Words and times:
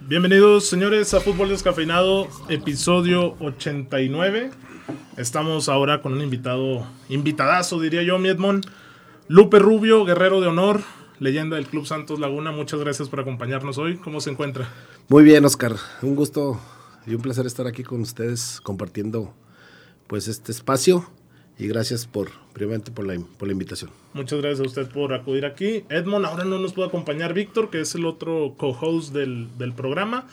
Bienvenidos, 0.00 0.66
señores, 0.66 1.12
a 1.12 1.20
Fútbol 1.20 1.48
Descafeinado, 1.48 2.28
episodio 2.48 3.34
89. 3.40 4.50
Estamos 5.16 5.68
ahora 5.68 6.00
con 6.00 6.12
un 6.12 6.22
invitado, 6.22 6.86
invitadazo, 7.08 7.80
diría 7.80 8.02
yo, 8.04 8.18
mi 8.18 8.28
Edmond. 8.28 8.66
Lupe 9.26 9.58
Rubio, 9.58 10.04
guerrero 10.04 10.40
de 10.40 10.46
honor, 10.46 10.82
leyenda 11.18 11.56
del 11.56 11.66
Club 11.66 11.84
Santos 11.84 12.20
Laguna. 12.20 12.52
Muchas 12.52 12.78
gracias 12.78 13.08
por 13.08 13.20
acompañarnos 13.20 13.76
hoy. 13.76 13.96
¿Cómo 13.96 14.20
se 14.20 14.30
encuentra? 14.30 14.72
Muy 15.08 15.24
bien, 15.24 15.44
Oscar. 15.44 15.74
Un 16.00 16.14
gusto 16.14 16.60
y 17.04 17.14
un 17.14 17.20
placer 17.20 17.44
estar 17.44 17.66
aquí 17.66 17.82
con 17.82 18.00
ustedes 18.00 18.60
compartiendo 18.62 19.34
pues 20.06 20.28
este 20.28 20.52
espacio 20.52 21.10
y 21.58 21.66
gracias 21.66 22.06
por, 22.06 22.30
primeramente 22.52 22.90
por 22.92 23.06
la, 23.06 23.18
por 23.36 23.48
la 23.48 23.52
invitación. 23.52 23.90
Muchas 24.14 24.40
gracias 24.40 24.60
a 24.60 24.68
usted 24.68 24.86
por 24.88 25.12
acudir 25.12 25.44
aquí. 25.44 25.84
Edmond, 25.88 26.26
ahora 26.26 26.44
no 26.44 26.58
nos 26.58 26.72
puede 26.72 26.88
acompañar 26.88 27.34
Víctor, 27.34 27.70
que 27.70 27.80
es 27.80 27.94
el 27.94 28.06
otro 28.06 28.54
co-host 28.56 29.12
del, 29.12 29.48
del, 29.58 29.72
programa. 29.72 30.26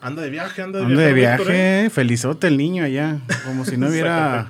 Anda 0.00 0.22
de 0.22 0.30
viaje, 0.30 0.62
anda 0.62 0.78
de 0.78 0.84
anda 0.84 0.96
viaje. 0.96 1.08
de 1.08 1.20
viaje, 1.20 1.84
¿eh? 1.86 1.90
felizote 1.90 2.46
el 2.46 2.56
niño 2.56 2.84
allá, 2.84 3.20
como 3.44 3.64
si 3.64 3.76
no 3.76 3.88
hubiera 3.90 4.46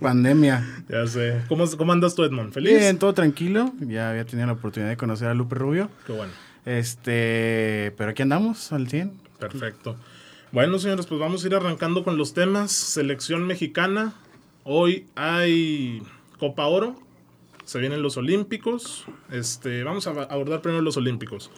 pandemia. 0.00 0.84
Ya 0.88 1.06
sé. 1.06 1.42
¿Cómo, 1.48 1.68
¿Cómo 1.76 1.92
andas 1.92 2.14
tú, 2.14 2.24
Edmond? 2.24 2.52
¿Feliz? 2.52 2.78
Bien, 2.78 2.98
todo 2.98 3.12
tranquilo. 3.12 3.72
Ya 3.80 4.10
había 4.10 4.24
tenido 4.24 4.46
la 4.46 4.54
oportunidad 4.54 4.90
de 4.90 4.96
conocer 4.96 5.28
a 5.28 5.34
Lupe 5.34 5.54
Rubio. 5.56 5.90
Qué 6.06 6.12
bueno. 6.12 6.32
Este, 6.64 7.92
pero 7.98 8.10
aquí 8.10 8.22
andamos 8.22 8.72
al 8.72 8.88
100. 8.88 9.12
Perfecto. 9.38 9.96
Bueno, 10.52 10.78
señores, 10.78 11.06
pues 11.06 11.20
vamos 11.20 11.44
a 11.44 11.46
ir 11.46 11.54
arrancando 11.54 12.04
con 12.04 12.16
los 12.16 12.34
temas. 12.34 12.72
Selección 12.72 13.46
mexicana, 13.46 14.14
Hoy 14.64 15.06
hay 15.16 16.02
Copa 16.38 16.66
Oro, 16.66 16.94
se 17.64 17.80
vienen 17.80 18.00
los 18.00 18.16
Olímpicos. 18.16 19.06
Este, 19.30 19.82
vamos 19.82 20.06
a 20.06 20.10
abordar 20.10 20.62
primero 20.62 20.82
los 20.82 20.96
Olímpicos. 20.96 21.50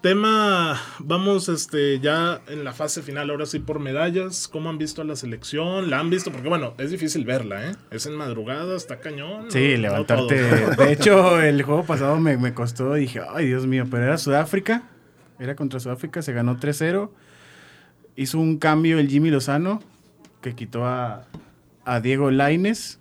Tema, 0.00 0.80
vamos 0.98 1.48
este, 1.48 1.98
ya 1.98 2.40
en 2.46 2.62
la 2.62 2.72
fase 2.72 3.02
final, 3.02 3.30
ahora 3.30 3.46
sí 3.46 3.58
por 3.58 3.80
medallas. 3.80 4.46
¿Cómo 4.46 4.68
han 4.68 4.78
visto 4.78 5.02
a 5.02 5.04
la 5.04 5.16
selección? 5.16 5.90
¿La 5.90 5.98
han 5.98 6.10
visto? 6.10 6.30
Porque 6.30 6.48
bueno, 6.48 6.74
es 6.78 6.92
difícil 6.92 7.24
verla, 7.24 7.70
¿eh? 7.70 7.72
Es 7.90 8.06
en 8.06 8.14
madrugada, 8.14 8.76
está 8.76 9.00
cañón. 9.00 9.50
Sí, 9.50 9.72
no, 9.74 9.80
levantarte. 9.80 10.76
No 10.76 10.84
de 10.84 10.92
hecho, 10.92 11.40
el 11.40 11.62
juego 11.62 11.84
pasado 11.84 12.20
me, 12.20 12.36
me 12.36 12.54
costó, 12.54 12.94
dije, 12.94 13.22
ay 13.28 13.46
Dios 13.46 13.66
mío, 13.66 13.86
pero 13.90 14.04
era 14.04 14.18
Sudáfrica, 14.18 14.84
era 15.40 15.56
contra 15.56 15.80
Sudáfrica, 15.80 16.22
se 16.22 16.32
ganó 16.32 16.60
3-0. 16.60 17.10
Hizo 18.14 18.38
un 18.38 18.58
cambio 18.58 19.00
el 19.00 19.08
Jimmy 19.08 19.30
Lozano, 19.30 19.82
que 20.42 20.54
quitó 20.54 20.84
a, 20.84 21.24
a 21.84 22.00
Diego 22.00 22.30
Laines, 22.30 22.98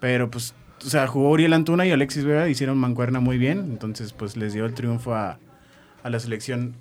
pero 0.00 0.30
pues, 0.30 0.54
o 0.84 0.88
sea, 0.88 1.06
jugó 1.06 1.30
Uriel 1.30 1.52
Antuna 1.52 1.86
y 1.86 1.90
Alexis 1.90 2.24
Vega, 2.24 2.48
hicieron 2.48 2.78
mancuerna 2.78 3.20
muy 3.20 3.38
bien, 3.38 3.58
entonces 3.70 4.12
pues 4.12 4.36
les 4.36 4.52
dio 4.52 4.64
el 4.64 4.74
triunfo 4.74 5.14
a, 5.14 5.38
a 6.02 6.10
la 6.10 6.20
selección. 6.20 6.74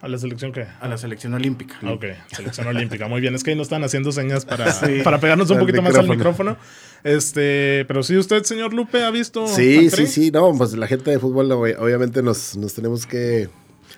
¿A 0.00 0.08
la 0.08 0.18
selección 0.18 0.50
qué? 0.50 0.66
A 0.80 0.88
la 0.88 0.98
selección 0.98 1.32
olímpica. 1.32 1.76
Ok, 1.88 2.06
selección 2.34 2.66
olímpica. 2.66 3.06
Muy 3.06 3.20
bien, 3.20 3.36
es 3.36 3.44
que 3.44 3.50
ahí 3.50 3.56
nos 3.56 3.66
están 3.66 3.84
haciendo 3.84 4.10
señas 4.10 4.44
para, 4.44 4.72
sí, 4.72 5.00
para 5.04 5.20
pegarnos 5.20 5.48
un 5.50 5.60
poquito 5.60 5.80
más 5.80 5.94
al 5.94 6.08
micrófono. 6.08 6.56
Este, 7.04 7.84
pero 7.86 8.02
sí, 8.02 8.16
usted, 8.16 8.42
señor 8.42 8.74
Lupe, 8.74 9.04
ha 9.04 9.10
visto. 9.12 9.46
Sí, 9.46 9.90
sí, 9.90 10.08
sí, 10.08 10.30
no, 10.32 10.52
pues 10.58 10.72
la 10.74 10.88
gente 10.88 11.12
de 11.12 11.20
fútbol 11.20 11.52
obviamente 11.52 12.20
nos, 12.20 12.56
nos 12.56 12.74
tenemos 12.74 13.06
que 13.06 13.48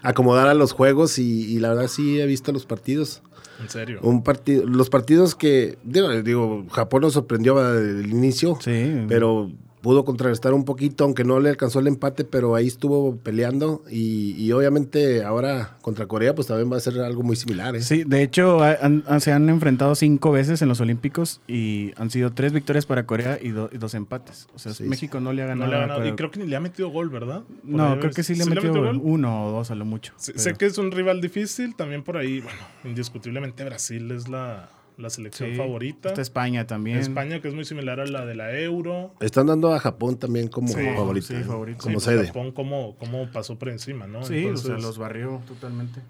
acomodar 0.02 0.48
a 0.48 0.54
los 0.54 0.72
juegos 0.72 1.18
y, 1.18 1.50
y 1.50 1.58
la 1.58 1.70
verdad 1.70 1.88
sí 1.88 2.20
he 2.20 2.26
visto 2.26 2.52
los 2.52 2.66
partidos. 2.66 3.22
¿En 3.60 3.68
serio? 3.68 4.00
Un 4.02 4.22
partido, 4.22 4.66
los 4.66 4.90
partidos 4.90 5.34
que, 5.34 5.78
digo, 5.84 6.10
digo, 6.22 6.64
Japón 6.70 7.02
nos 7.02 7.12
sorprendió 7.12 7.58
al 7.58 8.06
inicio, 8.06 8.58
sí. 8.60 9.04
pero 9.08 9.50
pudo 9.84 10.06
contrarrestar 10.06 10.54
un 10.54 10.64
poquito, 10.64 11.04
aunque 11.04 11.24
no 11.24 11.40
le 11.40 11.50
alcanzó 11.50 11.78
el 11.78 11.88
empate, 11.88 12.24
pero 12.24 12.54
ahí 12.54 12.66
estuvo 12.66 13.18
peleando 13.18 13.82
y, 13.90 14.34
y, 14.42 14.50
obviamente 14.52 15.22
ahora 15.22 15.76
contra 15.82 16.06
Corea 16.06 16.34
pues 16.34 16.46
también 16.46 16.72
va 16.72 16.78
a 16.78 16.80
ser 16.80 16.98
algo 17.00 17.22
muy 17.22 17.36
similar. 17.36 17.76
¿eh? 17.76 17.82
Sí, 17.82 18.02
de 18.02 18.22
hecho 18.22 18.62
han, 18.62 19.04
se 19.20 19.30
han 19.30 19.50
enfrentado 19.50 19.94
cinco 19.94 20.32
veces 20.32 20.62
en 20.62 20.68
los 20.68 20.80
Olímpicos 20.80 21.42
y 21.46 21.92
han 21.96 22.08
sido 22.08 22.32
tres 22.32 22.54
victorias 22.54 22.86
para 22.86 23.04
Corea 23.04 23.38
y, 23.42 23.50
do, 23.50 23.68
y 23.70 23.76
dos 23.76 23.92
empates. 23.92 24.48
O 24.54 24.58
sea, 24.58 24.72
sí, 24.72 24.84
México 24.84 25.20
no 25.20 25.34
le 25.34 25.42
ha 25.42 25.46
ganado. 25.48 25.66
No 25.66 25.76
le 25.76 25.76
ha 25.76 25.86
ganado. 25.86 26.08
Y 26.08 26.12
creo 26.12 26.30
que 26.30 26.40
ni 26.40 26.46
le 26.46 26.56
ha 26.56 26.60
metido 26.60 26.88
gol, 26.88 27.10
¿verdad? 27.10 27.42
Por 27.42 27.70
no, 27.70 27.98
creo 27.98 28.10
que 28.10 28.22
sí 28.22 28.34
le, 28.36 28.44
¿sí 28.44 28.48
metió, 28.48 28.72
le 28.72 28.80
metió 28.80 28.86
gol? 28.86 29.00
uno 29.04 29.48
o 29.48 29.50
dos 29.50 29.70
a 29.70 29.74
lo 29.74 29.84
mucho. 29.84 30.14
Sí, 30.16 30.32
sé 30.36 30.54
que 30.54 30.64
es 30.64 30.78
un 30.78 30.92
rival 30.92 31.20
difícil, 31.20 31.76
también 31.76 32.02
por 32.02 32.16
ahí, 32.16 32.40
bueno, 32.40 32.58
indiscutiblemente 32.84 33.62
Brasil 33.64 34.10
es 34.12 34.30
la 34.30 34.70
la 34.96 35.10
selección 35.10 35.50
sí, 35.50 35.56
favorita. 35.56 36.08
Está 36.10 36.22
España 36.22 36.66
también. 36.66 36.98
España, 36.98 37.40
que 37.40 37.48
es 37.48 37.54
muy 37.54 37.64
similar 37.64 38.00
a 38.00 38.06
la 38.06 38.24
de 38.24 38.34
la 38.34 38.58
Euro. 38.58 39.14
Están 39.20 39.46
dando 39.46 39.72
a 39.74 39.80
Japón 39.80 40.18
también 40.18 40.48
como 40.48 40.68
sí, 40.68 40.74
favorita. 40.94 41.26
Sí, 41.26 41.42
favorito. 41.42 41.78
Como 41.82 42.00
sí, 42.00 42.06
pues 42.06 42.16
sede. 42.16 42.26
Japón 42.28 42.52
como, 42.52 42.96
como 42.96 43.30
pasó 43.32 43.58
por 43.58 43.68
encima, 43.70 44.06
¿no? 44.06 44.24
Sí, 44.24 44.38
Entonces, 44.38 44.66
o 44.66 44.68
sea, 44.68 44.78
los 44.78 44.98
barrió 44.98 45.42
totalmente. 45.46 46.00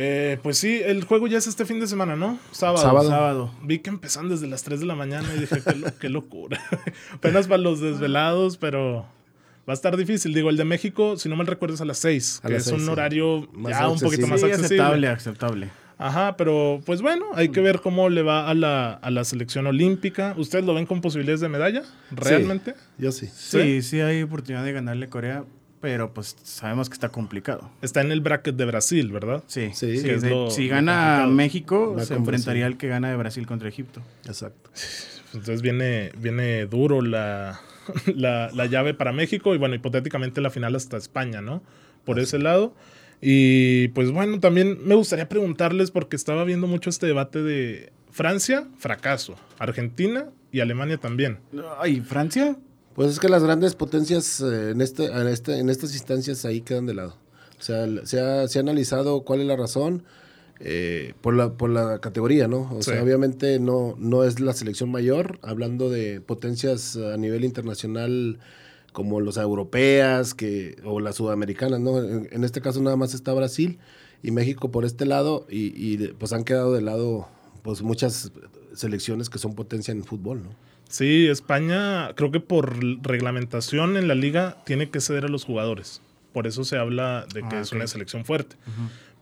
Eh, 0.00 0.38
pues 0.44 0.58
sí, 0.58 0.80
el 0.84 1.02
juego 1.04 1.26
ya 1.26 1.38
es 1.38 1.48
este 1.48 1.64
fin 1.64 1.80
de 1.80 1.88
semana, 1.88 2.14
¿no? 2.14 2.38
Sábado. 2.52 2.78
Sábado. 2.78 3.08
Sábado. 3.08 3.50
Vi 3.64 3.80
que 3.80 3.90
empezaron 3.90 4.28
desde 4.30 4.46
las 4.46 4.62
3 4.62 4.78
de 4.80 4.86
la 4.86 4.94
mañana 4.94 5.26
y 5.36 5.40
dije, 5.40 5.60
qué, 5.64 5.74
lo, 5.74 5.98
qué 5.98 6.08
locura. 6.08 6.60
Apenas 7.14 7.48
para 7.48 7.58
los 7.60 7.80
desvelados, 7.80 8.58
pero 8.58 9.06
va 9.68 9.72
a 9.72 9.74
estar 9.74 9.96
difícil. 9.96 10.32
Digo, 10.34 10.50
el 10.50 10.56
de 10.56 10.64
México, 10.64 11.16
si 11.16 11.28
no 11.28 11.34
mal 11.34 11.48
recuerdo, 11.48 11.74
es 11.74 11.80
a 11.80 11.84
las 11.84 11.98
6, 11.98 12.42
A 12.44 12.46
que 12.46 12.52
las 12.52 12.62
es 12.62 12.68
seis, 12.68 12.78
un 12.80 12.86
sí. 12.86 12.92
horario 12.92 13.48
Más 13.52 13.72
ya 13.72 13.88
un 13.88 13.98
poquito 13.98 14.28
más 14.28 14.40
Sí, 14.40 14.46
accesible. 14.46 14.76
aceptable, 14.76 15.08
aceptable. 15.08 15.70
Ajá, 15.98 16.36
pero 16.36 16.80
pues 16.86 17.02
bueno, 17.02 17.26
hay 17.34 17.48
que 17.48 17.60
ver 17.60 17.80
cómo 17.80 18.08
le 18.08 18.22
va 18.22 18.48
a 18.48 18.54
la, 18.54 18.92
a 18.92 19.10
la 19.10 19.24
selección 19.24 19.66
olímpica. 19.66 20.34
¿Ustedes 20.36 20.64
lo 20.64 20.72
ven 20.74 20.86
con 20.86 21.00
posibilidades 21.00 21.40
de 21.40 21.48
medalla? 21.48 21.82
¿Realmente? 22.12 22.74
Yo 22.98 23.10
sí. 23.12 23.28
Sí, 23.34 23.82
sí, 23.82 24.00
hay 24.00 24.22
oportunidad 24.22 24.64
de 24.64 24.72
ganarle 24.72 25.08
Corea, 25.08 25.44
pero 25.80 26.14
pues 26.14 26.36
sabemos 26.44 26.88
que 26.88 26.94
está 26.94 27.08
complicado. 27.08 27.68
Está 27.82 28.00
en 28.00 28.12
el 28.12 28.20
bracket 28.20 28.54
de 28.54 28.64
Brasil, 28.64 29.10
¿verdad? 29.10 29.42
Sí, 29.48 29.70
Sí, 29.74 29.98
sí, 29.98 30.04
que 30.04 30.14
es 30.14 30.22
de- 30.22 30.30
lo- 30.30 30.50
si 30.52 30.68
gana. 30.68 31.26
México, 31.26 31.96
se 32.04 32.14
enfrentaría 32.14 32.66
al 32.66 32.76
que 32.76 32.86
gana 32.86 33.10
de 33.10 33.16
Brasil 33.16 33.44
contra 33.46 33.68
Egipto. 33.68 34.00
Exacto. 34.24 34.70
Entonces 35.34 35.62
viene, 35.62 36.12
viene 36.16 36.66
duro 36.66 37.02
la, 37.02 37.60
la, 38.14 38.50
la 38.54 38.66
llave 38.66 38.94
para 38.94 39.12
México 39.12 39.52
y 39.54 39.58
bueno, 39.58 39.74
hipotéticamente 39.74 40.40
la 40.40 40.50
final 40.50 40.76
hasta 40.76 40.96
España, 40.96 41.40
¿no? 41.40 41.60
Por 42.04 42.20
ese 42.20 42.38
lado. 42.38 42.72
Y 43.20 43.88
pues 43.88 44.10
bueno, 44.12 44.38
también 44.40 44.78
me 44.84 44.94
gustaría 44.94 45.28
preguntarles 45.28 45.90
porque 45.90 46.16
estaba 46.16 46.44
viendo 46.44 46.66
mucho 46.66 46.88
este 46.90 47.06
debate 47.06 47.42
de 47.42 47.92
Francia, 48.10 48.66
fracaso, 48.78 49.34
Argentina 49.58 50.26
y 50.52 50.60
Alemania 50.60 50.98
también. 50.98 51.38
Ay, 51.78 52.00
Francia, 52.00 52.56
Pues 52.94 53.10
es 53.12 53.20
que 53.20 53.28
las 53.28 53.42
grandes 53.44 53.74
potencias 53.74 54.40
eh, 54.40 54.70
en, 54.70 54.80
este, 54.80 55.06
en, 55.06 55.26
este, 55.28 55.58
en 55.58 55.68
estas 55.70 55.92
instancias 55.94 56.44
ahí 56.44 56.60
quedan 56.62 56.86
de 56.86 56.94
lado. 56.94 57.16
O 57.58 57.62
sea, 57.62 57.86
se 58.04 58.20
ha, 58.20 58.46
se 58.48 58.58
ha 58.58 58.62
analizado 58.62 59.22
cuál 59.22 59.40
es 59.40 59.46
la 59.46 59.56
razón 59.56 60.04
eh, 60.60 61.14
por, 61.20 61.34
la, 61.34 61.52
por 61.52 61.70
la 61.70 62.00
categoría, 62.00 62.48
¿no? 62.48 62.68
O 62.72 62.82
Sí. 62.82 62.90
sea, 62.92 63.02
obviamente 63.02 63.58
no, 63.60 63.94
no 63.98 64.24
es 64.24 64.40
la 64.40 64.52
selección 64.52 64.90
mayor, 64.90 65.38
hablando 65.42 65.90
de 65.90 66.20
potencias 66.20 66.96
a 66.96 67.16
nivel 67.16 67.44
internacional 67.44 68.38
como 68.98 69.20
las 69.20 69.36
europeas 69.36 70.34
que, 70.34 70.76
o 70.84 70.98
las 70.98 71.14
sudamericanas, 71.14 71.78
¿no? 71.78 72.02
En, 72.02 72.28
en 72.32 72.42
este 72.42 72.60
caso 72.60 72.82
nada 72.82 72.96
más 72.96 73.14
está 73.14 73.32
Brasil 73.32 73.78
y 74.24 74.32
México 74.32 74.72
por 74.72 74.84
este 74.84 75.06
lado 75.06 75.46
y, 75.48 76.08
pues 76.08 76.32
han 76.32 76.42
quedado 76.42 76.72
de 76.72 76.80
lado 76.82 77.28
pues 77.62 77.80
muchas 77.82 78.32
selecciones 78.74 79.30
que 79.30 79.38
son 79.38 79.54
potencia 79.54 79.92
en 79.92 80.02
fútbol, 80.02 80.42
¿no? 80.42 80.50
Sí, 80.88 81.28
España 81.28 82.12
creo 82.16 82.32
que 82.32 82.40
por 82.40 82.82
reglamentación 83.04 83.96
en 83.96 84.08
la 84.08 84.16
liga 84.16 84.56
tiene 84.66 84.90
que 84.90 85.00
ceder 85.00 85.26
a 85.26 85.28
los 85.28 85.44
jugadores. 85.44 86.02
Por 86.32 86.48
eso 86.48 86.64
se 86.64 86.76
habla 86.76 87.24
de 87.32 87.42
que 87.42 87.54
Ah, 87.54 87.60
es 87.60 87.70
una 87.70 87.86
selección 87.86 88.24
fuerte. 88.24 88.56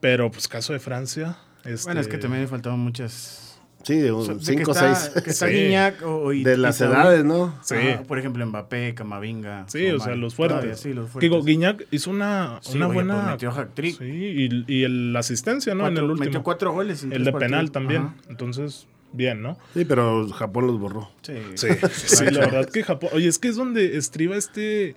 Pero 0.00 0.30
pues 0.30 0.48
caso 0.48 0.72
de 0.72 0.78
Francia... 0.78 1.36
Este, 1.66 1.88
bueno, 1.88 2.00
es 2.00 2.08
que 2.08 2.16
también 2.16 2.44
le 2.44 2.48
faltaban 2.48 2.78
muchas... 2.78 3.45
Sí, 3.86 3.98
de 3.98 4.10
un 4.10 4.26
de 4.38 4.44
5 4.44 4.62
o 4.62 4.64
que 4.64 4.70
está- 4.72 4.94
6. 4.96 5.22
Que 5.22 5.30
está 5.30 5.46
Sí. 5.46 5.52
Guiñac 5.54 6.02
o, 6.04 6.32
y- 6.32 6.42
De 6.42 6.56
las 6.56 6.80
edades, 6.80 7.24
¿no? 7.24 7.54
Sí. 7.62 7.76
Ajá, 7.76 8.02
por 8.02 8.18
ejemplo, 8.18 8.44
Mbappé, 8.44 8.94
Camavinga. 8.96 9.64
Sí, 9.68 9.86
o 9.90 10.00
sea, 10.00 10.16
los 10.16 10.34
fuertes. 10.34 10.56
Todavía 10.56 10.76
sí, 10.76 10.92
los 10.92 11.08
fuertes. 11.08 11.20
Digo, 11.30 11.42
Guiñac 11.44 11.86
hizo 11.92 12.10
una, 12.10 12.58
Sí, 12.62 12.76
una 12.76 12.86
oye, 12.88 12.94
buena... 12.94 13.14
pues 13.14 13.26
metió 13.26 13.50
hat-trick. 13.52 13.98
Sí, 13.98 14.04
y, 14.04 14.64
y 14.66 14.82
el- 14.82 15.12
la 15.12 15.20
asistencia, 15.20 15.74
¿no? 15.76 15.82
Cuatro- 15.84 15.98
en 15.98 16.04
el 16.04 16.10
último. 16.10 16.24
Metió 16.24 16.42
cuatro 16.42 16.72
goles. 16.72 17.04
en 17.04 17.12
el 17.12 17.22
de 17.24 17.32
penal 17.32 17.70
también. 17.70 18.02
Ajá. 18.02 18.14
Entonces, 18.28 18.88
bien, 19.12 19.40
¿no? 19.40 19.56
Sí, 19.74 19.84
pero 19.84 20.28
Japón 20.30 20.66
los 20.66 20.80
borró. 20.80 21.12
Sí, 21.22 21.34
Sí, 21.54 21.68
sí, 21.92 22.24
la 22.32 22.40
verdad 22.40 22.68
que 22.68 22.82
Japón... 22.82 23.10
Oye, 23.12 23.28
es 23.28 23.38
que 23.38 23.46
es 23.46 23.54
donde 23.54 23.96
estriba 23.96 24.34
este... 24.36 24.96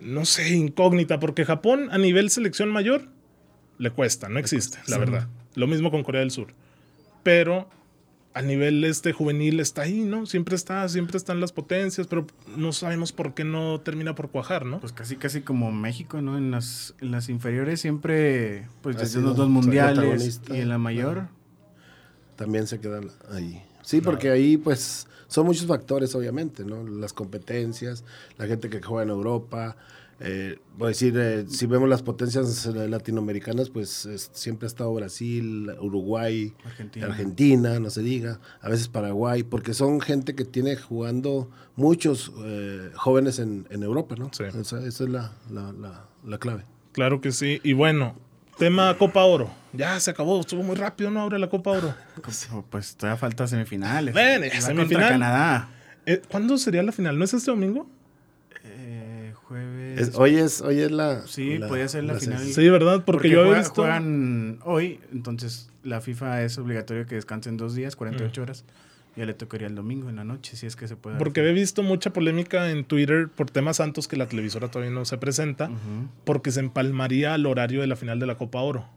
No 0.00 0.26
sé, 0.26 0.50
incógnita, 0.54 1.18
porque 1.18 1.46
Japón 1.46 1.88
a 1.90 1.96
nivel 1.98 2.28
selección 2.28 2.68
mayor 2.70 3.06
le 3.78 3.90
cuesta, 3.90 4.28
no 4.28 4.38
existe, 4.38 4.78
la 4.86 4.98
verdad. 4.98 5.28
Lo 5.54 5.66
mismo 5.66 5.90
con 5.90 6.02
Corea 6.02 6.20
del 6.20 6.30
Sur. 6.30 6.48
Pero 7.24 7.68
a 8.34 8.42
nivel 8.42 8.84
este 8.84 9.12
juvenil 9.12 9.60
está 9.60 9.82
ahí, 9.82 10.00
¿no? 10.00 10.26
Siempre 10.26 10.56
está, 10.56 10.88
siempre 10.88 11.16
están 11.16 11.40
las 11.40 11.52
potencias, 11.52 12.08
pero 12.08 12.26
no 12.56 12.72
sabemos 12.72 13.12
por 13.12 13.34
qué 13.34 13.44
no 13.44 13.80
termina 13.80 14.14
por 14.14 14.30
cuajar, 14.30 14.66
¿no? 14.66 14.80
Pues 14.80 14.92
casi 14.92 15.16
casi 15.16 15.40
como 15.40 15.72
México, 15.72 16.20
¿no? 16.20 16.36
En 16.36 16.50
las, 16.50 16.94
en 17.00 17.10
las 17.10 17.28
inferiores 17.28 17.80
siempre, 17.80 18.68
pues 18.82 18.96
desde 18.96 19.18
sido 19.18 19.28
los 19.28 19.36
dos 19.36 19.48
mundiales 19.48 20.40
y 20.48 20.56
en 20.56 20.68
la 20.68 20.78
mayor. 20.78 21.28
También 22.36 22.66
se 22.66 22.80
quedan 22.80 23.10
ahí. 23.32 23.62
Sí, 23.82 24.00
porque 24.00 24.30
ahí 24.30 24.56
pues 24.56 25.06
son 25.28 25.46
muchos 25.46 25.66
factores, 25.66 26.14
obviamente, 26.16 26.64
¿no? 26.64 26.82
Las 26.84 27.12
competencias, 27.12 28.04
la 28.36 28.46
gente 28.46 28.68
que 28.68 28.82
juega 28.82 29.04
en 29.04 29.10
Europa, 29.10 29.76
eh, 30.20 30.58
voy 30.78 30.86
a 30.86 30.88
decir, 30.88 31.14
eh, 31.16 31.44
si 31.48 31.66
vemos 31.66 31.88
las 31.88 32.02
potencias 32.02 32.66
latinoamericanas, 32.66 33.70
pues 33.70 34.06
es- 34.06 34.30
siempre 34.32 34.66
ha 34.66 34.68
estado 34.68 34.92
Brasil, 34.94 35.70
Uruguay, 35.80 36.52
Argentina. 36.64 37.06
Argentina. 37.06 37.80
no 37.80 37.90
se 37.90 38.02
diga, 38.02 38.40
a 38.60 38.68
veces 38.68 38.88
Paraguay, 38.88 39.42
porque 39.42 39.74
son 39.74 40.00
gente 40.00 40.34
que 40.34 40.44
tiene 40.44 40.76
jugando 40.76 41.50
muchos 41.76 42.32
eh, 42.44 42.90
jóvenes 42.94 43.38
en, 43.38 43.66
en 43.70 43.82
Europa, 43.82 44.14
¿no? 44.18 44.30
Sí. 44.32 44.44
Esa, 44.44 44.58
esa 44.86 45.04
es 45.04 45.10
la, 45.10 45.32
la, 45.50 45.72
la- 45.72 46.04
la 46.26 46.38
clave. 46.38 46.64
Claro 46.92 47.20
que 47.20 47.32
sí. 47.32 47.60
Y 47.64 47.72
bueno, 47.72 48.14
tema 48.58 48.96
Copa 48.96 49.24
Oro. 49.24 49.50
Ya 49.72 49.98
se 49.98 50.12
acabó, 50.12 50.38
estuvo 50.40 50.62
muy 50.62 50.76
rápido, 50.76 51.10
¿no? 51.10 51.20
Ahora 51.20 51.38
la 51.38 51.48
Copa 51.50 51.72
Oro. 51.72 51.94
Pues, 52.22 52.48
pues 52.70 52.96
todavía 52.96 53.18
falta 53.18 53.46
semifinales. 53.48 54.14
Ven, 54.14 54.42
semifinal. 54.60 54.76
contra 54.76 55.08
Canadá. 55.08 55.68
Eh, 56.06 56.22
¿Cuándo 56.30 56.56
sería 56.58 56.82
la 56.84 56.92
final? 56.92 57.18
¿No 57.18 57.24
es 57.24 57.34
este 57.34 57.50
domingo? 57.50 57.88
Es- 59.98 60.14
hoy, 60.16 60.36
es, 60.36 60.60
hoy 60.60 60.80
es 60.80 60.90
la... 60.90 61.26
Sí, 61.26 61.58
podría 61.66 61.88
ser 61.88 62.04
la 62.04 62.14
final. 62.14 62.38
Sí, 62.44 62.68
¿verdad? 62.68 63.02
Porque, 63.04 63.28
yo 63.30 63.40
he 63.42 63.44
juega- 63.46 63.58
visto... 63.60 63.82
juegan 63.82 64.58
hoy, 64.64 65.00
entonces 65.12 65.70
la 65.82 66.00
FIFA 66.00 66.42
es 66.42 66.58
obligatorio 66.58 67.06
que 67.06 67.14
descansen 67.16 67.56
dos 67.56 67.74
días, 67.74 67.96
48 67.96 68.40
Mm. 68.40 68.42
horas. 68.42 68.64
Ya 69.16 69.26
le 69.26 69.34
tocaría 69.34 69.68
el 69.68 69.76
domingo 69.76 70.08
en 70.10 70.16
la 70.16 70.24
noche, 70.24 70.56
si 70.56 70.66
es 70.66 70.74
que 70.74 70.88
se 70.88 70.96
puede. 70.96 71.18
Porque 71.18 71.40
he 71.48 71.52
visto 71.52 71.84
mucha 71.84 72.12
polémica 72.12 72.68
en 72.70 72.84
Twitter 72.84 73.28
por 73.28 73.48
temas 73.48 73.76
santos 73.76 74.08
que 74.08 74.16
la 74.16 74.26
televisora 74.26 74.72
todavía 74.72 74.92
no 74.92 75.04
se 75.04 75.18
presenta, 75.18 75.70
porque 76.24 76.50
se 76.50 76.58
empalmaría 76.58 77.32
al 77.34 77.46
horario 77.46 77.80
de 77.80 77.86
la 77.86 77.94
final 77.94 78.18
de 78.18 78.26
la 78.26 78.36
Copa 78.36 78.60
Oro. 78.60 78.88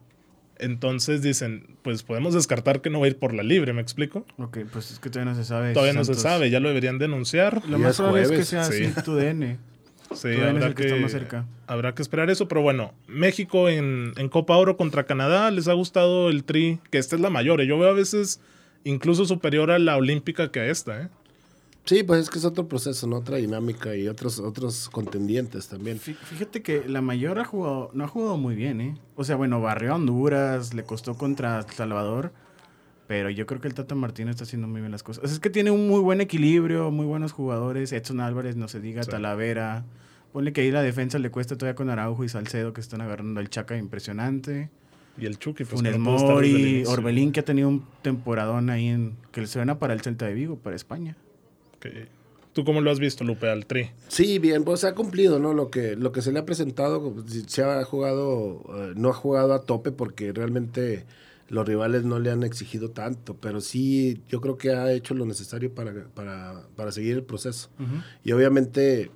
Entonces 0.58 1.22
dicen, 1.22 1.76
pues 1.82 2.02
podemos 2.02 2.34
descartar 2.34 2.80
que 2.80 2.90
no 2.90 2.98
va 2.98 3.06
a 3.06 3.10
ir 3.10 3.16
por 3.16 3.32
la 3.32 3.44
libre, 3.44 3.72
¿me 3.72 3.80
explico? 3.80 4.26
Ok, 4.38 4.58
pues 4.72 4.90
es 4.90 4.98
que 4.98 5.08
todavía 5.08 5.32
no 5.32 5.38
se 5.38 5.44
sabe. 5.44 5.72
Todavía 5.72 5.92
no 5.92 6.04
se 6.04 6.14
sabe, 6.14 6.50
ya 6.50 6.58
lo 6.58 6.66
deberían 6.66 6.98
denunciar. 6.98 7.62
Lo 7.68 7.78
más 7.78 7.96
probable 7.96 8.22
es 8.22 8.30
que 8.30 8.44
sea 8.44 8.64
sí. 8.64 8.86
así 8.86 9.02
tu 9.02 9.14
DN. 9.14 9.56
Sí, 10.14 10.28
habrá 10.28 10.66
el 10.68 10.74
que 10.74 10.84
está 10.86 10.96
más 11.00 11.12
cerca. 11.12 11.46
habrá 11.66 11.94
que 11.94 12.02
esperar 12.02 12.30
eso, 12.30 12.48
pero 12.48 12.62
bueno, 12.62 12.92
México 13.06 13.68
en, 13.68 14.12
en 14.16 14.28
Copa 14.28 14.56
Oro 14.56 14.76
contra 14.76 15.04
Canadá, 15.04 15.50
les 15.50 15.68
ha 15.68 15.74
gustado 15.74 16.30
el 16.30 16.44
tri, 16.44 16.80
que 16.90 16.98
esta 16.98 17.14
es 17.16 17.20
la 17.22 17.30
mayor. 17.30 17.60
¿eh? 17.60 17.66
Yo 17.66 17.78
veo 17.78 17.90
a 17.90 17.92
veces 17.92 18.40
incluso 18.84 19.24
superior 19.26 19.70
a 19.70 19.78
la 19.78 19.96
olímpica 19.96 20.50
que 20.50 20.60
a 20.60 20.66
esta, 20.66 21.02
¿eh? 21.02 21.08
Sí, 21.84 22.02
pues 22.02 22.20
es 22.20 22.30
que 22.30 22.38
es 22.38 22.44
otro 22.44 22.68
proceso, 22.68 23.06
¿no? 23.06 23.16
Otra 23.16 23.38
dinámica 23.38 23.96
y 23.96 24.08
otros, 24.08 24.40
otros 24.40 24.90
contendientes 24.90 25.68
también. 25.68 25.98
Fí- 25.98 26.14
Fíjate 26.16 26.60
que 26.62 26.84
la 26.86 27.00
mayor 27.00 27.38
ha 27.38 27.44
jugado, 27.46 27.90
no 27.94 28.04
ha 28.04 28.08
jugado 28.08 28.36
muy 28.36 28.54
bien, 28.54 28.80
¿eh? 28.82 28.98
O 29.16 29.24
sea, 29.24 29.36
bueno, 29.36 29.60
barrió 29.62 29.92
a 29.92 29.96
Honduras, 29.96 30.74
le 30.74 30.82
costó 30.84 31.14
contra 31.16 31.62
Salvador, 31.74 32.32
pero 33.08 33.28
yo 33.30 33.46
creo 33.46 33.60
que 33.60 33.66
el 33.66 33.74
Tata 33.74 33.96
Martínez 33.96 34.36
está 34.36 34.44
haciendo 34.44 34.68
muy 34.68 34.80
bien 34.80 34.92
las 34.92 35.02
cosas. 35.02 35.24
O 35.24 35.26
sea, 35.26 35.34
es 35.34 35.40
que 35.40 35.50
tiene 35.50 35.72
un 35.72 35.88
muy 35.88 35.98
buen 36.00 36.20
equilibrio, 36.20 36.92
muy 36.92 37.06
buenos 37.06 37.32
jugadores, 37.32 37.90
Edson 37.92 38.20
Álvarez, 38.20 38.54
no 38.54 38.68
se 38.68 38.78
diga, 38.80 39.02
Sí. 39.02 39.10
Talavera. 39.10 39.84
Ponle 40.32 40.52
que 40.52 40.60
ahí 40.60 40.70
la 40.70 40.82
defensa 40.82 41.18
le 41.18 41.30
cuesta 41.30 41.56
todavía 41.56 41.74
con 41.74 41.90
Araujo 41.90 42.22
y 42.22 42.28
Salcedo 42.28 42.72
que 42.72 42.80
están 42.80 43.00
agarrando 43.00 43.40
al 43.40 43.48
Chaca 43.50 43.76
impresionante. 43.76 44.70
Y 45.20 45.26
el 45.26 45.36
Chucky, 45.38 45.64
pues 45.64 45.80
Funes 45.80 45.98
no 45.98 46.10
Mori. 46.12 46.84
Orbelín 46.86 47.32
que 47.32 47.40
ha 47.40 47.44
tenido 47.44 47.68
un 47.68 47.82
temporadón 48.02 48.70
ahí 48.70 48.86
en 48.86 49.16
que 49.32 49.40
le 49.40 49.46
suena 49.48 49.78
para 49.80 49.92
el 49.94 50.00
Celta 50.02 50.26
de 50.26 50.34
Vigo, 50.34 50.56
para 50.56 50.76
España. 50.76 51.16
Ok. 51.76 51.86
¿Tú 52.52 52.64
cómo 52.64 52.80
lo 52.80 52.90
has 52.90 52.98
visto, 53.00 53.24
Lupe, 53.24 53.48
al 53.48 53.66
tri? 53.66 53.90
Sí, 54.08 54.38
bien, 54.38 54.64
pues 54.64 54.80
se 54.80 54.86
ha 54.88 54.94
cumplido, 54.94 55.38
¿no? 55.38 55.54
Lo 55.54 55.70
que, 55.70 55.96
lo 55.96 56.12
que 56.12 56.22
se 56.22 56.30
le 56.32 56.40
ha 56.40 56.44
presentado, 56.46 57.14
si- 57.26 57.42
se 57.48 57.62
ha 57.62 57.82
jugado, 57.84 58.62
eh, 58.76 58.92
no 58.96 59.08
ha 59.10 59.12
jugado 59.12 59.54
a 59.54 59.62
tope 59.64 59.92
porque 59.92 60.32
realmente 60.32 61.04
los 61.48 61.66
rivales 61.66 62.04
no 62.04 62.18
le 62.18 62.30
han 62.30 62.42
exigido 62.42 62.90
tanto, 62.90 63.34
pero 63.34 63.60
sí 63.60 64.22
yo 64.28 64.40
creo 64.40 64.58
que 64.58 64.70
ha 64.70 64.92
hecho 64.92 65.14
lo 65.14 65.24
necesario 65.24 65.74
para, 65.74 65.92
para, 66.14 66.66
para 66.76 66.92
seguir 66.92 67.14
el 67.14 67.22
proceso. 67.22 67.70
Y 68.22 68.32
obviamente 68.32 69.10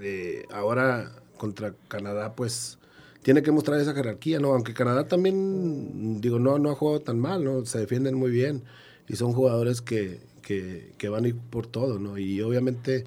eh, 0.00 0.44
ahora 0.52 1.12
contra 1.36 1.74
Canadá, 1.88 2.34
pues 2.34 2.78
tiene 3.22 3.42
que 3.42 3.52
mostrar 3.52 3.80
esa 3.80 3.94
jerarquía, 3.94 4.38
¿no? 4.38 4.52
Aunque 4.52 4.74
Canadá 4.74 5.08
también, 5.08 6.20
digo, 6.20 6.38
no, 6.38 6.58
no 6.58 6.70
ha 6.70 6.74
jugado 6.74 7.00
tan 7.00 7.18
mal, 7.18 7.42
¿no? 7.42 7.64
Se 7.64 7.78
defienden 7.78 8.14
muy 8.14 8.30
bien 8.30 8.64
y 9.08 9.16
son 9.16 9.32
jugadores 9.32 9.80
que, 9.80 10.20
que, 10.42 10.92
que 10.98 11.08
van 11.08 11.24
a 11.24 11.28
ir 11.28 11.36
por 11.36 11.66
todo, 11.66 11.98
¿no? 11.98 12.18
Y 12.18 12.40
obviamente, 12.42 13.04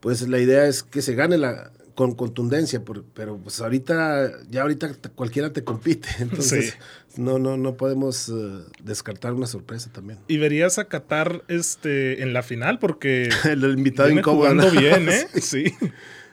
pues 0.00 0.26
la 0.28 0.38
idea 0.40 0.66
es 0.66 0.82
que 0.82 1.02
se 1.02 1.14
gane 1.14 1.38
la 1.38 1.70
con 2.00 2.14
contundencia, 2.14 2.82
por- 2.82 3.04
pero 3.12 3.36
pues 3.36 3.60
ahorita, 3.60 4.30
ya 4.48 4.62
ahorita 4.62 4.90
cualquiera 5.14 5.52
te 5.52 5.64
compite, 5.64 6.08
entonces 6.18 6.78
no, 7.18 7.38
no, 7.38 7.58
no 7.58 7.76
podemos 7.76 8.30
eh, 8.30 8.60
descartar 8.82 9.34
una 9.34 9.46
sorpresa 9.46 9.90
también. 9.92 10.18
Y 10.26 10.38
verías 10.38 10.78
a 10.78 10.86
Qatar 10.86 11.42
este, 11.48 12.22
en 12.22 12.32
la 12.32 12.42
final 12.42 12.78
porque 12.78 13.28
El 13.44 13.64
invitado 13.64 14.06
viene 14.08 14.22
incómodo. 14.22 14.48
jugando 14.48 14.70
bien, 14.70 15.10
¿eh? 15.10 15.26
Sí. 15.42 15.64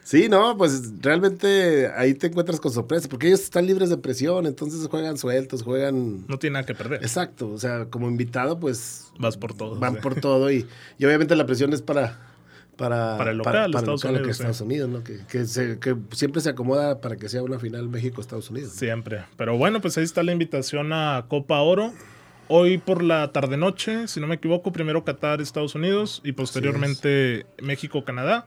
Sí, 0.04 0.30
no, 0.30 0.56
pues 0.56 1.02
realmente 1.02 1.88
ahí 1.94 2.14
te 2.14 2.28
encuentras 2.28 2.58
con 2.60 2.72
sorpresa, 2.72 3.08
porque 3.10 3.26
ellos 3.26 3.40
están 3.42 3.66
libres 3.66 3.90
de 3.90 3.98
presión, 3.98 4.46
entonces 4.46 4.88
juegan 4.88 5.18
sueltos, 5.18 5.62
juegan... 5.62 6.24
No 6.28 6.38
tiene 6.38 6.54
nada 6.54 6.64
que 6.64 6.74
perder. 6.74 7.02
Exacto, 7.02 7.50
o 7.50 7.58
sea, 7.58 7.84
como 7.90 8.08
invitado, 8.08 8.58
pues 8.58 9.08
Vas 9.18 9.36
por 9.36 9.52
todo. 9.52 9.78
van 9.78 9.96
sí. 9.96 10.00
por 10.00 10.14
todo 10.18 10.50
y, 10.50 10.66
y 10.96 11.04
obviamente 11.04 11.36
la 11.36 11.44
presión 11.44 11.74
es 11.74 11.82
para... 11.82 12.26
Para, 12.78 13.18
Para 13.18 13.32
el 13.32 13.38
local, 13.38 13.74
Estados 13.74 14.04
local, 14.04 14.12
que 14.14 14.18
Unidos, 14.20 14.36
Estados 14.38 14.56
sí. 14.58 14.62
Unidos, 14.64 14.88
¿no? 14.88 15.04
Que, 15.04 15.18
que, 15.28 15.44
se- 15.44 15.78
que 15.78 15.94
siempre 16.12 16.40
se 16.40 16.48
acomoda 16.50 17.00
para 17.02 17.16
que 17.16 17.28
sea 17.28 17.42
una 17.42 17.58
final 17.58 17.88
México-Estados 17.88 18.48
Unidos. 18.50 18.72
Siempre. 18.72 19.24
Pero 19.36 19.58
bueno, 19.58 19.80
pues 19.80 19.98
ahí 19.98 20.04
está 20.04 20.22
la 20.22 20.32
invitación 20.32 20.92
a 20.92 21.24
Copa 21.28 21.60
Oro. 21.60 21.92
Hoy 22.50 22.78
por 22.78 23.02
la 23.02 23.30
tarde-noche, 23.32 24.08
si 24.08 24.20
no 24.20 24.26
me 24.26 24.36
equivoco, 24.36 24.72
primero 24.72 25.04
Qatar, 25.04 25.40
Estados 25.42 25.74
Unidos 25.74 26.22
y 26.24 26.32
posteriormente 26.32 27.44
México-Canadá. 27.60 28.46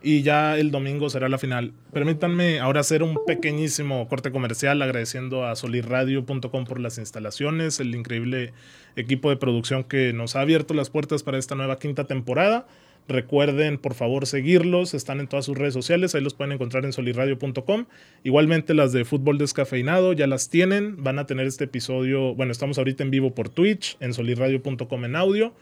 Y 0.00 0.22
ya 0.22 0.56
el 0.56 0.70
domingo 0.70 1.10
será 1.10 1.28
la 1.28 1.38
final. 1.38 1.72
Permítanme 1.92 2.60
ahora 2.60 2.80
hacer 2.80 3.02
un 3.02 3.18
pequeñísimo 3.26 4.08
corte 4.08 4.30
comercial 4.30 4.80
agradeciendo 4.80 5.44
a 5.44 5.56
solirradio.com 5.56 6.64
por 6.64 6.78
las 6.80 6.98
instalaciones, 6.98 7.80
el 7.80 7.94
increíble 7.94 8.52
equipo 8.96 9.28
de 9.30 9.36
producción 9.36 9.82
que 9.84 10.12
nos 10.12 10.36
ha 10.36 10.40
abierto 10.40 10.72
las 10.72 10.88
puertas 10.88 11.22
para 11.24 11.36
esta 11.36 11.54
nueva 11.56 11.78
quinta 11.80 12.04
temporada. 12.04 12.66
Recuerden, 13.08 13.78
por 13.78 13.94
favor, 13.94 14.26
seguirlos. 14.26 14.92
Están 14.92 15.18
en 15.18 15.28
todas 15.28 15.46
sus 15.46 15.56
redes 15.56 15.72
sociales. 15.72 16.14
Ahí 16.14 16.20
los 16.20 16.34
pueden 16.34 16.52
encontrar 16.52 16.84
en 16.84 16.92
solirradio.com. 16.92 17.86
Igualmente 18.22 18.74
las 18.74 18.92
de 18.92 19.06
Fútbol 19.06 19.38
Descafeinado 19.38 20.12
ya 20.12 20.26
las 20.26 20.50
tienen. 20.50 21.02
Van 21.02 21.18
a 21.18 21.24
tener 21.24 21.46
este 21.46 21.64
episodio. 21.64 22.34
Bueno, 22.34 22.52
estamos 22.52 22.76
ahorita 22.76 23.02
en 23.02 23.10
vivo 23.10 23.34
por 23.34 23.48
Twitch, 23.48 23.96
en 24.00 24.12
solirradio.com 24.12 25.04
en 25.06 25.16
audio. 25.16 25.54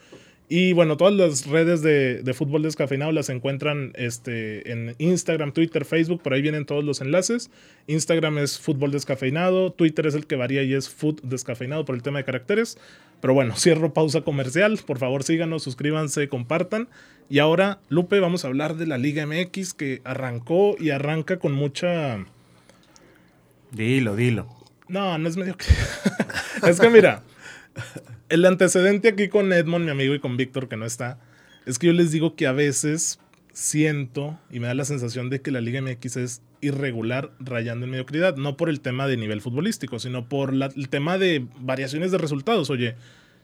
Y 0.49 0.71
bueno, 0.71 0.95
todas 0.95 1.13
las 1.13 1.45
redes 1.45 1.81
de, 1.81 2.23
de 2.23 2.33
Fútbol 2.33 2.63
Descafeinado 2.63 3.11
las 3.11 3.29
encuentran 3.29 3.91
este, 3.95 4.71
en 4.71 4.95
Instagram, 4.97 5.51
Twitter, 5.51 5.83
Facebook. 5.83 6.21
Por 6.21 6.33
ahí 6.33 6.41
vienen 6.41 6.65
todos 6.65 6.85
los 6.85 7.01
enlaces. 7.01 7.51
Instagram 7.87 8.37
es 8.37 8.57
Fútbol 8.57 8.91
Descafeinado. 8.91 9.73
Twitter 9.73 10.07
es 10.07 10.15
el 10.15 10.25
que 10.25 10.37
varía 10.37 10.63
y 10.63 10.73
es 10.73 10.89
Food 10.89 11.21
Descafeinado 11.23 11.83
por 11.83 11.95
el 11.95 12.01
tema 12.01 12.19
de 12.19 12.23
caracteres. 12.23 12.77
Pero 13.19 13.33
bueno, 13.33 13.55
cierro 13.57 13.93
pausa 13.93 14.21
comercial. 14.21 14.79
Por 14.85 14.99
favor, 14.99 15.23
síganos, 15.23 15.63
suscríbanse, 15.63 16.29
compartan. 16.29 16.87
Y 17.29 17.39
ahora, 17.39 17.79
Lupe, 17.89 18.21
vamos 18.21 18.45
a 18.45 18.47
hablar 18.47 18.77
de 18.77 18.87
la 18.87 18.97
Liga 18.97 19.25
MX 19.25 19.73
que 19.73 20.01
arrancó 20.05 20.77
y 20.79 20.91
arranca 20.91 21.39
con 21.39 21.51
mucha... 21.51 22.25
Dilo, 23.71 24.15
dilo. 24.15 24.47
No, 24.87 25.17
no 25.17 25.27
es 25.27 25.35
medio 25.35 25.57
que... 25.57 25.65
es 26.69 26.79
que 26.79 26.89
mira, 26.89 27.23
el 28.29 28.45
antecedente 28.45 29.09
aquí 29.09 29.27
con 29.29 29.51
Edmond, 29.53 29.85
mi 29.85 29.91
amigo, 29.91 30.13
y 30.13 30.19
con 30.19 30.37
Víctor, 30.37 30.67
que 30.67 30.77
no 30.77 30.85
está, 30.85 31.19
es 31.65 31.79
que 31.79 31.87
yo 31.87 31.93
les 31.93 32.11
digo 32.11 32.35
que 32.35 32.47
a 32.47 32.51
veces 32.51 33.19
siento 33.53 34.39
y 34.51 34.59
me 34.59 34.67
da 34.67 34.73
la 34.73 34.85
sensación 34.85 35.29
de 35.29 35.41
que 35.41 35.51
la 35.51 35.61
Liga 35.61 35.81
MX 35.81 36.17
es 36.17 36.41
irregular, 36.61 37.31
rayando 37.39 37.85
en 37.85 37.91
mediocridad, 37.91 38.35
no 38.35 38.55
por 38.57 38.69
el 38.69 38.81
tema 38.81 39.07
de 39.07 39.17
nivel 39.17 39.41
futbolístico, 39.41 39.99
sino 39.99 40.27
por 40.29 40.53
la- 40.53 40.71
el 40.75 40.89
tema 40.89 41.17
de 41.17 41.45
variaciones 41.59 42.11
de 42.11 42.17
resultados. 42.17 42.69
Oye, 42.69 42.95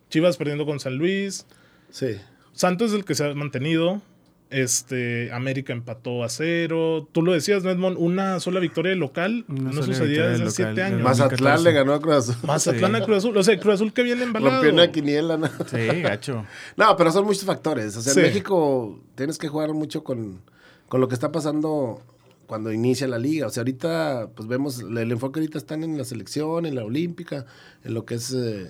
Chivas 0.09 0.37
perdiendo 0.37 0.65
con 0.65 0.79
San 0.79 0.97
Luis, 0.97 1.45
Sí. 1.89 2.17
Santos 2.53 2.91
es 2.91 2.97
el 2.97 3.05
que 3.05 3.15
se 3.15 3.25
ha 3.25 3.33
mantenido. 3.33 4.01
Este, 4.53 5.31
América 5.33 5.73
empató 5.73 6.23
a 6.23 6.29
cero. 6.29 7.07
Tú 7.11 7.21
lo 7.23 7.33
decías, 7.33 7.63
¿no, 7.63 7.71
Edmond? 7.71 7.97
Una 7.99 8.39
sola 8.39 8.59
victoria 8.59 8.91
de 8.91 8.95
local 8.95 9.45
Una 9.47 9.71
no 9.71 9.83
sucedía 9.83 10.27
desde 10.27 10.43
de 10.43 10.47
hace 10.49 10.61
local, 10.63 10.75
siete 10.75 10.81
años. 10.83 11.01
Más- 11.01 11.19
Mazatlán 11.19 11.55
2014. 11.55 11.63
le 11.63 11.71
ganó 11.73 11.93
a 11.93 12.01
Cruz 12.01 12.15
Azul. 12.15 12.35
Mazatlán 12.47 12.91
Sí. 12.91 12.97
a 13.01 13.05
Cruz 13.05 13.17
Azul. 13.17 13.37
O 13.37 13.43
sea, 13.43 13.59
Cruz 13.59 13.73
Azul 13.75 13.93
que 13.93 14.03
viene 14.03 14.23
embalado. 14.23 14.53
Rompió 14.53 14.71
una 14.73 14.91
quiniela, 14.91 15.37
¿no? 15.37 15.47
Sí, 15.67 16.01
gacho. 16.01 16.45
No, 16.77 16.95
pero 16.95 17.11
son 17.11 17.25
muchos 17.25 17.43
factores. 17.45 17.97
O 17.97 18.01
sea, 18.01 18.13
Sí. 18.13 18.19
en 18.19 18.25
México 18.27 18.99
tienes 19.15 19.37
que 19.37 19.47
jugar 19.47 19.73
mucho 19.73 20.03
con, 20.03 20.41
con 20.87 21.01
lo 21.01 21.07
que 21.07 21.15
está 21.15 21.31
pasando 21.31 22.01
cuando 22.45 22.71
inicia 22.71 23.07
la 23.07 23.17
liga. 23.17 23.47
O 23.47 23.49
sea, 23.49 23.61
ahorita, 23.61 24.29
pues 24.35 24.47
vemos, 24.47 24.79
el 24.81 25.11
enfoque 25.11 25.39
ahorita 25.39 25.57
está 25.57 25.73
en 25.73 25.97
la 25.97 26.03
selección, 26.03 26.65
en 26.67 26.75
la 26.75 26.83
olímpica, 26.83 27.45
en 27.83 27.93
lo 27.95 28.05
que 28.05 28.15
es 28.15 28.31
eh, 28.33 28.67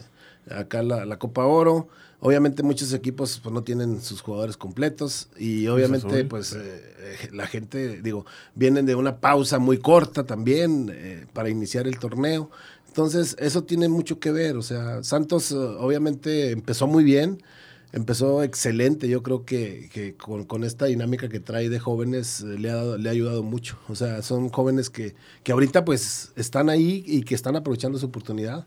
acá 0.50 0.82
la, 0.84 1.06
la 1.06 1.20
Copa 1.20 1.44
Oro. 1.46 1.90
Obviamente 2.26 2.64
muchos 2.64 2.94
equipos 2.94 3.40
pues 3.44 3.54
no 3.54 3.64
tienen 3.64 4.02
sus 4.02 4.22
jugadores 4.22 4.56
completos 4.56 5.28
y 5.38 5.68
obviamente 5.68 6.08
pues 6.30 6.54
eh, 6.54 6.60
eh, 6.62 7.30
la 7.34 7.48
gente, 7.48 8.02
digo, 8.02 8.26
vienen 8.56 8.86
de 8.86 8.96
una 8.96 9.20
pausa 9.20 9.60
muy 9.60 9.78
corta 9.78 10.24
también 10.26 10.90
eh, 10.94 11.26
para 11.34 11.50
iniciar 11.50 11.86
el 11.86 12.00
torneo. 12.00 12.50
Entonces, 12.88 13.36
eso 13.40 13.64
tiene 13.66 13.90
mucho 13.90 14.20
que 14.20 14.32
ver. 14.32 14.56
O 14.56 14.62
sea, 14.62 15.04
Santos 15.04 15.52
eh, 15.52 15.56
obviamente 15.56 16.52
empezó 16.52 16.88
muy 16.88 17.04
bien. 17.04 17.44
empezó 17.92 18.42
excelente. 18.44 19.08
Yo 19.10 19.22
creo 19.22 19.46
que, 19.46 19.90
que 19.92 20.16
con, 20.16 20.46
con 20.46 20.64
esta 20.64 20.86
dinámica 20.86 21.28
que 21.30 21.40
trae 21.40 21.70
de 21.70 21.80
jóvenes 21.80 22.42
le 22.42 22.70
ha, 22.70 22.76
dado- 22.76 22.98
le 22.98 23.10
ha 23.10 23.12
ayudado 23.12 23.44
mucho. 23.44 23.78
O 23.90 23.96
sea, 23.96 24.22
son 24.22 24.50
jóvenes 24.50 24.90
que, 24.90 25.16
que 25.44 25.52
ahorita 25.52 25.84
pues 25.86 26.32
están 26.36 26.70
ahí 26.70 27.04
y 27.06 27.24
que 27.24 27.36
están 27.36 27.56
aprovechando 27.56 27.98
su 28.00 28.06
oportunidad. 28.08 28.66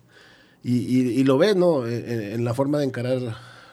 Y, 0.63 0.79
y- 0.79 1.21
y 1.21 1.25
lo 1.25 1.39
ves, 1.39 1.57
¿no? 1.57 1.87
En, 1.87 2.11
en 2.11 2.45
la 2.45 2.55
forma 2.55 2.79
de 2.79 2.85
encarar 2.87 3.19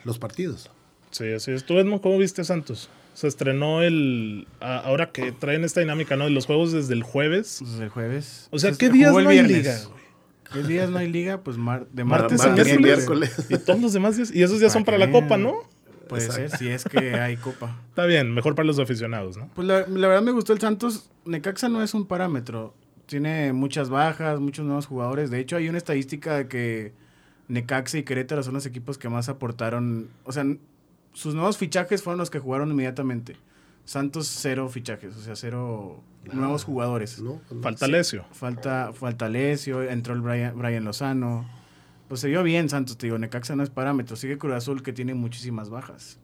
los 0.04 0.20
partidos. 0.20 0.70
Sí, 1.12 1.32
así 1.32 1.52
es. 1.52 1.64
¿Tú, 1.66 1.78
Edmond, 1.80 2.02
cómo 2.02 2.18
viste 2.18 2.42
a 2.42 2.44
Santos? 2.44 2.90
Se 3.14 3.28
estrenó 3.28 3.82
el... 3.84 4.48
a- 4.60 4.80
ahora 4.80 5.12
que 5.12 5.32
traen 5.32 5.64
esta 5.64 5.80
dinámica, 5.80 6.16
¿no? 6.16 6.26
De 6.26 6.32
los 6.32 6.46
juegos 6.46 6.72
desde 6.72 6.94
el 6.94 7.04
jueves. 7.04 7.60
Desde 7.64 7.84
el 7.84 7.90
jueves. 7.90 8.48
O 8.52 8.60
sea, 8.60 8.72
Pues, 8.72 8.78
¿qué 8.80 8.90
días 8.90 9.12
no 9.12 9.20
hay 9.20 9.42
liga, 9.44 9.78
güey? 9.88 10.04
¿Qué 10.52 10.64
días 10.68 10.90
no 10.90 10.98
hay 11.00 11.10
liga? 11.12 11.42
Pues 11.42 11.58
mar- 11.58 11.88
de 11.92 12.04
Martes, 12.04 12.40
martes, 12.40 12.68
y 12.68 12.72
a 12.72 12.80
miércoles. 12.80 13.30
miércoles. 13.30 13.46
Y 13.50 13.58
todos 13.58 13.80
los 13.82 13.94
demás 13.94 14.18
días. 14.18 14.32
Y 14.34 14.44
esos 14.44 14.60
días 14.60 14.72
son 14.74 14.84
para 14.86 14.98
la 14.98 15.10
copa, 15.12 15.38
¿no? 15.38 15.56
Puede 16.08 16.30
ser, 16.30 16.56
si 16.58 16.68
es 16.68 16.84
que 16.84 17.14
hay 17.16 17.38
copa. 17.38 17.80
Está 17.90 18.06
bien, 18.06 18.32
mejor 18.34 18.54
para 18.56 18.66
los 18.68 18.78
aficionados, 18.78 19.38
¿no? 19.38 19.50
Pues 19.56 19.68
la, 19.68 19.88
la 19.88 20.08
verdad 20.08 20.22
me 20.22 20.32
gustó 20.32 20.54
el 20.54 20.60
Santos. 20.60 21.10
Necaxa 21.26 21.70
no 21.70 21.82
es 21.82 21.94
un 21.96 22.06
parámetro. 22.06 22.76
Tiene 23.14 23.54
muchas 23.54 23.92
bajas, 23.92 24.40
muchos 24.40 24.66
nuevos 24.66 24.88
jugadores. 24.88 25.30
De 25.30 25.40
hecho, 25.40 25.56
hay 25.56 25.70
una 25.70 25.78
estadística 25.78 26.36
de 26.36 26.48
que 26.48 26.94
Necaxa 27.48 28.00
y 28.00 28.04
Querétaro 28.04 28.42
son 28.42 28.56
los 28.56 28.66
equipos 28.66 28.98
que 28.98 29.08
más 29.08 29.30
aportaron. 29.30 30.08
O 30.24 30.32
sea, 30.32 30.44
sus 31.14 31.36
nuevos 31.36 31.60
fichajes 31.60 32.02
fueron 32.02 32.18
los 32.18 32.32
que 32.32 32.40
jugaron 32.40 32.72
inmediatamente. 32.72 33.36
Santos 33.86 34.26
cero 34.28 34.68
fichajes, 34.68 35.16
o 35.16 35.22
sea, 35.22 35.36
cero 35.36 36.02
nuevos 36.32 36.64
jugadores. 36.64 37.22
¿no? 37.22 37.40
Falta 37.62 37.86
Sí. 37.86 37.92
Lesio. 37.92 38.26
Falta, 38.32 38.94
falta 38.94 39.30
Lesio, 39.30 39.84
entró 39.84 40.16
el 40.16 40.22
Brian, 40.22 40.58
Brian 40.58 40.84
Lozano. 40.84 41.46
Pues 42.08 42.20
se 42.20 42.30
vio 42.30 42.42
bien 42.42 42.68
Santos, 42.68 42.98
te 42.98 43.06
digo, 43.06 43.20
Necaxa 43.20 43.56
no 43.56 43.62
es 43.62 43.70
parámetro. 43.70 44.16
Sigue 44.16 44.40
Cruz 44.40 44.56
Azul 44.56 44.82
que 44.82 44.92
tiene 44.92 45.14
muchísimas 45.14 45.70
bajas. 45.70 46.18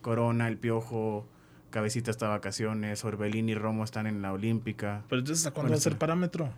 Corona, 0.00 0.48
El 0.48 0.58
Piojo, 0.58 1.24
Cabecita 1.72 2.12
está 2.12 2.26
de 2.26 2.30
vacaciones, 2.32 3.04
Orbelín 3.04 3.48
y 3.48 3.54
Romo 3.56 3.82
están 3.82 4.06
en 4.06 4.22
la 4.22 4.32
Olímpica. 4.32 5.02
Pero 5.08 5.20
entonces, 5.20 5.44
¿hasta 5.44 5.54
cuándo 5.54 5.70
Bueno, 5.70 5.76
va 5.76 5.78
a 5.78 5.82
ser 5.82 5.98
parámetro? 5.98 6.50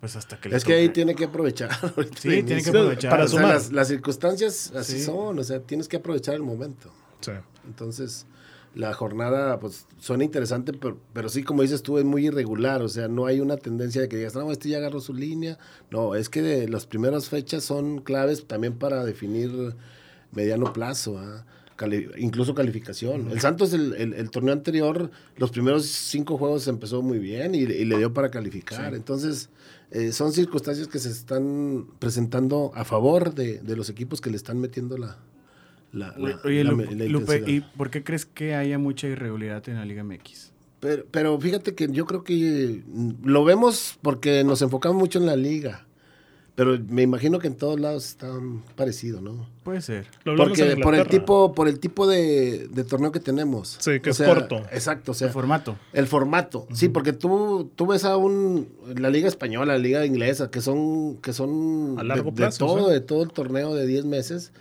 Pues 0.00 0.16
hasta 0.16 0.40
que 0.40 0.48
le 0.48 0.56
Es 0.56 0.64
que 0.64 0.72
ahí 0.74 0.88
tiene 0.88 1.14
que 1.14 1.24
aprovechar. 1.24 1.70
Sí, 2.18 2.42
tiene 2.42 2.62
que 2.62 2.70
aprovechar. 2.70 3.10
Para 3.10 3.24
O 3.24 3.28
sea, 3.28 3.42
las, 3.42 3.72
las 3.72 3.88
circunstancias 3.88 4.72
así 4.74 4.94
Sí. 4.94 5.02
son, 5.04 5.38
o 5.38 5.44
sea, 5.44 5.60
tienes 5.60 5.88
que 5.88 5.96
aprovechar 5.98 6.34
el 6.34 6.42
momento. 6.42 6.90
Sí. 7.20 7.32
Entonces, 7.66 8.26
la 8.74 8.92
jornada, 8.92 9.58
pues, 9.60 9.86
suena 9.98 10.24
interesante, 10.24 10.72
pero, 10.72 10.98
pero 11.12 11.28
sí, 11.28 11.42
como 11.42 11.62
dices 11.62 11.82
tú, 11.82 11.98
es 11.98 12.04
muy 12.04 12.26
irregular. 12.26 12.82
O 12.82 12.88
sea, 12.88 13.08
no 13.08 13.26
hay 13.26 13.40
una 13.40 13.56
tendencia 13.56 14.02
de 14.02 14.08
que 14.08 14.16
digas, 14.16 14.34
no, 14.34 14.50
este 14.52 14.68
ya 14.68 14.78
agarró 14.78 15.00
su 15.00 15.14
línea. 15.14 15.58
No, 15.90 16.14
es 16.14 16.28
que 16.28 16.42
de 16.42 16.68
las 16.68 16.86
primeras 16.86 17.28
fechas 17.28 17.64
son 17.64 18.00
claves 18.00 18.46
también 18.46 18.74
para 18.78 19.04
definir 19.04 19.74
mediano 20.32 20.72
plazo, 20.72 21.18
¿ah? 21.18 21.44
Cali- 21.76 22.08
incluso 22.18 22.54
calificación. 22.54 23.30
El 23.32 23.40
Santos, 23.40 23.72
el, 23.72 23.94
el- 23.94 24.12
el 24.14 24.30
torneo 24.30 24.52
anterior, 24.52 25.10
los 25.36 25.50
primeros 25.50 25.86
cinco 25.86 26.38
juegos 26.38 26.68
empezó 26.68 27.02
muy 27.02 27.18
bien 27.18 27.54
y, 27.54 27.58
y 27.58 27.84
le 27.84 27.98
dio 27.98 28.12
para 28.12 28.30
calificar. 28.30 28.90
Sí. 28.90 28.96
Entonces, 28.96 29.50
eh, 29.90 30.12
son 30.12 30.32
circunstancias 30.32 30.86
que 30.88 30.98
se 31.00 31.10
están 31.10 31.86
presentando 31.98 32.70
a 32.74 32.84
favor 32.84 33.34
de, 33.34 33.58
de 33.58 33.76
los 33.76 33.88
equipos 33.88 34.20
que 34.20 34.30
le 34.30 34.36
están 34.36 34.60
metiendo 34.60 34.96
la, 34.98 35.18
la, 35.92 36.14
la- 36.16 36.40
Oye, 36.44 36.62
la- 36.64 36.70
Lu- 36.70 36.84
la 36.84 37.04
Lupe. 37.06 37.42
¿y 37.46 37.60
por 37.60 37.90
qué 37.90 38.04
crees 38.04 38.24
que 38.24 38.54
haya 38.54 38.78
mucha 38.78 39.08
irregularidad 39.08 39.68
en 39.68 39.76
la 39.76 39.84
Liga 39.84 40.04
MX? 40.04 40.52
Pero, 40.80 41.04
pero 41.10 41.40
fíjate 41.40 41.74
que 41.74 41.88
yo 41.90 42.04
creo 42.06 42.22
que 42.24 42.82
mm, 42.86 43.10
lo 43.24 43.44
vemos 43.44 43.98
porque 44.02 44.44
nos 44.44 44.62
enfocamos 44.62 44.96
mucho 44.98 45.18
en 45.18 45.26
la 45.26 45.34
liga. 45.36 45.86
Pero 46.56 46.78
me 46.88 47.02
imagino 47.02 47.40
que 47.40 47.48
en 47.48 47.56
todos 47.56 47.80
lados 47.80 48.06
está 48.06 48.30
parecido, 48.76 49.20
¿no? 49.20 49.48
Puede 49.64 49.82
ser. 49.82 50.06
Lo 50.22 50.36
Porque 50.36 50.76
por 50.76 50.94
el 50.94 51.08
tipo, 51.08 51.52
por 51.52 51.66
el 51.66 51.80
tipo 51.80 52.06
de, 52.06 52.68
de 52.68 52.84
torneo 52.84 53.10
que 53.10 53.18
tenemos. 53.18 53.76
Sí, 53.80 53.98
que 53.98 54.10
O 54.10 54.12
es 54.12 54.16
sea, 54.18 54.28
corto. 54.32 54.58
Exacto, 54.70 55.10
o 55.10 55.14
sea, 55.14 55.26
El 55.26 55.32
formato. 55.32 55.76
el 55.92 56.06
formato. 56.06 56.68
Sí, 56.72 56.88
porque 56.88 57.12
tú, 57.12 57.72
tú 57.74 57.86
ves 57.88 58.04
a 58.04 58.16
un 58.16 58.68
la 58.96 59.10
liga 59.10 59.26
española, 59.26 59.72
la 59.72 59.78
liga 59.80 60.06
inglesa, 60.06 60.48
que 60.50 60.60
son, 60.60 61.16
que 61.16 61.32
son 61.32 61.96
A 61.98 62.04
largo 62.04 62.26
de, 62.26 62.30
de 62.30 62.36
plazo, 62.36 62.58
todo, 62.66 62.86
sí. 62.86 62.92
de 62.92 63.00
todo 63.00 63.24
el 63.24 63.32
torneo 63.32 63.74
de 63.74 63.86
10 63.88 64.04
meses. 64.04 64.52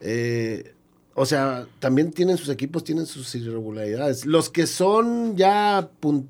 Eh, 0.00 0.74
o 1.14 1.26
sea, 1.26 1.66
también 1.78 2.12
tienen 2.12 2.38
sus 2.38 2.48
equipos, 2.48 2.82
tienen 2.82 3.06
sus 3.06 3.32
irregularidades. 3.36 4.26
Los 4.26 4.50
que 4.50 4.66
son 4.66 5.36
ya 5.36 5.90
pun- 6.00 6.26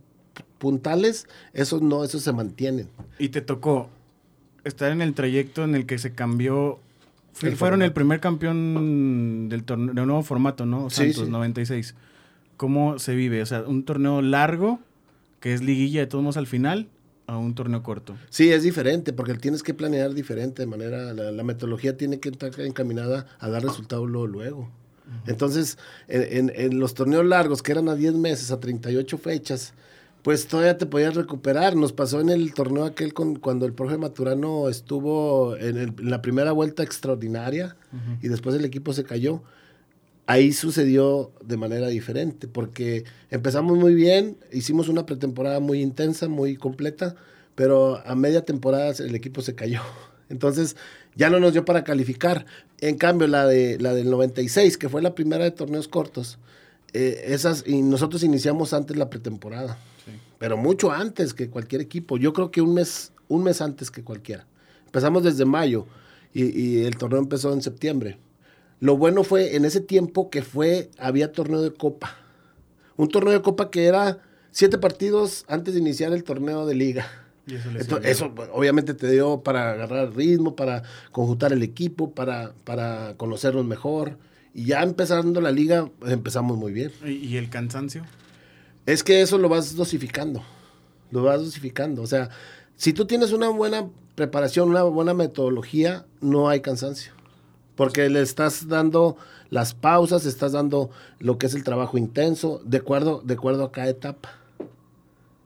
puntales, 0.58 1.26
esos 1.52 1.80
no, 1.80 2.04
esos 2.04 2.22
se 2.22 2.32
mantienen. 2.32 2.88
Y 3.18 3.28
te 3.30 3.40
tocó 3.40 3.88
estar 4.64 4.90
en 4.92 5.02
el 5.02 5.14
trayecto 5.14 5.64
en 5.64 5.74
el 5.74 5.86
que 5.86 5.98
se 5.98 6.12
cambió. 6.14 6.78
El 7.42 7.56
fueron 7.56 7.78
formato. 7.80 7.84
el 7.84 7.92
primer 7.92 8.20
campeón 8.20 9.48
del 9.48 9.64
torneo, 9.64 9.94
de 9.94 10.00
un 10.00 10.06
nuevo 10.08 10.22
formato, 10.22 10.66
¿no? 10.66 10.90
Sí, 10.90 10.96
Santos, 11.12 11.24
sí. 11.26 11.30
96. 11.30 11.94
¿Cómo 12.56 12.98
se 12.98 13.14
vive? 13.14 13.40
O 13.42 13.46
sea, 13.46 13.62
un 13.62 13.84
torneo 13.84 14.20
largo, 14.20 14.80
que 15.40 15.54
es 15.54 15.62
liguilla 15.62 16.00
de 16.00 16.06
todos 16.06 16.22
modos 16.22 16.36
al 16.36 16.46
final, 16.46 16.88
a 17.26 17.38
un 17.38 17.54
torneo 17.54 17.82
corto. 17.82 18.16
Sí, 18.28 18.50
es 18.52 18.62
diferente, 18.62 19.12
porque 19.12 19.34
tienes 19.34 19.62
que 19.62 19.72
planear 19.72 20.12
diferente 20.12 20.62
de 20.62 20.66
manera, 20.66 21.14
la, 21.14 21.30
la 21.30 21.42
metodología 21.44 21.96
tiene 21.96 22.18
que 22.20 22.28
estar 22.28 22.50
encaminada 22.60 23.26
a 23.38 23.48
dar 23.48 23.62
resultados 23.62 24.08
luego. 24.10 24.26
luego. 24.26 24.70
Entonces, 25.26 25.78
en, 26.08 26.50
en- 26.50 26.52
en 26.54 26.78
los 26.78 26.94
torneos 26.94 27.24
largos, 27.24 27.62
que 27.62 27.72
eran 27.72 27.88
a 27.88 27.94
10 27.94 28.14
meses, 28.14 28.50
a 28.50 28.60
38 28.60 29.16
fechas, 29.18 29.72
pues 30.22 30.46
todavía 30.46 30.76
te 30.78 30.86
podías 30.86 31.14
recuperar. 31.14 31.76
Nos 31.76 31.92
pasó 31.92 32.20
en 32.20 32.28
el 32.28 32.52
torneo 32.54 32.84
aquel 32.84 33.14
con, 33.14 33.36
cuando 33.36 33.66
el 33.66 33.72
profe 33.72 33.96
Maturano 33.96 34.68
estuvo 34.68 35.56
en, 35.56 35.76
el- 35.78 35.94
en 35.98 36.10
la 36.10 36.20
primera 36.22 36.52
vuelta 36.52 36.82
extraordinaria 36.82 37.76
y 38.22 38.28
después 38.28 38.54
el 38.56 38.64
equipo 38.64 38.92
se 38.92 39.04
cayó. 39.04 39.42
Ahí 40.26 40.52
sucedió 40.52 41.32
de 41.44 41.56
manera 41.56 41.88
diferente, 41.88 42.46
porque 42.46 43.04
empezamos 43.30 43.76
muy 43.78 43.94
bien, 43.94 44.36
hicimos 44.52 44.88
una 44.88 45.04
pretemporada 45.04 45.58
muy 45.58 45.80
intensa, 45.82 46.28
muy 46.28 46.56
completa, 46.56 47.16
pero 47.56 48.00
a 48.06 48.14
media 48.14 48.44
temporada 48.44 48.92
el 49.00 49.14
equipo 49.16 49.42
se 49.42 49.56
cayó. 49.56 49.80
Entonces 50.28 50.76
ya 51.16 51.30
no 51.30 51.40
nos 51.40 51.52
dio 51.52 51.64
para 51.64 51.82
calificar. 51.82 52.46
En 52.80 52.96
cambio, 52.96 53.26
la, 53.26 53.44
de, 53.46 53.78
la 53.80 53.92
del 53.92 54.08
96, 54.08 54.78
que 54.78 54.88
fue 54.88 55.02
la 55.02 55.16
primera 55.16 55.42
de 55.42 55.50
torneos 55.50 55.88
cortos, 55.88 56.38
eh, 56.92 57.24
esas, 57.26 57.64
y 57.66 57.82
nosotros 57.82 58.22
iniciamos 58.22 58.72
antes 58.72 58.96
la 58.96 59.10
pretemporada. 59.10 59.78
Pero 60.40 60.56
mucho 60.56 60.90
antes 60.90 61.34
que 61.34 61.50
cualquier 61.50 61.82
equipo. 61.82 62.16
Yo 62.16 62.32
creo 62.32 62.50
que 62.50 62.62
un 62.62 62.72
mes, 62.72 63.12
un 63.28 63.44
mes 63.44 63.60
antes 63.60 63.90
que 63.90 64.02
cualquiera. 64.02 64.46
Empezamos 64.86 65.22
desde 65.22 65.44
mayo 65.44 65.86
y, 66.32 66.58
y 66.58 66.84
el 66.86 66.96
torneo 66.96 67.18
empezó 67.18 67.52
en 67.52 67.60
septiembre. 67.60 68.16
Lo 68.80 68.96
bueno 68.96 69.22
fue 69.22 69.54
en 69.54 69.66
ese 69.66 69.82
tiempo 69.82 70.30
que 70.30 70.40
fue, 70.40 70.88
había 70.98 71.30
torneo 71.30 71.60
de 71.60 71.74
copa. 71.74 72.16
Un 72.96 73.08
torneo 73.08 73.34
de 73.34 73.42
copa 73.42 73.70
que 73.70 73.84
era 73.84 74.20
siete 74.50 74.78
partidos 74.78 75.44
antes 75.46 75.74
de 75.74 75.80
iniciar 75.80 76.14
el 76.14 76.24
torneo 76.24 76.64
de 76.64 76.74
liga. 76.74 77.06
Y 77.46 77.56
eso 77.56 77.68
Entonces, 77.78 78.22
obviamente 78.54 78.94
te 78.94 79.10
dio 79.10 79.42
para 79.42 79.72
agarrar 79.72 80.16
ritmo, 80.16 80.56
para 80.56 80.84
conjuntar 81.12 81.52
el 81.52 81.62
equipo, 81.62 82.12
para, 82.12 82.54
para 82.64 83.12
conocernos 83.18 83.66
mejor. 83.66 84.16
Y 84.54 84.64
ya 84.64 84.82
empezando 84.82 85.42
la 85.42 85.50
liga, 85.50 85.90
pues, 85.98 86.12
empezamos 86.14 86.56
muy 86.56 86.72
bien. 86.72 86.92
¿Y, 87.04 87.10
y 87.10 87.36
el 87.36 87.50
cansancio? 87.50 88.06
Es 88.92 89.02
que 89.04 89.20
eso 89.22 89.38
lo 89.38 89.48
vas 89.48 89.76
dosificando. 89.76 90.42
Lo 91.10 91.22
vas 91.22 91.40
dosificando. 91.40 92.02
O 92.02 92.06
sea, 92.06 92.30
si 92.76 92.92
tú 92.92 93.04
tienes 93.06 93.32
una 93.32 93.48
buena 93.48 93.86
preparación, 94.14 94.68
una 94.70 94.82
buena 94.82 95.14
metodología, 95.14 96.04
no 96.20 96.48
hay 96.48 96.60
cansancio. 96.60 97.12
Porque 97.76 98.08
le 98.10 98.20
estás 98.20 98.68
dando 98.68 99.16
las 99.48 99.74
pausas, 99.74 100.26
estás 100.26 100.52
dando 100.52 100.90
lo 101.18 101.38
que 101.38 101.46
es 101.46 101.54
el 101.54 101.64
trabajo 101.64 101.98
intenso, 101.98 102.60
de 102.64 102.78
acuerdo, 102.78 103.22
de 103.24 103.34
acuerdo 103.34 103.64
a 103.64 103.72
cada 103.72 103.88
etapa. 103.88 104.30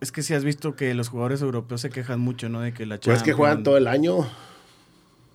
Es 0.01 0.13
que 0.13 0.23
si 0.23 0.35
has 0.35 0.45
visto 0.45 0.75
que 0.77 0.93
los 0.95 1.09
jugadores 1.09 1.41
europeos 1.41 1.81
se 1.81 1.91
quejan 1.91 2.21
mucho, 2.21 2.49
¿no? 2.49 2.61
De 2.61 2.75
que 2.75 2.85
la 2.87 2.99
Pues 2.99 3.19
es 3.19 3.23
que 3.23 3.33
juegan 3.33 3.59
Champions- 3.59 3.65
todo 3.65 3.77
el 3.79 3.87
año. 3.87 4.27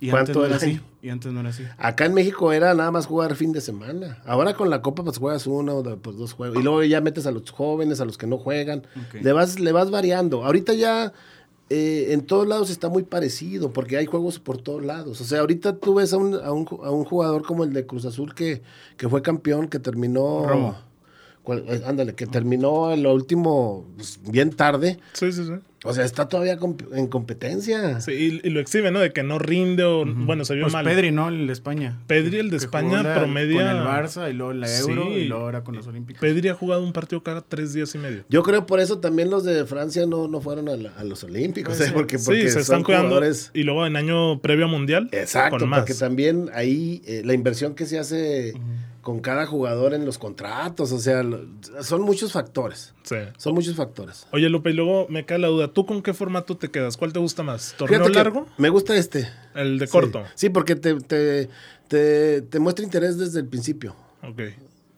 Y 0.02 0.10
antes 0.12 0.36
no 0.36 0.46
era 0.46 0.56
el 0.56 0.62
así. 0.62 0.82
Y 1.02 1.10
antes 1.10 1.32
no 1.32 1.40
era 1.42 1.50
así. 1.50 1.64
Acá 1.78 2.06
en 2.06 2.14
México 2.14 2.52
era 2.54 2.74
nada 2.74 2.90
más 2.92 3.06
jugar 3.06 3.36
fin 3.36 3.52
de 3.52 3.62
semana. 3.62 4.22
Ahora 4.26 4.54
con 4.54 4.70
la 4.70 4.82
Copa 4.82 5.04
pues 5.04 5.18
juegas 5.18 5.46
uno 5.48 5.78
o 5.78 5.98
pues, 5.98 6.18
dos 6.18 6.34
juegos. 6.34 6.58
Y 6.58 6.64
luego 6.64 6.84
ya 6.84 7.02
metes 7.02 7.26
a 7.26 7.32
los 7.32 7.50
jóvenes, 7.52 8.00
a 8.00 8.06
los 8.06 8.18
que 8.18 8.26
no 8.28 8.38
juegan. 8.38 8.84
Le, 9.22 9.32
vas, 9.34 9.60
le 9.60 9.72
vas 9.72 9.92
variando. 9.92 10.46
Ahorita 10.46 10.74
ya 10.74 11.12
eh, 11.70 12.08
en 12.12 12.22
todos 12.26 12.48
lados 12.48 12.70
está 12.70 12.88
muy 12.90 13.04
parecido 13.04 13.72
porque 13.74 13.98
hay 13.98 14.06
juegos 14.06 14.40
por 14.40 14.58
todos 14.62 14.84
lados. 14.84 15.20
O 15.20 15.24
sea, 15.26 15.42
ahorita 15.42 15.78
tú 15.78 15.96
ves 15.96 16.14
a 16.14 16.18
un, 16.18 16.34
a 16.36 16.52
un, 16.52 16.66
a 16.84 16.92
un 16.92 17.04
jugador 17.04 17.44
como 17.44 17.64
el 17.66 17.74
de 17.74 17.86
Cruz 17.86 18.06
Azul 18.06 18.34
que, 18.34 18.62
que 18.98 19.10
fue 19.10 19.22
campeón, 19.22 19.68
que 19.68 19.80
terminó... 19.80 20.46
Romo. 20.48 20.78
cual- 21.44 21.66
eh, 21.68 21.82
ándale, 21.86 22.16
que 22.16 22.26
terminó 22.26 22.92
en 22.94 23.04
lo 23.04 23.14
último 23.14 23.86
pues, 23.98 24.20
bien 24.30 24.52
tarde. 24.52 25.00
Sí, 25.14 25.32
sí, 25.32 25.44
sí. 25.46 25.54
O 25.86 25.94
sea, 25.94 26.04
está 26.04 26.28
todavía 26.28 26.58
comp- 26.60 26.94
en 26.94 27.08
competencia. 27.08 28.02
Sí, 28.02 28.12
y, 28.44 28.48
y 28.48 28.50
lo 28.52 28.60
exhibe, 28.60 28.92
¿no? 28.92 29.00
De 29.00 29.12
que 29.14 29.24
no 29.24 29.40
rinde 29.40 29.84
o, 29.86 30.04
bueno, 30.06 30.44
se 30.44 30.54
vio 30.56 30.64
Pues 30.66 30.74
mal. 30.74 30.84
Pedri, 30.84 31.12
¿no? 31.12 31.30
El 31.30 31.48
de 31.48 31.54
España. 31.54 31.98
Pedri, 32.08 32.38
el 32.40 32.50
de 32.50 32.58
Que 32.58 32.66
España, 32.66 32.98
jugó 32.98 33.04
la- 33.04 33.16
promedia- 33.16 33.62
Con 33.72 33.78
el 33.78 33.84
Barça 33.88 34.30
y 34.30 34.34
luego 34.34 34.54
la 34.54 34.78
Euro 34.80 35.04
Sí. 35.06 35.10
y 35.14 35.26
luego 35.30 35.44
ahora 35.44 35.64
con 35.64 35.76
los 35.76 35.88
Olímpicos. 35.88 36.20
Pedri 36.20 36.50
ha 36.50 36.54
jugado 36.54 36.84
un 36.84 36.92
partido 36.92 37.24
cada 37.24 37.42
tres 37.42 37.72
días 37.74 37.96
y 37.96 37.98
medio. 37.98 38.24
Yo 38.30 38.44
creo 38.44 38.66
por 38.66 38.80
eso 38.82 39.00
también 39.00 39.30
los 39.30 39.44
de 39.46 39.66
Francia 39.66 40.06
no, 40.06 40.28
no 40.28 40.42
fueron 40.42 40.68
a, 40.68 40.76
la- 40.76 40.92
a 40.98 41.04
los 41.06 41.24
Olímpicos. 41.24 41.80
¿eh? 41.80 41.86
ser. 41.86 41.94
Porque, 41.94 42.20
porque 42.20 42.42
sí, 42.44 42.50
se 42.50 42.60
están 42.60 42.84
cuidando. 42.84 43.08
jugadores- 43.10 43.52
Y 43.54 43.64
luego 43.64 43.86
en 43.88 43.96
año 43.96 44.42
previo 44.42 44.66
a 44.66 44.68
Mundial. 44.68 45.08
Exacto, 45.14 45.60
con 45.60 45.70
más. 45.70 45.80
porque 45.80 45.94
también 45.94 46.50
ahí 46.54 47.02
eh, 47.06 47.22
la 47.24 47.34
inversión 47.34 47.74
que 47.76 47.86
se 47.86 48.00
hace 48.00 48.54
con 49.10 49.22
cada 49.22 49.48
jugador 49.48 49.96
en 49.96 50.06
los 50.06 50.20
contratos, 50.20 50.92
o 50.92 51.00
sea, 51.00 51.24
son 51.82 52.04
muchos 52.04 52.32
factores. 52.32 52.94
Sí. 53.02 53.16
Son 53.38 53.56
muchos 53.56 53.76
factores. 53.76 54.28
Oye, 54.32 54.50
Lupe, 54.50 54.70
y 54.70 54.74
luego 54.74 55.08
me 55.10 55.26
cae 55.26 55.40
la 55.40 55.48
duda. 55.48 55.74
¿Tú 55.74 55.88
con 55.88 56.04
qué 56.04 56.14
formato 56.14 56.58
te 56.58 56.70
quedas? 56.70 56.96
¿Cuál 56.96 57.12
te 57.12 57.18
gusta 57.18 57.42
más? 57.42 57.74
¿Torneo 57.76 58.02
Fíjate 58.02 58.14
largo? 58.16 58.46
Me 58.60 58.70
gusta 58.70 58.96
este. 58.96 59.28
El 59.56 59.80
de 59.80 59.88
Sí. 59.88 59.92
corto. 59.92 60.24
Sí, 60.36 60.50
porque 60.50 60.76
te, 60.76 60.94
te, 61.02 61.50
te, 61.88 62.44
te 62.44 62.60
muestra 62.60 62.86
interés 62.86 63.18
desde 63.18 63.40
el 63.40 63.48
principio. 63.48 63.96
Ok. 64.22 64.42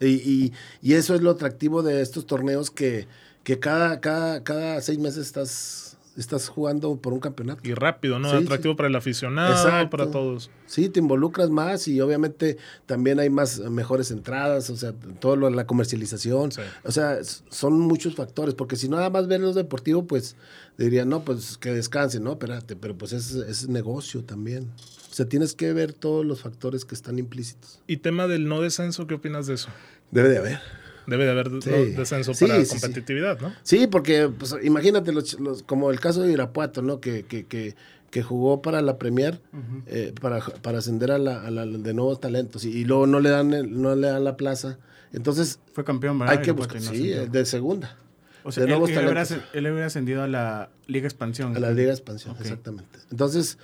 Y, 0.02 0.08
y, 0.08 0.54
y 0.82 0.94
eso 0.96 1.16
es 1.16 1.22
lo 1.22 1.32
atractivo 1.32 1.82
de 1.82 2.02
estos 2.02 2.26
torneos 2.26 2.70
que, 2.70 3.08
que 3.46 3.60
cada, 3.60 4.02
cada, 4.02 4.44
cada 4.44 4.82
seis 4.82 5.00
meses 5.00 5.26
estás, 5.26 5.91
estás 6.18 6.50
jugando 6.50 6.98
por 6.98 7.14
un 7.14 7.20
campeonato. 7.20 7.62
Y 7.64 7.74
rápido, 7.74 8.20
¿no? 8.20 8.30
Sí, 8.30 8.36
Atractivo 8.44 8.74
sí. 8.74 8.78
para 8.78 8.90
el 8.90 8.96
aficionado, 8.96 9.52
Exacto. 9.54 9.90
para 9.90 10.12
todos. 10.12 10.50
Sí, 10.66 10.90
te 10.90 11.00
involucras 11.00 11.50
más 11.50 11.88
y 11.88 12.02
obviamente 12.02 12.58
también 12.86 13.20
hay 13.20 13.30
más 13.30 13.60
mejores 13.60 14.12
entradas, 14.12 14.70
o 14.70 14.76
sea, 14.76 14.94
todo 15.20 15.36
lo, 15.36 15.50
la 15.50 15.66
comercialización. 15.66 16.52
Sí. 16.52 16.62
O 16.84 16.92
sea, 16.92 17.20
son 17.24 17.80
muchos 17.80 18.16
factores, 18.16 18.56
porque 18.56 18.76
si 18.76 18.90
nada 18.90 19.10
más 19.10 19.28
ven 19.28 19.42
los 19.42 19.56
deportivos, 19.56 20.06
pues 20.08 20.36
dirían, 20.78 21.10
no, 21.10 21.24
pues 21.24 21.58
que 21.58 21.74
descansen, 21.74 22.24
no, 22.24 22.34
espérate, 22.34 22.76
pero 22.76 22.98
pues 22.98 23.14
es, 23.14 23.34
es 23.34 23.70
negocio 23.70 24.24
también. 24.24 24.70
O 25.12 25.14
sea, 25.14 25.26
tienes 25.28 25.54
que 25.54 25.74
ver 25.74 25.94
todos 25.94 26.26
los 26.26 26.42
factores 26.42 26.86
que 26.86 26.96
están 26.96 27.20
implícitos. 27.20 27.82
Y 27.88 27.98
tema 27.98 28.28
del 28.28 28.48
no 28.48 28.62
descenso, 28.62 29.08
¿qué 29.08 29.16
opinas 29.16 29.48
de 29.48 29.56
eso? 29.56 29.70
Debe 30.12 30.30
de 30.30 30.38
haber. 30.38 30.81
Debe 31.08 31.26
de 31.26 31.32
haber 31.32 31.50
Sí. 31.62 31.70
descenso 31.96 32.34
Sí, 32.34 32.46
para 32.46 32.64
sí, 32.64 32.70
competitividad, 32.80 33.40
¿no? 33.42 33.54
Sí, 33.64 33.88
porque 33.88 34.30
pues, 34.30 34.56
imagínate, 34.64 35.12
los, 35.12 35.40
los- 35.40 35.64
como 35.64 35.92
el 35.92 36.00
caso 36.00 36.22
de 36.22 36.32
Irapuato, 36.32 36.82
¿no? 36.82 37.00
Que, 37.00 37.24
que, 37.24 37.46
que, 37.46 37.76
que 38.12 38.24
jugó 38.24 38.62
para 38.62 38.82
la 38.82 38.98
Premier, 38.98 39.42
eh, 39.88 40.14
para, 40.22 40.40
para 40.40 40.80
ascender 40.80 41.12
a 41.12 41.18
la, 41.18 41.42
a 41.42 41.50
la- 41.52 41.66
de 41.66 41.94
nuevos 41.94 42.20
talentos, 42.20 42.66
y, 42.66 42.70
y 42.70 42.86
luego 42.86 43.08
no 43.08 43.20
le 43.20 43.30
dan 43.30 43.54
el- 43.54 43.82
no 43.82 43.96
le 43.96 44.08
dan 44.08 44.24
la 44.24 44.38
plaza. 44.38 44.78
Entonces, 45.14 45.60
Fue 45.74 45.84
campeón, 45.84 46.20
¿verdad? 46.20 46.38
hay 46.38 46.44
que 46.44 46.52
buscar, 46.52 46.76
no 46.82 46.92
sí, 46.92 47.12
ascendió. 47.14 47.26
de 47.28 47.46
segunda, 47.46 47.98
O 48.44 48.52
sea, 48.52 48.62
de 48.62 48.66
él, 48.66 48.70
nuevos 48.72 48.90
él 48.92 48.98
hubiera, 49.06 49.24
talentos. 49.26 49.50
él 49.54 49.66
hubiera 49.68 49.86
ascendido 49.88 50.24
a 50.24 50.28
la 50.28 50.70
Liga 50.88 51.08
Expansión. 51.08 51.56
a 51.56 51.60
la 51.60 51.72
Liga 51.72 51.92
Expansión, 51.92 52.34
Ok. 52.36 52.42
exactamente. 52.42 53.00
Entonces, 53.12 53.58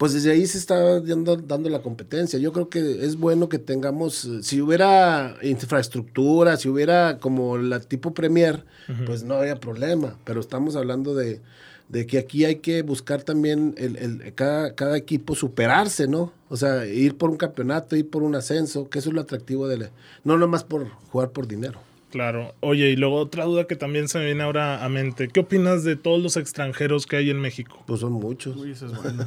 pues 0.00 0.14
desde 0.14 0.30
ahí 0.32 0.46
se 0.46 0.56
está 0.56 0.98
dando, 1.02 1.36
dando 1.36 1.68
la 1.68 1.82
competencia. 1.82 2.38
Yo 2.38 2.54
creo 2.54 2.70
que 2.70 3.04
es 3.04 3.16
bueno 3.16 3.50
que 3.50 3.58
tengamos, 3.58 4.24
eh, 4.24 4.42
si 4.42 4.62
hubiera 4.62 5.36
infraestructura, 5.42 6.56
si 6.56 6.70
hubiera 6.70 7.18
como 7.18 7.58
la 7.58 7.80
tipo 7.80 8.14
Premier, 8.14 8.64
pues 9.04 9.22
no 9.24 9.34
había 9.34 9.56
problema. 9.60 10.16
Pero 10.24 10.40
estamos 10.40 10.74
hablando 10.74 11.14
de, 11.14 11.42
de 11.90 12.06
que 12.06 12.16
aquí 12.16 12.46
hay 12.46 12.56
que 12.56 12.80
buscar 12.80 13.22
también 13.24 13.74
el, 13.76 13.96
el- 13.96 14.34
cada, 14.34 14.74
cada 14.74 14.96
equipo 14.96 15.34
superarse, 15.34 16.08
¿no? 16.08 16.32
O 16.48 16.56
sea, 16.56 16.86
ir 16.86 17.16
por 17.18 17.28
un 17.28 17.36
campeonato, 17.36 17.94
ir 17.94 18.08
por 18.08 18.22
un 18.22 18.34
ascenso, 18.34 18.88
que 18.88 19.00
eso 19.00 19.10
es 19.10 19.14
lo 19.14 19.20
atractivo 19.20 19.68
de 19.68 19.76
la- 19.78 19.90
no 20.24 20.38
nomás 20.38 20.64
por 20.64 20.88
jugar 21.12 21.28
por 21.30 21.46
dinero. 21.46 21.78
Claro. 22.10 22.54
Oye, 22.60 22.90
y 22.90 22.96
luego 22.96 23.16
otra 23.16 23.44
duda 23.44 23.66
que 23.66 23.76
también 23.76 24.08
se 24.08 24.18
me 24.18 24.26
viene 24.26 24.42
ahora 24.42 24.84
a 24.84 24.88
mente. 24.88 25.28
¿Qué 25.28 25.40
opinas 25.40 25.84
de 25.84 25.96
todos 25.96 26.22
los 26.22 26.36
extranjeros 26.36 27.06
que 27.06 27.16
hay 27.16 27.30
en 27.30 27.40
México? 27.40 27.82
Pues 27.86 28.00
son 28.00 28.12
muchos. 28.12 28.56
Uy, 28.56 28.72
eso 28.72 28.86
es 28.86 28.92
bueno. 29.02 29.26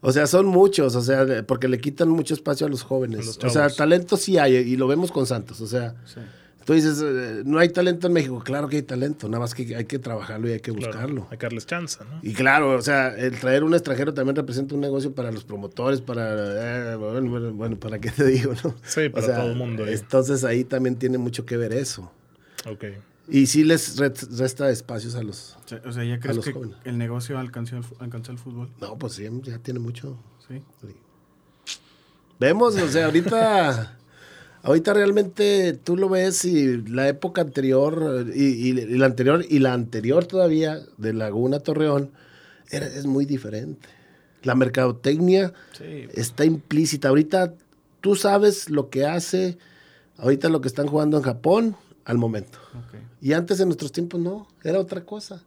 O 0.00 0.12
sea, 0.12 0.26
son 0.26 0.46
muchos, 0.46 0.94
o 0.94 1.02
sea, 1.02 1.44
porque 1.46 1.66
le 1.66 1.80
quitan 1.80 2.08
mucho 2.08 2.34
espacio 2.34 2.66
a 2.66 2.70
los 2.70 2.82
jóvenes. 2.82 3.20
A 3.20 3.24
los 3.24 3.44
o 3.44 3.50
sea, 3.50 3.68
talento 3.68 4.16
sí 4.16 4.38
hay 4.38 4.54
y 4.56 4.76
lo 4.76 4.86
vemos 4.86 5.10
con 5.10 5.26
Santos. 5.26 5.60
O 5.60 5.66
sea, 5.66 5.94
Sí. 6.04 6.20
Tú 6.68 6.74
dices, 6.74 7.00
eh, 7.02 7.44
no 7.46 7.58
hay 7.58 7.70
talento 7.70 8.08
en 8.08 8.12
México. 8.12 8.42
Claro 8.44 8.68
que 8.68 8.76
hay 8.76 8.82
talento, 8.82 9.26
nada 9.26 9.40
más 9.40 9.54
que 9.54 9.74
hay 9.74 9.86
que 9.86 9.98
trabajarlo 9.98 10.48
y 10.50 10.52
hay 10.52 10.60
que 10.60 10.70
Claro, 10.70 10.92
buscarlo. 10.92 11.26
hay 11.30 11.38
que 11.38 11.46
darles 11.46 11.64
chance, 11.64 11.98
¿no? 12.04 12.20
Y 12.22 12.34
claro, 12.34 12.72
o 12.76 12.82
sea, 12.82 13.08
el 13.16 13.40
traer 13.40 13.64
un 13.64 13.72
extranjero 13.72 14.12
también 14.12 14.36
representa 14.36 14.74
un 14.74 14.82
negocio 14.82 15.14
para 15.14 15.32
los 15.32 15.44
promotores, 15.44 16.02
para, 16.02 16.92
eh, 16.92 16.96
bueno, 16.96 17.30
bueno, 17.30 17.52
bueno, 17.54 17.76
¿para 17.80 17.98
qué 17.98 18.10
te 18.10 18.26
digo, 18.26 18.52
no? 18.62 18.74
Sí, 18.82 19.06
O 19.06 19.12
para 19.12 19.24
sea, 19.26 19.36
todo 19.36 19.50
el 19.52 19.56
mundo. 19.56 19.86
¿eh? 19.86 19.94
Entonces 19.94 20.44
ahí 20.44 20.62
también 20.64 20.96
tiene 20.96 21.16
mucho 21.16 21.46
que 21.46 21.56
ver 21.56 21.72
eso. 21.72 22.12
Ok. 22.70 22.84
Y 23.30 23.46
sí 23.46 23.64
les 23.64 23.96
re- 23.96 24.12
resta 24.36 24.68
espacios 24.70 25.14
a 25.14 25.22
los... 25.22 25.56
O 25.86 25.92
sea, 25.92 26.04
¿ya 26.04 26.20
crees 26.20 26.36
los 26.36 26.44
que 26.44 26.52
jóvenes. 26.52 26.76
el 26.84 26.98
negocio 26.98 27.38
alcanzó 27.38 27.78
el, 27.78 27.84
alcanzó 27.98 28.30
el 28.32 28.36
fútbol? 28.38 28.68
No, 28.78 28.98
pues 28.98 29.14
sí, 29.14 29.26
ya 29.44 29.58
tiene 29.58 29.80
mucho. 29.80 30.18
Sí. 30.46 30.62
Vemos, 32.38 32.76
o 32.76 32.88
sea, 32.88 33.06
ahorita, 33.06 33.97
ahorita 34.68 34.92
realmente 34.94 35.72
tú 35.72 35.96
lo 35.96 36.08
ves 36.08 36.44
y 36.44 36.76
la 36.82 37.08
época 37.08 37.40
anterior 37.40 38.26
y, 38.34 38.44
y- 38.44 38.68
y 38.70 38.98
la 38.98 39.06
anterior 39.06 39.44
y 39.48 39.58
la 39.58 39.72
anterior 39.72 40.26
todavía 40.26 40.80
de 40.98 41.12
Laguna 41.14 41.60
Torreón 41.60 42.10
era, 42.70 42.86
es 42.86 43.06
muy 43.06 43.24
diferente. 43.24 43.88
La 44.42 44.54
mercadotecnia 44.54 45.52
Sí. 45.72 46.06
está 46.14 46.44
implícita. 46.44 47.08
Ahorita 47.08 47.54
tú 48.00 48.14
sabes 48.14 48.70
lo 48.70 48.90
que 48.90 49.06
hace, 49.06 49.58
ahorita 50.18 50.48
lo 50.48 50.60
que 50.60 50.68
están 50.68 50.86
jugando 50.86 51.16
en 51.16 51.22
Japón 51.24 51.76
al 52.04 52.18
momento. 52.18 52.58
Y 53.20 53.32
antes 53.32 53.58
en 53.60 53.68
nuestros 53.68 53.90
tiempos 53.90 54.20
no, 54.20 54.46
era 54.62 54.78
otra 54.78 55.04
cosa. 55.04 55.42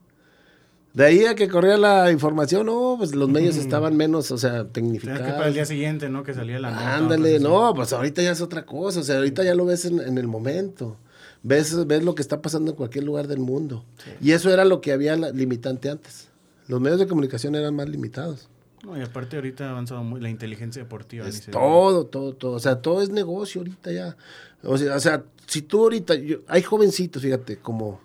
De 0.93 1.05
ahí 1.05 1.25
a 1.25 1.35
que 1.35 1.47
corría 1.47 1.77
la 1.77 2.11
información, 2.11 2.65
no, 2.65 2.95
pues 2.97 3.15
los 3.15 3.29
medios 3.29 3.55
estaban 3.55 3.95
menos, 3.95 4.29
o 4.31 4.37
sea, 4.37 4.65
tecnificados. 4.67 5.21
que 5.21 5.31
para 5.31 5.47
el 5.47 5.53
día 5.53 5.65
siguiente, 5.65 6.09
¿no? 6.09 6.23
Que 6.23 6.33
salía 6.33 6.59
la 6.59 6.71
nota. 6.71 6.97
Ándale, 6.97 7.35
así. 7.35 7.43
no, 7.43 7.73
pues 7.73 7.93
ahorita 7.93 8.21
ya 8.21 8.31
es 8.31 8.41
otra 8.41 8.65
cosa, 8.65 8.99
o 8.99 9.03
sea, 9.03 9.17
ahorita 9.17 9.43
ya 9.43 9.55
lo 9.55 9.65
ves 9.65 9.85
en, 9.85 9.99
en 10.01 10.17
el 10.17 10.27
momento. 10.27 10.97
Ves, 11.43 11.87
ves 11.87 12.03
lo 12.03 12.13
que 12.13 12.21
está 12.21 12.41
pasando 12.41 12.71
en 12.71 12.77
cualquier 12.77 13.03
lugar 13.05 13.27
del 13.27 13.39
mundo. 13.39 13.83
Y 14.21 14.31
eso 14.33 14.51
era 14.53 14.65
lo 14.65 14.81
que 14.81 14.91
había 14.91 15.15
la- 15.15 15.31
limitante 15.31 15.89
antes. 15.89 16.27
Los 16.67 16.79
medios 16.81 16.99
de 16.99 17.07
comunicación 17.07 17.55
eran 17.55 17.75
más 17.75 17.89
limitados. 17.89 18.47
No, 18.83 18.97
y 18.97 19.01
aparte 19.01 19.37
ahorita 19.37 19.67
ha 19.67 19.71
avanzado 19.71 20.03
muy 20.03 20.19
la 20.21 20.29
inteligencia 20.29 20.81
deportiva. 20.83 21.27
Es 21.27 21.45
todo, 21.47 22.05
todo, 22.05 22.33
todo. 22.33 22.51
O 22.53 22.59
sea, 22.59 22.81
todo 22.81 23.01
es 23.01 23.09
negocio 23.09 23.61
ahorita 23.61 23.91
ya. 23.91 24.17
O 24.63 24.77
sea, 24.77 24.95
o 24.95 24.99
sea 24.99 25.23
si 25.47 25.61
tú 25.61 25.83
ahorita, 25.83 26.15
yo- 26.15 26.39
hay 26.47 26.61
jovencitos, 26.63 27.21
fíjate, 27.23 27.57
como, 27.57 28.01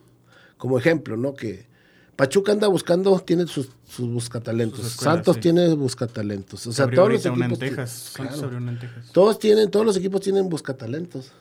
como 0.57 0.79
ejemplo, 0.79 1.17
¿no? 1.17 1.35
Que 1.35 1.67
Pachuca 2.17 2.53
anda 2.53 2.67
buscando, 2.69 3.19
tiene 3.21 3.47
sus, 3.47 3.69
sus 3.87 4.09
buscatalentos. 4.11 4.81
Sus 4.81 4.93
escuelas, 4.93 5.15
Santos 5.17 5.35
sí. 5.37 5.41
tiene 5.43 5.75
buscatalentos. 5.75 6.67
O 6.67 6.71
Se 6.73 6.77
sea, 6.77 6.85
abrió 6.87 6.97
todos 7.03 7.13
los 7.13 7.27
ahorita 7.27 7.37
una 7.37 7.45
en 7.47 7.53
equipos. 7.53 7.69
Texas. 7.77 8.05
ti- 8.05 8.17
Santos 8.17 8.33
claro. 8.35 8.45
abrió 8.47 8.59
una 8.63 8.73
en 8.73 8.79
Texas. 8.79 9.13
Todos 9.13 9.39
tienen, 9.39 9.71
todos 9.71 9.85
los 9.87 9.97
equipos 9.99 10.21
tienen 10.23 10.49
buscatalentos. 10.49 11.33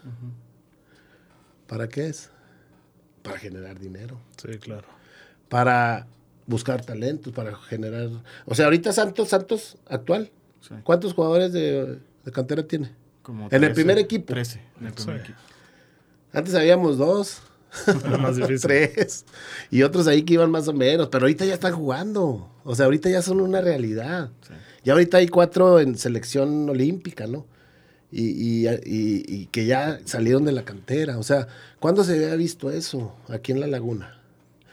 ¿Para 1.68 1.88
qué 1.88 2.08
es? 2.08 2.30
Para 3.24 3.38
generar 3.40 3.80
dinero. 3.80 4.20
Sí, 4.38 4.58
claro. 4.60 4.88
Para 5.50 6.08
buscar 6.46 6.84
talentos, 6.86 7.34
para 7.34 7.56
generar. 7.56 8.10
O 8.46 8.54
sea, 8.54 8.66
ahorita 8.66 8.92
Santos, 8.94 9.30
Santos 9.30 9.78
actual. 9.88 10.32
Sí. 10.62 10.76
¿Cuántos 10.84 11.14
jugadores 11.14 11.54
de, 11.54 12.00
de 12.24 12.32
cantera 12.32 12.64
tiene? 12.68 12.92
Como 13.24 13.48
En 13.52 13.64
el 13.64 13.74
primer 13.74 13.98
equipo. 13.98 14.26
13 14.34 14.62
en 14.80 14.88
el 14.88 14.94
primer 14.94 15.16
Sí. 15.18 15.24
equipo. 15.24 15.40
Antes 16.34 16.54
habíamos 16.54 16.98
dos, 16.98 17.40
Más 18.20 18.36
difícil. 18.38 18.60
tres, 18.62 19.26
y 19.72 19.84
otros 19.84 20.08
ahí 20.08 20.24
que 20.24 20.36
iban 20.36 20.52
más 20.52 20.68
o 20.68 20.74
menos, 20.74 21.10
pero 21.12 21.24
ahorita 21.26 21.46
ya 21.46 21.54
están 21.54 21.74
jugando. 21.74 22.50
O 22.64 22.76
sea, 22.76 22.86
ahorita 22.86 23.10
ya 23.10 23.22
son 23.22 23.42
una 23.42 23.62
realidad. 23.62 24.32
Sí. 24.48 24.54
Ya 24.84 24.94
ahorita 24.94 25.18
hay 25.18 25.28
cuatro 25.28 25.80
en 25.80 25.98
selección 25.98 26.70
olímpica, 26.70 27.28
¿no? 27.28 27.46
Y, 28.12 28.24
y- 28.24 28.68
y- 28.68 29.24
y 29.28 29.46
que 29.48 29.66
ya 29.66 30.00
salieron 30.06 30.46
de 30.46 30.52
la 30.52 30.64
cantera. 30.64 31.18
O 31.18 31.24
sea, 31.24 31.48
¿cuándo 31.80 32.04
se 32.04 32.14
había 32.14 32.36
visto 32.36 32.70
eso 32.72 33.16
aquí 33.30 33.52
en 33.52 33.60
La 33.60 33.68
Laguna? 33.68 34.20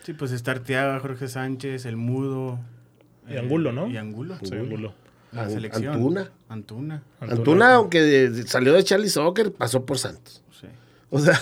Sí, 0.05 0.13
pues 0.13 0.33
está 0.33 0.51
Arteaga, 0.53 1.01
Jorge 1.01 1.29
Sánchez, 1.29 1.87
El 1.87 1.97
Mudo. 1.97 2.59
Y 3.29 3.37
Angulo, 3.37 3.73
¿no? 3.73 3.89
Y 3.89 3.97
Angulo. 3.97 4.37
Sí, 4.43 4.55
Angulo. 4.55 4.95
La 5.33 5.49
selección. 5.49 5.95
Antuna. 5.95 6.31
Antuna. 6.49 7.03
Antuna, 7.21 7.75
aunque 7.75 8.03
de- 8.03 8.47
salió 8.47 8.75
de 8.75 8.85
Charlie 8.85 9.09
Soccer, 9.09 9.53
pasó 9.53 9.87
por 9.87 9.99
Santos. 9.99 10.43
Sí. 10.61 10.67
O 11.09 11.19
sea, 11.19 11.41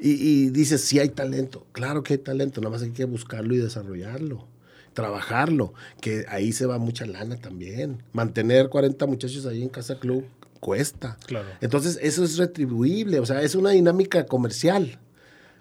y, 0.00 0.10
y 0.12 0.50
dices, 0.50 0.82
sí 0.82 0.98
hay 0.98 1.08
talento. 1.10 1.66
Claro 1.72 2.02
que 2.02 2.14
hay 2.14 2.18
talento, 2.18 2.60
nada 2.60 2.70
más 2.72 2.82
hay 2.82 2.90
que 2.90 3.04
buscarlo 3.04 3.54
y 3.54 3.58
desarrollarlo. 3.58 4.46
Trabajarlo, 4.94 5.74
que 6.00 6.24
ahí 6.28 6.52
se 6.52 6.64
va 6.66 6.78
mucha 6.78 7.04
lana 7.06 7.36
también. 7.36 8.02
Mantener 8.12 8.68
40 8.70 9.04
muchachos 9.06 9.44
ahí 9.46 9.62
en 9.62 9.68
Casa 9.68 9.98
Club 9.98 10.24
cuesta. 10.60 11.18
Claro. 11.26 11.46
Entonces, 11.60 11.98
eso 12.00 12.24
es 12.24 12.38
retribuible, 12.38 13.20
o 13.20 13.26
sea, 13.26 13.42
es 13.42 13.54
una 13.54 13.70
dinámica 13.70 14.24
comercial. 14.26 14.98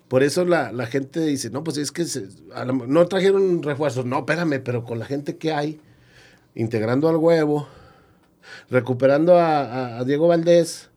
Por 0.08 0.24
eso 0.24 0.45
la, 0.45 0.71
la 0.71 0.86
gente 0.86 1.19
dice, 1.19 1.50
no, 1.50 1.63
pues 1.63 1.78
es 1.78 1.91
que 1.91 2.06
se- 2.06 2.28
no 2.88 3.08
trajeron 3.08 3.62
refuerzos. 3.63 4.06
No, 4.06 4.19
espérame, 4.19 4.62
pero 4.63 4.86
con 4.86 5.00
la 5.00 5.06
gente 5.06 5.36
que 5.36 5.52
hay, 5.52 5.82
integrando 6.54 7.10
al 7.10 7.17
huevo, 7.17 7.67
recuperando 8.69 9.38
a, 9.38 9.62
a- 9.63 10.00
a 10.00 10.04
Diego 10.06 10.28
Valdés, 10.28 10.89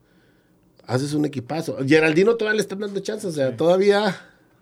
haces 0.89 1.13
un 1.13 1.23
equipazo. 1.25 1.77
Geraldino 1.87 2.35
todavía 2.35 2.57
le 2.57 2.61
están 2.61 2.79
dando 2.79 2.99
chance, 2.99 3.25
o 3.27 3.31
sea, 3.31 3.55
todavía, 3.55 4.15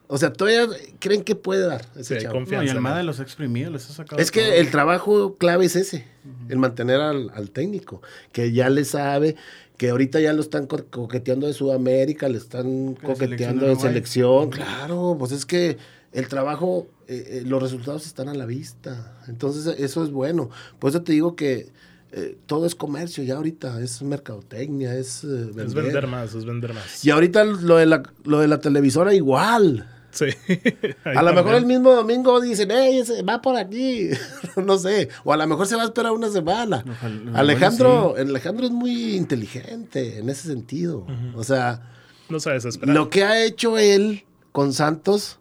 o 0.07 0.17
sea, 0.17 0.31
todavía 0.33 0.67
creen 0.99 1.23
que 1.23 1.35
puede 1.35 1.65
dar 1.65 1.85
ese 1.95 2.17
Sí, 2.17 2.21
chavo. 2.23 2.35
confianza. 2.35 2.65
No, 2.65 2.67
y 2.67 2.75
Almada 2.75 3.01
los 3.03 3.19
ha 3.19 3.23
exprimido, 3.23 3.71
les 3.71 3.89
ha 3.89 3.93
sacado. 3.93 4.21
Es 4.21 4.29
que 4.31 4.41
todo. 4.41 4.53
el 4.53 4.69
trabajo 4.71 5.35
clave 5.37 5.65
es 5.65 5.75
ese, 5.75 6.05
el 6.49 6.57
mantener 6.57 7.01
al, 7.01 7.31
al 7.33 7.49
técnico, 7.51 8.01
que 8.31 8.51
ya 8.51 8.69
le 8.69 8.85
sabe, 8.85 9.35
que 9.77 9.89
ahorita 9.89 10.19
ya 10.19 10.33
lo 10.33 10.41
están 10.41 10.67
co- 10.67 10.85
coqueteando 10.89 11.47
de 11.47 11.53
Sudamérica, 11.53 12.27
le 12.29 12.37
están 12.37 12.95
coqueteando 12.95 13.65
de 13.67 13.75
selección, 13.75 14.49
claro, 14.49 15.15
pues 15.19 15.31
es 15.31 15.45
que 15.45 15.77
el 16.13 16.27
trabajo, 16.29 16.87
eh, 17.07 17.23
eh, 17.27 17.43
los 17.45 17.61
resultados 17.61 18.05
están 18.05 18.27
a 18.27 18.33
la 18.33 18.45
vista, 18.45 19.17
entonces 19.27 19.75
eso 19.79 20.03
es 20.03 20.09
bueno. 20.11 20.49
Por 20.79 20.89
eso 20.89 21.03
te 21.03 21.11
digo 21.11 21.35
que 21.35 21.69
eh, 22.11 22.37
todo 22.45 22.65
es 22.65 22.73
comercio 22.75 23.23
ya 23.23 23.35
ahorita, 23.35 23.81
es 23.81 24.01
mercadotecnia, 24.01 24.95
es 24.95 25.23
eh, 25.23 25.27
vender. 25.27 25.65
Es 25.67 25.73
vender 25.73 26.07
más, 26.07 26.33
es 26.35 26.45
vender 26.45 26.73
más. 26.73 27.03
Y 27.05 27.11
ahorita 27.11 27.43
lo 27.43 27.77
de 27.77 27.85
la, 27.85 28.03
lo 28.23 28.39
de 28.39 28.47
la 28.47 28.59
televisora 28.59 29.13
igual. 29.13 29.87
Sí. 30.11 30.25
a 31.03 31.21
lo 31.21 31.33
mejor 31.33 31.55
el 31.55 31.65
mismo 31.65 31.93
domingo 31.93 32.39
dicen, 32.41 32.69
hey, 32.71 32.99
ese 32.99 33.21
va 33.23 33.41
por 33.41 33.55
aquí. 33.55 34.09
no 34.55 34.77
sé. 34.77 35.09
O 35.23 35.33
a 35.33 35.37
lo 35.37 35.45
mejor 35.47 35.67
se 35.67 35.75
va 35.75 35.83
a 35.83 35.85
esperar 35.85 36.11
una 36.13 36.29
semana. 36.29 36.83
Ojalá- 36.89 37.39
Alejandro, 37.39 38.15
Alejandro 38.17 38.65
es 38.65 38.71
muy 38.71 39.15
inteligente 39.15 40.17
en 40.19 40.29
ese 40.29 40.47
sentido. 40.47 41.05
O 41.35 41.43
sea, 41.43 41.91
No 42.29 42.39
sabes 42.39 42.65
esperar. 42.65 42.95
lo 42.95 43.09
que 43.09 43.23
ha 43.25 43.43
hecho 43.43 43.77
él 43.77 44.23
con 44.53 44.73
Santos 44.73 45.37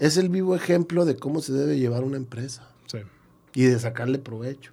es 0.00 0.16
el 0.16 0.28
vivo 0.28 0.54
ejemplo 0.56 1.04
de 1.04 1.16
cómo 1.16 1.40
se 1.40 1.52
debe 1.52 1.78
llevar 1.78 2.02
una 2.04 2.16
empresa 2.16 2.66
Sí. 2.86 2.98
y 3.54 3.62
de 3.64 3.78
sacarle 3.78 4.18
provecho. 4.18 4.72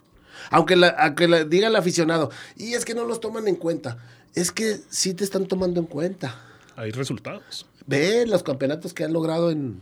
Aunque, 0.52 0.76
la, 0.76 0.89
aunque 0.89 1.28
la- 1.28 1.43
diga 1.43 1.67
el 1.67 1.76
aficionado, 1.76 2.30
y 2.56 2.73
es 2.73 2.86
que 2.86 2.93
no 2.95 3.06
los 3.06 3.19
toman 3.19 3.47
en 3.47 3.56
cuenta. 3.56 3.97
Es 4.36 4.52
que 4.52 4.78
sí 4.89 5.13
te 5.13 5.23
están 5.23 5.47
tomando 5.47 5.80
en 5.80 5.86
cuenta. 5.88 6.39
Hay 6.76 6.91
resultados. 6.91 7.65
Ve 7.88 8.26
los 8.28 8.43
campeonatos 8.43 8.93
que 8.93 9.04
han 9.04 9.13
logrado 9.13 9.50
en, 9.50 9.80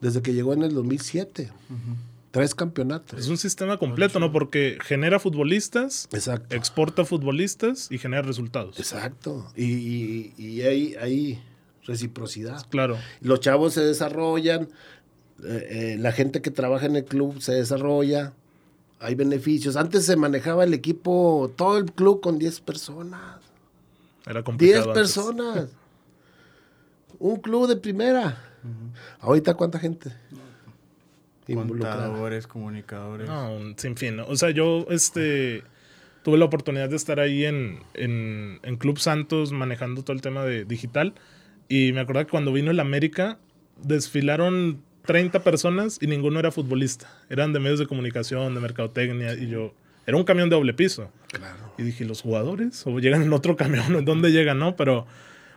desde 0.00 0.22
que 0.22 0.32
llegó 0.32 0.52
en 0.54 0.62
el 0.62 0.72
2007. 0.74 1.50
Tres 2.30 2.54
campeonatos. 2.54 3.18
Es 3.18 3.26
un 3.28 3.36
sistema 3.36 3.76
completo, 3.76 4.20
¿no? 4.20 4.30
Porque 4.30 4.78
genera 4.84 5.18
futbolistas, 5.18 6.08
Exacto. 6.12 6.54
exporta 6.54 7.04
futbolistas 7.04 7.88
y 7.90 7.98
genera 7.98 8.22
resultados. 8.22 8.78
Exacto. 8.78 9.50
Y, 9.56 9.64
y- 9.64 10.34
y 10.38 10.62
hay, 10.62 10.94
hay 10.94 11.42
reciprocidad. 11.84 12.64
Claro. 12.70 12.96
Los 13.20 13.40
chavos 13.40 13.74
se 13.74 13.80
desarrollan, 13.80 14.68
eh, 15.44 15.66
eh, 15.70 15.96
la 15.98 16.12
gente 16.12 16.40
que 16.40 16.52
trabaja 16.52 16.86
en 16.86 16.94
el 16.96 17.04
club 17.04 17.40
se 17.42 17.52
desarrolla, 17.52 18.32
hay 19.00 19.14
beneficios. 19.14 19.76
Antes 19.76 20.04
se 20.06 20.16
manejaba 20.16 20.64
el 20.64 20.74
equipo, 20.74 21.50
todo 21.56 21.78
el 21.78 21.90
club 21.92 22.20
con 22.20 22.38
10 22.38 22.60
personas. 22.60 23.40
Era 24.26 24.34
10 24.34 24.44
complicado. 24.44 24.90
antes. 24.90 24.94
personas. 24.94 25.68
Un 27.18 27.36
club 27.40 27.66
de 27.66 27.76
primera. 27.76 28.38
Ahorita 29.20 29.54
cuánta 29.54 29.78
gente. 29.78 30.12
Contadores, 31.46 32.46
comunicadores. 32.46 33.28
No, 33.28 33.54
un 33.54 33.74
sinfín. 33.76 34.16
¿no? 34.16 34.26
O 34.26 34.36
sea, 34.36 34.50
yo 34.50 34.86
este, 34.90 35.64
tuve 36.22 36.38
la 36.38 36.44
oportunidad 36.44 36.88
de 36.88 36.96
estar 36.96 37.18
ahí 37.18 37.44
en, 37.44 37.80
en, 37.94 38.60
en 38.62 38.76
Club 38.76 38.98
Santos 38.98 39.50
manejando 39.50 40.02
todo 40.02 40.12
el 40.14 40.22
tema 40.22 40.44
de 40.44 40.64
digital. 40.64 41.14
Y 41.68 41.92
me 41.92 42.00
acuerdo 42.00 42.24
que 42.26 42.30
cuando 42.30 42.52
vino 42.52 42.70
el 42.70 42.80
América, 42.80 43.38
desfilaron 43.82 44.82
30 45.04 45.42
personas 45.42 45.98
y 46.00 46.06
ninguno 46.06 46.38
era 46.40 46.50
futbolista. 46.50 47.08
Eran 47.28 47.52
de 47.52 47.60
medios 47.60 47.78
de 47.78 47.86
comunicación, 47.86 48.54
de 48.54 48.60
mercadotecnia. 48.60 49.34
Y 49.34 49.48
yo, 49.48 49.74
era 50.06 50.16
un 50.16 50.24
camión 50.24 50.48
de 50.50 50.56
doble 50.56 50.74
piso. 50.74 51.10
Claro. 51.28 51.74
Y 51.78 51.82
dije, 51.82 52.04
¿los 52.04 52.22
jugadores? 52.22 52.86
¿O 52.86 52.98
llegan 52.98 53.22
en 53.22 53.32
otro 53.32 53.56
camión? 53.58 53.94
¿En 53.96 54.04
dónde 54.04 54.30
llegan? 54.30 54.58
No, 54.58 54.76
pero 54.76 55.06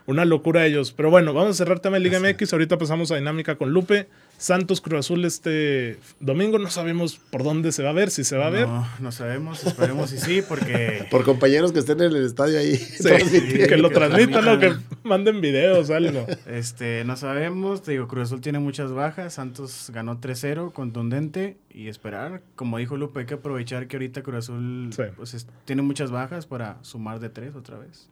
una 0.06 0.24
locura 0.24 0.66
ellos. 0.66 0.92
Pero 0.92 1.10
bueno, 1.10 1.32
vamos 1.32 1.50
a 1.52 1.54
cerrar 1.54 1.80
tema 1.80 1.96
de 1.96 2.00
Liga 2.04 2.20
MX. 2.20 2.52
Ahorita 2.52 2.78
pasamos 2.78 3.10
a 3.10 3.16
dinámica 3.16 3.56
con 3.56 3.70
Lupe. 3.70 4.08
Santos 4.36 4.80
Cruz 4.80 4.98
Azul 4.98 5.24
este 5.24 5.96
domingo. 6.18 6.58
No 6.58 6.68
sabemos 6.68 7.20
por 7.30 7.44
dónde 7.44 7.70
se 7.70 7.84
va 7.84 7.90
a 7.90 7.92
ver, 7.92 8.10
si 8.10 8.24
se 8.24 8.36
va 8.36 8.48
a 8.48 8.50
ver. 8.50 8.66
No, 8.66 8.86
no 8.98 9.12
sabemos, 9.12 9.64
esperemos 9.64 10.12
y 10.12 10.18
sí, 10.18 10.42
porque 10.46 11.06
Por 11.10 11.24
compañeros 11.24 11.72
que 11.72 11.78
estén 11.78 12.00
en 12.00 12.10
el 12.14 12.26
estadio 12.26 12.58
ahí. 12.58 12.74
Sí, 12.76 13.08
que 13.68 13.76
lo 13.76 13.90
transmitan 13.90 14.46
o 14.48 14.58
que 14.58 14.74
manden 15.04 15.40
videos, 15.40 15.88
algo. 15.90 16.26
este, 16.46 17.04
no 17.04 17.16
sabemos. 17.16 17.82
Te 17.82 17.92
digo, 17.92 18.08
Cruz 18.08 18.24
Azul 18.24 18.40
tiene 18.40 18.58
muchas 18.58 18.90
bajas. 18.92 19.34
Santos 19.34 19.90
ganó 19.94 20.20
3-0, 20.20 20.72
contundente. 20.72 21.56
Y 21.70 21.86
esperar, 21.88 22.42
como 22.56 22.78
dijo 22.78 22.96
Lupe, 22.96 23.20
hay 23.20 23.26
que 23.26 23.34
aprovechar 23.34 23.86
que 23.86 23.96
ahorita 23.96 24.22
Cruz 24.22 24.38
Azul 24.44 24.90
Sí. 24.94 25.02
pues, 25.16 25.34
es- 25.34 25.46
tiene 25.64 25.82
muchas 25.82 26.10
bajas 26.10 26.46
para 26.46 26.78
sumar 26.82 27.20
de 27.20 27.28
tres 27.30 27.54
otra 27.54 27.78
vez. 27.78 28.08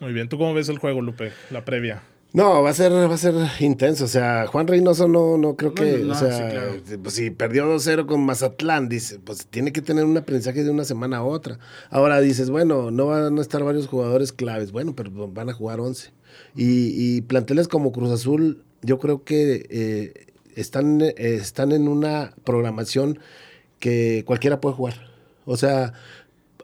Muy 0.00 0.12
bien, 0.12 0.28
¿tú 0.28 0.38
cómo 0.38 0.54
ves 0.54 0.68
el 0.68 0.78
juego, 0.78 1.00
Lupe? 1.02 1.32
La 1.50 1.64
previa. 1.64 2.02
No, 2.34 2.62
va 2.62 2.70
a 2.70 2.74
ser, 2.74 2.92
va 2.92 3.14
a 3.14 3.16
ser 3.18 3.34
intenso. 3.60 4.04
O 4.04 4.08
sea, 4.08 4.46
Juan 4.46 4.66
Reynoso 4.66 5.08
no, 5.08 5.38
no 5.38 5.56
creo 5.56 5.70
No, 5.70 5.74
que. 5.74 5.98
no, 5.98 6.12
o 6.12 6.14
sea, 6.14 6.32
sí, 6.32 6.54
claro. 6.54 7.02
pues 7.02 7.14
si 7.14 7.30
perdió 7.30 7.64
2-0 7.74 8.06
con 8.06 8.24
Mazatlán, 8.24 8.88
dice, 8.88 9.18
pues 9.18 9.46
tiene 9.46 9.72
que 9.72 9.80
tener 9.80 10.04
un 10.04 10.16
aprendizaje 10.16 10.62
de 10.62 10.70
una 10.70 10.84
semana 10.84 11.18
a 11.18 11.22
otra. 11.24 11.58
Ahora 11.90 12.20
dices, 12.20 12.50
bueno, 12.50 12.90
no 12.90 13.06
van 13.06 13.38
a 13.38 13.40
estar 13.40 13.64
varios 13.64 13.86
jugadores 13.88 14.32
claves. 14.32 14.72
Bueno, 14.72 14.94
pero 14.94 15.10
van 15.28 15.48
a 15.48 15.54
jugar 15.54 15.80
11. 15.80 16.10
Y, 16.54 17.16
y 17.16 17.22
planteles 17.22 17.66
como 17.66 17.92
Cruz 17.92 18.10
Azul, 18.10 18.62
yo 18.82 18.98
creo 18.98 19.24
que 19.24 19.66
eh, 19.70 20.26
están, 20.54 21.00
eh, 21.00 21.14
están 21.16 21.72
en 21.72 21.88
una 21.88 22.34
programación 22.44 23.18
que 23.80 24.22
cualquiera 24.26 24.60
puede 24.60 24.74
jugar. 24.76 25.08
O 25.46 25.56
sea, 25.56 25.94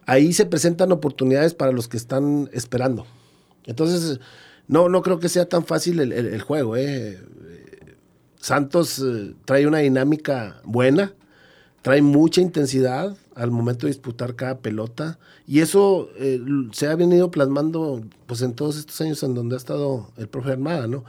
ahí 0.04 0.34
se 0.34 0.44
presentan 0.44 0.92
oportunidades 0.92 1.54
para 1.54 1.72
los 1.72 1.88
que 1.88 1.96
están 1.96 2.50
esperando. 2.52 3.06
Entonces, 3.66 4.20
no, 4.68 4.88
no 4.88 5.02
creo 5.02 5.18
que 5.18 5.28
sea 5.28 5.48
tan 5.48 5.64
fácil 5.64 6.00
el, 6.00 6.12
el- 6.12 6.40
juego. 6.42 6.76
¿eh? 6.76 7.18
Santos 8.40 8.98
eh, 8.98 9.34
trae 9.44 9.66
una 9.66 9.78
dinámica 9.78 10.60
buena, 10.64 11.14
trae 11.82 12.02
mucha 12.02 12.40
intensidad 12.40 13.16
al 13.34 13.50
momento 13.50 13.86
de 13.86 13.92
disputar 13.92 14.34
cada 14.36 14.58
pelota 14.58 15.18
y 15.46 15.60
eso 15.60 16.08
eh, 16.18 16.40
se 16.72 16.86
ha 16.88 16.94
venido 16.94 17.30
plasmando 17.30 18.02
pues 18.26 18.42
en 18.42 18.54
todos 18.54 18.76
estos 18.78 19.00
años 19.00 19.22
en 19.22 19.34
donde 19.34 19.56
ha 19.56 19.58
estado 19.58 20.10
el 20.16 20.28
profe 20.28 20.52
Armada, 20.52 20.86
¿no? 20.86 21.04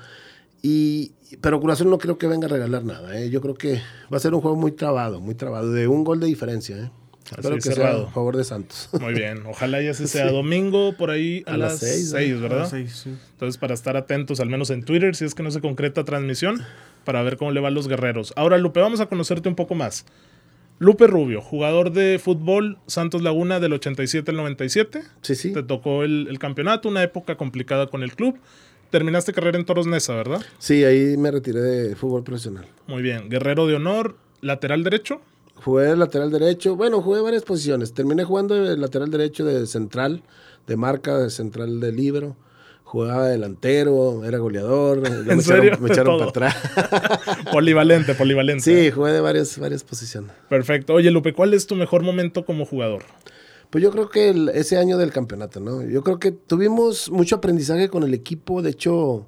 Y, 0.62 1.12
pero 1.42 1.62
Azul 1.72 1.90
no 1.90 1.98
creo 2.00 2.18
que 2.18 2.28
venga 2.28 2.48
a 2.48 2.50
regalar 2.50 2.84
nada, 2.86 3.20
¿eh? 3.20 3.30
yo 3.30 3.42
creo 3.42 3.56
que 3.56 3.82
va 4.12 4.18
a 4.18 4.20
ser 4.20 4.34
un 4.34 4.42
juego 4.42 4.58
muy 4.58 4.72
trabado, 4.72 5.20
muy 5.22 5.36
trabado, 5.36 5.72
de 5.72 5.88
un 5.88 6.04
gol 6.04 6.20
de 6.20 6.28
diferencia. 6.28 6.78
¿eh? 6.78 6.92
Espero 7.32 7.56
que 7.56 7.62
cerrado. 7.62 8.02
sea 8.04 8.10
a 8.10 8.14
favor 8.14 8.38
de 8.38 8.44
Santos. 8.44 8.90
Muy 9.00 9.14
bien, 9.14 9.44
ojalá 9.46 9.82
ya 9.82 9.94
se 9.96 10.08
sea 10.08 10.32
domingo 10.32 10.94
por 10.98 11.10
ahí 11.10 11.44
a, 11.48 11.54
A 11.54 11.58
las 11.58 11.72
las 11.74 11.80
seis, 11.80 12.10
6, 12.12 12.36
¿no? 12.36 12.42
¿verdad? 12.42 12.70
Sí, 12.70 12.88
sí. 12.88 13.16
Entonces, 13.32 13.58
para 13.58 13.74
estar 13.74 13.98
atentos, 13.98 14.40
al 14.40 14.50
menos 14.50 14.70
en 14.70 14.84
Twitter, 14.84 15.16
si 15.16 15.26
es 15.26 15.34
que 15.36 15.44
no 15.44 15.52
se 15.52 15.62
concreta 15.62 16.04
transmisión, 16.06 16.62
para 17.04 17.22
ver 17.24 17.38
cómo 17.38 17.52
le 17.52 17.60
van 17.60 17.74
los 17.74 17.88
guerreros. 17.88 18.34
Ahora, 18.36 18.58
Lupe, 18.58 18.80
vamos 18.80 19.00
a 19.00 19.06
conocerte 19.08 19.50
un 19.50 19.56
poco 19.56 19.76
más. 19.76 20.06
Lupe 20.78 21.08
Rubio, 21.08 21.42
jugador 21.42 21.92
de 21.94 22.20
fútbol 22.22 22.78
Santos 22.86 23.22
Laguna 23.22 23.60
del 23.62 23.72
87 23.74 24.32
al 24.32 24.38
97. 24.38 25.04
Sí, 25.22 25.36
sí. 25.36 25.54
Te 25.54 25.64
tocó 25.64 26.04
el, 26.04 26.28
el 26.30 26.38
campeonato, 26.38 26.90
una 26.90 27.02
época 27.02 27.36
complicada 27.38 27.88
con 27.88 28.04
el 28.04 28.14
club. 28.14 28.38
Terminaste 28.90 29.32
carrera 29.34 29.58
en 29.58 29.66
Toros 29.66 29.88
Nesa, 29.88 30.14
¿verdad? 30.16 30.42
Sí, 30.60 30.84
ahí 30.84 31.16
me 31.18 31.32
retiré 31.32 31.62
de 31.62 31.96
fútbol 31.96 32.24
profesional. 32.24 32.66
Muy 32.88 33.02
bien. 33.02 33.30
Guerrero 33.30 33.68
de 33.68 33.76
honor, 33.76 34.18
lateral 34.42 34.84
derecho. 34.84 35.22
Jugué 35.66 35.86
de 35.88 35.96
lateral 35.98 36.30
derecho. 36.32 36.76
Bueno, 36.76 37.02
jugué 37.02 37.22
varias 37.22 37.44
posiciones. 37.44 37.94
Terminé 37.94 38.24
jugando 38.24 38.54
de 38.56 38.78
lateral 38.78 39.10
derecho 39.10 39.44
de 39.46 39.66
central, 39.66 40.22
de 40.68 40.78
marca, 40.78 41.18
de 41.18 41.30
central 41.32 41.80
de 41.80 41.92
libro. 41.92 42.38
Jugaba 42.84 43.28
delantero, 43.30 44.24
era 44.26 44.38
goleador. 44.38 45.02
¿En 45.28 45.38
me 45.38 45.42
serio? 45.42 45.64
echaron, 45.74 45.84
me 45.84 45.90
echaron 45.90 46.18
para 46.20 46.30
atrás. 46.30 46.56
Polivalente, 47.52 48.14
polivalente. 48.14 48.64
sí, 48.64 48.92
jugué 48.92 49.12
de 49.12 49.22
varias, 49.22 49.58
varias 49.58 49.84
posiciones. 49.84 50.32
Perfecto. 50.50 50.94
Oye, 50.94 51.10
Lupe, 51.12 51.34
¿cuál 51.34 51.54
es 51.56 51.66
tu 51.68 51.76
mejor 51.76 52.04
momento 52.04 52.46
como 52.46 52.66
jugador? 52.66 53.04
Pues 53.72 53.84
yo 53.84 53.90
creo 53.92 54.10
que 54.10 54.30
el- 54.30 54.50
ese 54.50 54.78
año 54.78 54.98
del 55.00 55.12
campeonato, 55.12 55.60
¿no? 55.60 55.82
Yo 55.82 56.04
creo 56.04 56.20
que 56.20 56.32
tuvimos 56.32 57.10
mucho 57.10 57.36
aprendizaje 57.38 57.90
con 57.90 58.04
el 58.04 58.14
equipo. 58.14 58.62
De 58.62 58.70
hecho, 58.70 59.26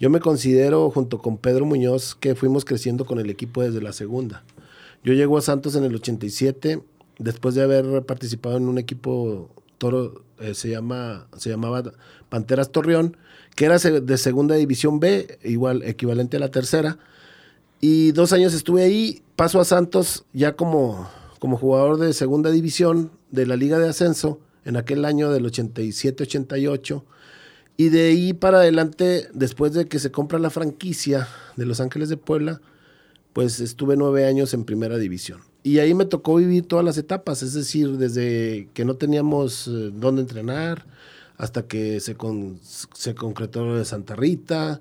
yo 0.00 0.10
me 0.10 0.18
considero, 0.20 0.90
junto 0.90 1.18
con 1.18 1.38
Pedro 1.38 1.64
Muñoz, 1.66 2.16
que 2.16 2.34
fuimos 2.34 2.64
creciendo 2.64 3.04
con 3.06 3.20
el 3.20 3.30
equipo 3.30 3.62
desde 3.62 3.80
la 3.80 3.92
segunda. 3.92 4.42
Yo 5.04 5.14
llego 5.14 5.38
a 5.38 5.42
Santos 5.42 5.76
en 5.76 5.84
el 5.84 5.94
87, 5.94 6.82
después 7.18 7.54
de 7.54 7.62
haber 7.62 8.04
participado 8.04 8.56
en 8.56 8.68
un 8.68 8.78
equipo 8.78 9.50
toro, 9.78 10.24
eh, 10.40 10.54
se, 10.54 10.70
llama, 10.70 11.28
se 11.36 11.50
llamaba 11.50 11.82
Panteras 12.28 12.70
Torreón, 12.70 13.16
que 13.54 13.64
era 13.64 13.78
de 13.78 14.18
segunda 14.18 14.54
división 14.56 15.00
B, 15.00 15.38
igual 15.44 15.82
equivalente 15.84 16.36
a 16.36 16.40
la 16.40 16.50
tercera. 16.50 16.98
Y 17.80 18.12
dos 18.12 18.32
años 18.32 18.54
estuve 18.54 18.82
ahí, 18.82 19.22
paso 19.36 19.60
a 19.60 19.64
Santos 19.64 20.24
ya 20.32 20.54
como, 20.54 21.08
como 21.38 21.56
jugador 21.56 21.98
de 21.98 22.12
segunda 22.12 22.50
división 22.50 23.12
de 23.30 23.46
la 23.46 23.56
Liga 23.56 23.78
de 23.78 23.88
Ascenso 23.88 24.40
en 24.64 24.76
aquel 24.76 25.04
año 25.04 25.30
del 25.30 25.44
87-88. 25.46 27.02
Y 27.76 27.90
de 27.90 28.08
ahí 28.08 28.32
para 28.32 28.58
adelante, 28.58 29.28
después 29.32 29.72
de 29.72 29.86
que 29.86 30.00
se 30.00 30.10
compra 30.10 30.40
la 30.40 30.50
franquicia 30.50 31.28
de 31.56 31.66
Los 31.66 31.80
Ángeles 31.80 32.08
de 32.08 32.16
Puebla, 32.16 32.60
pues 33.38 33.60
estuve 33.60 33.96
nueve 33.96 34.26
años 34.26 34.52
en 34.52 34.64
primera 34.64 34.98
división. 34.98 35.42
Y 35.62 35.78
ahí 35.78 35.94
me 35.94 36.04
tocó 36.06 36.34
vivir 36.34 36.66
todas 36.66 36.84
las 36.84 36.98
etapas, 36.98 37.44
es 37.44 37.52
decir, 37.54 37.96
desde 37.96 38.68
que 38.74 38.84
no 38.84 38.96
teníamos 38.96 39.68
eh, 39.68 39.92
dónde 39.94 40.22
entrenar, 40.22 40.86
hasta 41.36 41.62
que 41.68 42.00
se, 42.00 42.16
con- 42.16 42.58
se 42.64 43.14
concretó 43.14 43.64
lo 43.64 43.76
de 43.76 43.84
Santa 43.84 44.16
Rita, 44.16 44.80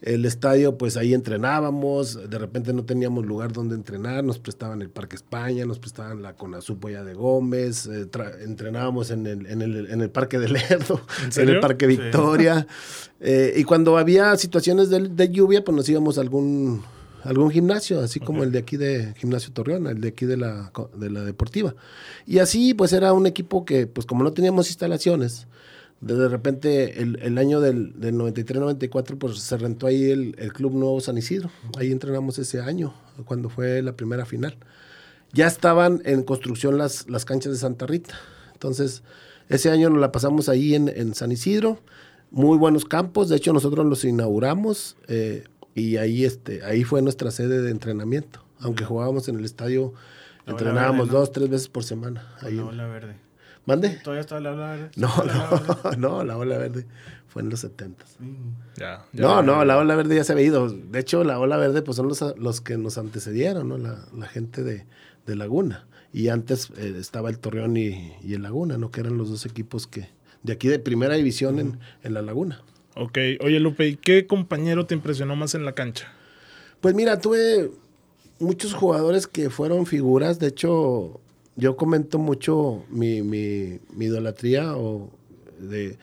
el 0.00 0.24
estadio, 0.24 0.78
pues 0.78 0.96
ahí 0.96 1.12
entrenábamos, 1.12 2.30
de 2.30 2.38
repente 2.38 2.72
no 2.72 2.86
teníamos 2.86 3.26
lugar 3.26 3.52
donde 3.52 3.74
entrenar, 3.74 4.24
nos 4.24 4.38
prestaban 4.38 4.80
el 4.80 4.88
Parque 4.88 5.16
España, 5.16 5.66
nos 5.66 5.78
prestaban 5.78 6.22
la 6.22 6.32
Conazú 6.34 6.78
Polla 6.78 7.04
de 7.04 7.12
Gómez, 7.12 7.84
eh, 7.88 8.06
entrenábamos 8.42 9.10
en 9.10 9.26
el, 9.26 9.44
en, 9.44 9.60
el, 9.60 9.90
en 9.90 10.00
el 10.00 10.08
Parque 10.08 10.38
de 10.38 10.48
Lerdo, 10.48 11.02
¿En 11.36 11.48
el 11.50 11.60
Parque 11.60 11.86
Victoria, 11.86 12.66
eh, 13.20 13.52
y 13.54 13.64
cuando 13.64 13.98
había 13.98 14.34
situaciones 14.38 14.88
de, 14.88 15.08
de 15.10 15.28
lluvia, 15.28 15.62
pues 15.62 15.76
nos 15.76 15.86
íbamos 15.90 16.16
a 16.16 16.22
algún 16.22 16.82
algún 17.24 17.50
gimnasio, 17.50 18.00
así 18.00 18.20
como 18.20 18.42
el 18.42 18.52
de 18.52 18.58
aquí 18.60 18.76
de 18.76 19.14
Gimnasio 19.16 19.52
Torreón, 19.52 19.86
el 19.86 20.00
de 20.00 20.08
aquí 20.08 20.26
de 20.26 20.36
la, 20.36 20.72
de 20.96 21.10
la 21.10 21.24
deportiva. 21.24 21.74
Y 22.26 22.38
así 22.38 22.74
pues 22.74 22.92
era 22.92 23.12
un 23.12 23.26
equipo 23.26 23.64
que 23.64 23.86
pues 23.86 24.06
como 24.06 24.22
no 24.24 24.32
teníamos 24.32 24.68
instalaciones, 24.68 25.46
de, 26.00 26.14
de 26.14 26.28
repente 26.28 27.02
el, 27.02 27.18
el 27.22 27.38
año 27.38 27.60
del, 27.60 27.98
del 27.98 28.14
93-94 28.14 29.18
pues 29.18 29.38
se 29.38 29.56
rentó 29.56 29.86
ahí 29.86 30.10
el, 30.10 30.36
el 30.38 30.52
Club 30.52 30.74
Nuevo 30.74 31.00
San 31.00 31.18
Isidro. 31.18 31.50
Ahí 31.76 31.90
entrenamos 31.90 32.38
ese 32.38 32.60
año, 32.60 32.94
cuando 33.24 33.48
fue 33.48 33.82
la 33.82 33.96
primera 33.96 34.24
final. 34.24 34.56
Ya 35.32 35.46
estaban 35.46 36.00
en 36.04 36.22
construcción 36.22 36.78
las, 36.78 37.08
las 37.08 37.24
canchas 37.24 37.52
de 37.52 37.58
Santa 37.58 37.86
Rita. 37.86 38.14
Entonces, 38.52 39.02
ese 39.48 39.70
año 39.70 39.90
nos 39.90 40.00
la 40.00 40.12
pasamos 40.12 40.48
ahí 40.48 40.74
en, 40.74 40.88
en 40.88 41.14
San 41.14 41.32
Isidro. 41.32 41.80
Muy 42.30 42.56
buenos 42.58 42.84
campos. 42.84 43.28
De 43.28 43.36
hecho, 43.36 43.52
nosotros 43.52 43.84
los 43.86 44.04
inauguramos 44.04 44.96
eh, 45.06 45.44
y 45.78 45.96
ahí, 45.96 46.24
este, 46.24 46.62
ahí 46.64 46.84
fue 46.84 47.02
nuestra 47.02 47.30
sede 47.30 47.62
de 47.62 47.70
entrenamiento. 47.70 48.44
Aunque 48.60 48.84
jugábamos 48.84 49.28
en 49.28 49.38
el 49.38 49.44
estadio, 49.44 49.94
La 50.46 50.52
entrenábamos 50.52 51.06
Verde, 51.06 51.12
¿no? 51.12 51.18
dos, 51.20 51.32
tres 51.32 51.48
veces 51.48 51.68
por 51.68 51.84
semana. 51.84 52.26
Ahí 52.40 52.56
La 52.56 52.64
ola 52.66 52.86
verde. 52.86 53.16
¿Mande? 53.66 53.90
¿Todavía 54.02 54.22
está 54.22 54.40
la 54.40 54.52
ola 54.52 54.70
verde? 54.70 54.90
No, 54.96 55.08
¿Está 55.08 55.24
la 55.24 55.50
ola 55.50 55.50
verde? 55.50 55.96
no, 55.98 56.08
no, 56.18 56.24
la 56.24 56.36
ola 56.38 56.58
verde 56.58 56.86
fue 57.28 57.42
en 57.42 57.50
los 57.50 57.60
70. 57.60 58.04
Mm. 58.18 58.34
Ya, 58.78 59.04
ya. 59.12 59.22
No, 59.22 59.42
no, 59.42 59.64
la 59.64 59.76
ola 59.76 59.94
verde 59.94 60.16
ya 60.16 60.24
se 60.24 60.32
había 60.32 60.46
ido. 60.46 60.68
De 60.68 60.98
hecho, 60.98 61.22
la 61.24 61.38
ola 61.38 61.56
verde 61.56 61.82
pues 61.82 61.96
son 61.96 62.08
los, 62.08 62.22
los 62.38 62.60
que 62.60 62.76
nos 62.78 62.98
antecedieron, 62.98 63.68
¿no? 63.68 63.78
La, 63.78 64.06
la 64.16 64.26
gente 64.26 64.62
de, 64.64 64.86
de 65.26 65.36
Laguna. 65.36 65.86
Y 66.12 66.28
antes 66.28 66.70
eh, 66.78 66.94
estaba 66.98 67.28
el 67.28 67.38
Torreón 67.38 67.76
y, 67.76 68.16
y 68.22 68.34
el 68.34 68.42
Laguna, 68.42 68.78
¿no? 68.78 68.90
Que 68.90 69.00
eran 69.00 69.18
los 69.18 69.28
dos 69.28 69.44
equipos 69.44 69.86
que 69.86 70.08
de 70.42 70.52
aquí 70.54 70.68
de 70.68 70.78
primera 70.78 71.14
división 71.14 71.58
en, 71.58 71.78
en 72.02 72.14
la 72.14 72.22
Laguna. 72.22 72.62
Ok, 73.00 73.16
oye 73.44 73.60
Lupe, 73.60 73.86
¿y 73.86 73.96
qué 73.96 74.26
compañero 74.26 74.86
te 74.86 74.94
impresionó 74.94 75.36
más 75.36 75.54
en 75.54 75.64
la 75.64 75.72
cancha? 75.72 76.12
Pues 76.80 76.96
mira, 76.96 77.20
tuve 77.20 77.70
muchos 78.40 78.74
jugadores 78.74 79.28
que 79.28 79.50
fueron 79.50 79.86
figuras. 79.86 80.40
De 80.40 80.48
hecho, 80.48 81.20
yo 81.54 81.76
comento 81.76 82.18
mucho 82.18 82.84
mi, 82.90 83.22
mi, 83.22 83.78
mi 83.94 84.06
idolatría 84.06 84.76
o 84.76 85.12
de, 85.60 85.96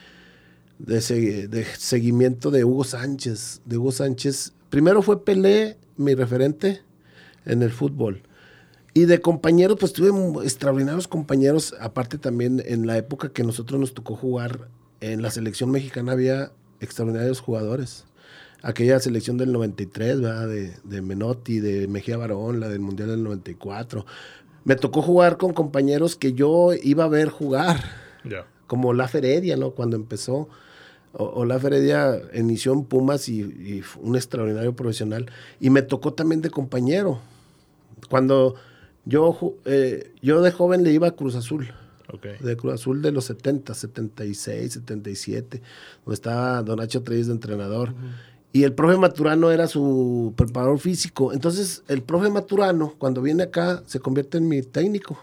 de, 0.80 1.48
de 1.50 1.66
seguimiento 1.66 2.50
de 2.50 2.64
Hugo 2.64 2.86
Sánchez. 2.86 3.62
De 3.66 3.78
Hugo 3.78 3.92
Sánchez. 3.92 4.54
Primero 4.70 5.02
fue 5.02 5.26
Pelé, 5.26 5.78
mi 5.98 6.16
referente 6.16 6.82
en 7.46 7.62
el 7.62 7.72
fútbol. 7.72 8.24
Y 8.94 9.04
de 9.04 9.20
compañeros, 9.20 9.76
pues 9.78 9.92
tuve 9.92 10.46
extraordinarios 10.46 11.10
compañeros. 11.10 11.76
Aparte 11.82 12.18
también 12.18 12.64
en 12.66 12.88
la 12.88 12.98
época 12.98 13.34
que 13.34 13.44
nosotros 13.44 13.82
nos 13.82 13.94
tocó 13.94 14.16
jugar 14.16 14.70
en 15.02 15.22
la 15.22 15.30
selección 15.30 15.72
mexicana 15.72 16.14
había 16.14 16.54
extraordinarios 16.80 17.40
jugadores. 17.40 18.06
Aquella 18.62 19.00
selección 19.00 19.38
del 19.38 19.52
93, 19.52 20.22
¿verdad? 20.22 20.48
De, 20.48 20.74
de 20.84 21.02
Menotti, 21.02 21.60
de 21.60 21.88
Mejía 21.88 22.18
Barón, 22.18 22.60
la 22.60 22.68
del 22.70 22.80
Mundial 22.80 23.10
del 23.10 23.24
94. 23.24 24.06
Me 24.64 24.76
tocó 24.76 25.02
jugar 25.04 25.38
con 25.38 25.54
compañeros 25.54 26.16
que 26.16 26.34
yo 26.34 26.72
iba 26.74 27.04
a 27.04 27.08
ver 27.10 27.30
jugar 27.30 27.80
Ya. 28.24 28.48
como 28.66 28.94
La 28.94 29.06
Heredia, 29.12 29.56
¿no? 29.58 29.72
Cuando 29.72 29.96
empezó, 29.96 30.50
o, 31.14 31.24
o 31.26 31.46
La 31.46 31.56
Heredia 31.58 32.20
inició 32.34 32.74
en 32.74 32.84
Pumas 32.86 33.30
y, 33.30 33.42
y 33.42 33.82
fue 33.84 34.02
un 34.04 34.16
extraordinario 34.16 34.76
profesional. 34.76 35.28
Y 35.60 35.70
me 35.70 35.84
tocó 35.84 36.14
también 36.14 36.42
de 36.42 36.50
compañero. 36.50 37.20
Cuando 38.10 38.56
yo, 39.06 39.38
eh, 39.66 40.12
yo 40.24 40.42
de 40.42 40.52
joven 40.52 40.84
le 40.84 40.92
iba 40.92 41.08
a 41.10 41.12
Cruz 41.16 41.36
Azul, 41.36 41.72
Ok. 42.16 42.26
de 42.40 42.58
Cruz 42.58 42.74
Azul 42.74 43.02
de 43.02 43.12
los 43.12 43.26
70, 43.26 43.74
76, 43.74 44.74
77, 44.74 45.62
donde 46.06 46.14
estaba 46.16 46.62
Don 46.64 46.78
Nacho 46.78 47.02
Treyes 47.04 47.28
de 47.28 47.34
entrenador. 47.34 47.94
Y 48.54 48.64
el 48.64 48.74
profe 48.74 48.98
Maturano 48.98 49.52
era 49.52 49.68
su 49.68 50.34
preparador 50.38 50.80
físico. 50.80 51.34
Entonces, 51.34 51.84
el 51.90 52.02
profe 52.02 52.30
Maturano, 52.30 52.94
cuando 52.98 53.22
viene 53.22 53.44
acá, 53.44 53.84
se 53.86 54.00
convierte 54.00 54.38
en 54.38 54.48
mi 54.48 54.62
técnico. 54.62 55.22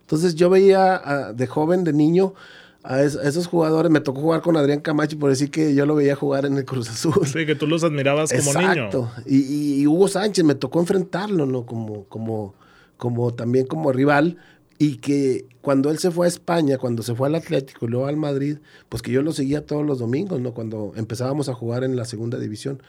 Entonces, 0.00 0.34
yo 0.34 0.50
veía 0.50 0.96
a- 0.96 1.32
de 1.32 1.46
joven, 1.46 1.84
de 1.84 1.92
niño, 1.92 2.34
a, 2.82 3.00
es- 3.02 3.16
a 3.16 3.28
esos 3.28 3.46
jugadores. 3.46 3.92
Me 3.92 4.00
tocó 4.00 4.20
jugar 4.20 4.42
con 4.42 4.56
Adrián 4.56 4.80
Camacho, 4.80 5.16
por 5.18 5.30
decir 5.30 5.50
que 5.52 5.74
yo 5.74 5.86
lo 5.86 5.94
veía 5.94 6.16
jugar 6.16 6.46
en 6.46 6.56
el 6.56 6.64
Cruz 6.64 6.90
Azul. 6.90 7.24
Sí, 7.26 7.46
que 7.46 7.54
tú 7.54 7.66
los 7.68 7.84
admirabas 7.84 8.30
como 8.30 8.42
Exacto. 8.50 8.98
niño. 8.98 9.10
Y, 9.26 9.36
y- 9.38 9.80
y 9.82 9.86
Hugo 9.86 10.08
Sánchez 10.08 10.44
me 10.44 10.56
tocó 10.56 10.80
enfrentarlo, 10.80 11.46
¿no? 11.46 11.64
Como, 11.64 12.04
como, 12.06 12.54
como 12.96 13.32
también 13.32 13.66
como 13.66 13.92
rival. 13.92 14.36
Y 14.78 14.96
que 14.96 15.46
cuando 15.64 15.90
él 15.90 15.98
se 15.98 16.10
fue 16.10 16.26
a 16.26 16.28
España, 16.28 16.76
cuando 16.76 17.02
se 17.02 17.14
fue 17.14 17.26
al 17.26 17.34
Atlético 17.34 17.86
y 17.86 17.88
luego 17.88 18.06
al 18.06 18.18
Madrid, 18.18 18.58
pues 18.90 19.02
que 19.02 19.10
yo 19.10 19.22
lo 19.22 19.32
seguía 19.32 19.64
todos 19.64 19.84
los 19.84 19.98
domingos, 19.98 20.38
¿no? 20.38 20.52
Cuando 20.52 20.92
empezábamos 20.94 21.48
a 21.48 21.54
jugar 21.54 21.84
en 21.84 21.96
la 21.96 22.04
segunda 22.04 22.38
división. 22.38 22.82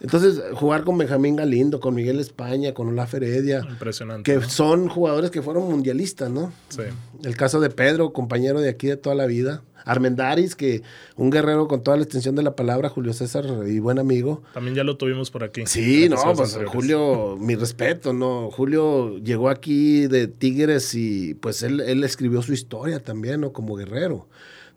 Entonces, 0.00 0.40
jugar 0.54 0.84
con 0.84 0.96
Benjamín 0.96 1.34
Galindo, 1.34 1.80
con 1.80 1.92
Miguel 1.92 2.20
España, 2.20 2.72
con 2.72 2.86
Olaf 2.86 3.14
Heredia, 3.14 3.66
Impresionante. 3.68 4.30
que 4.32 4.38
¿no? 4.38 4.48
son 4.48 4.88
jugadores 4.88 5.32
que 5.32 5.42
fueron 5.42 5.64
mundialistas, 5.68 6.30
¿no? 6.30 6.52
Sí. 6.68 6.82
El 7.24 7.36
caso 7.36 7.58
de 7.58 7.68
Pedro, 7.68 8.12
compañero 8.12 8.60
de 8.60 8.68
aquí 8.70 8.86
de 8.86 8.96
toda 8.96 9.16
la 9.16 9.26
vida. 9.26 9.64
Armendaris, 9.84 10.56
que 10.56 10.82
un 11.16 11.30
guerrero 11.30 11.68
con 11.68 11.82
toda 11.82 11.96
la 11.96 12.02
extensión 12.02 12.36
de 12.36 12.42
la 12.42 12.56
palabra, 12.56 12.88
Julio 12.88 13.12
César 13.12 13.44
y 13.66 13.78
buen 13.78 13.98
amigo. 13.98 14.42
También 14.54 14.74
ya 14.74 14.84
lo 14.84 14.96
tuvimos 14.96 15.30
por 15.30 15.44
aquí. 15.44 15.62
Sí, 15.66 16.08
no, 16.08 16.16
pues 16.16 16.54
anteriores. 16.54 16.72
Julio, 16.72 17.36
mi 17.38 17.54
respeto, 17.54 18.12
no. 18.12 18.50
Julio 18.50 19.18
llegó 19.18 19.48
aquí 19.48 20.06
de 20.06 20.28
Tigres 20.28 20.94
y 20.94 21.34
pues 21.34 21.62
él, 21.62 21.80
él 21.80 22.04
escribió 22.04 22.42
su 22.42 22.52
historia 22.52 23.02
también, 23.02 23.40
¿no? 23.40 23.52
Como 23.52 23.76
guerrero. 23.76 24.28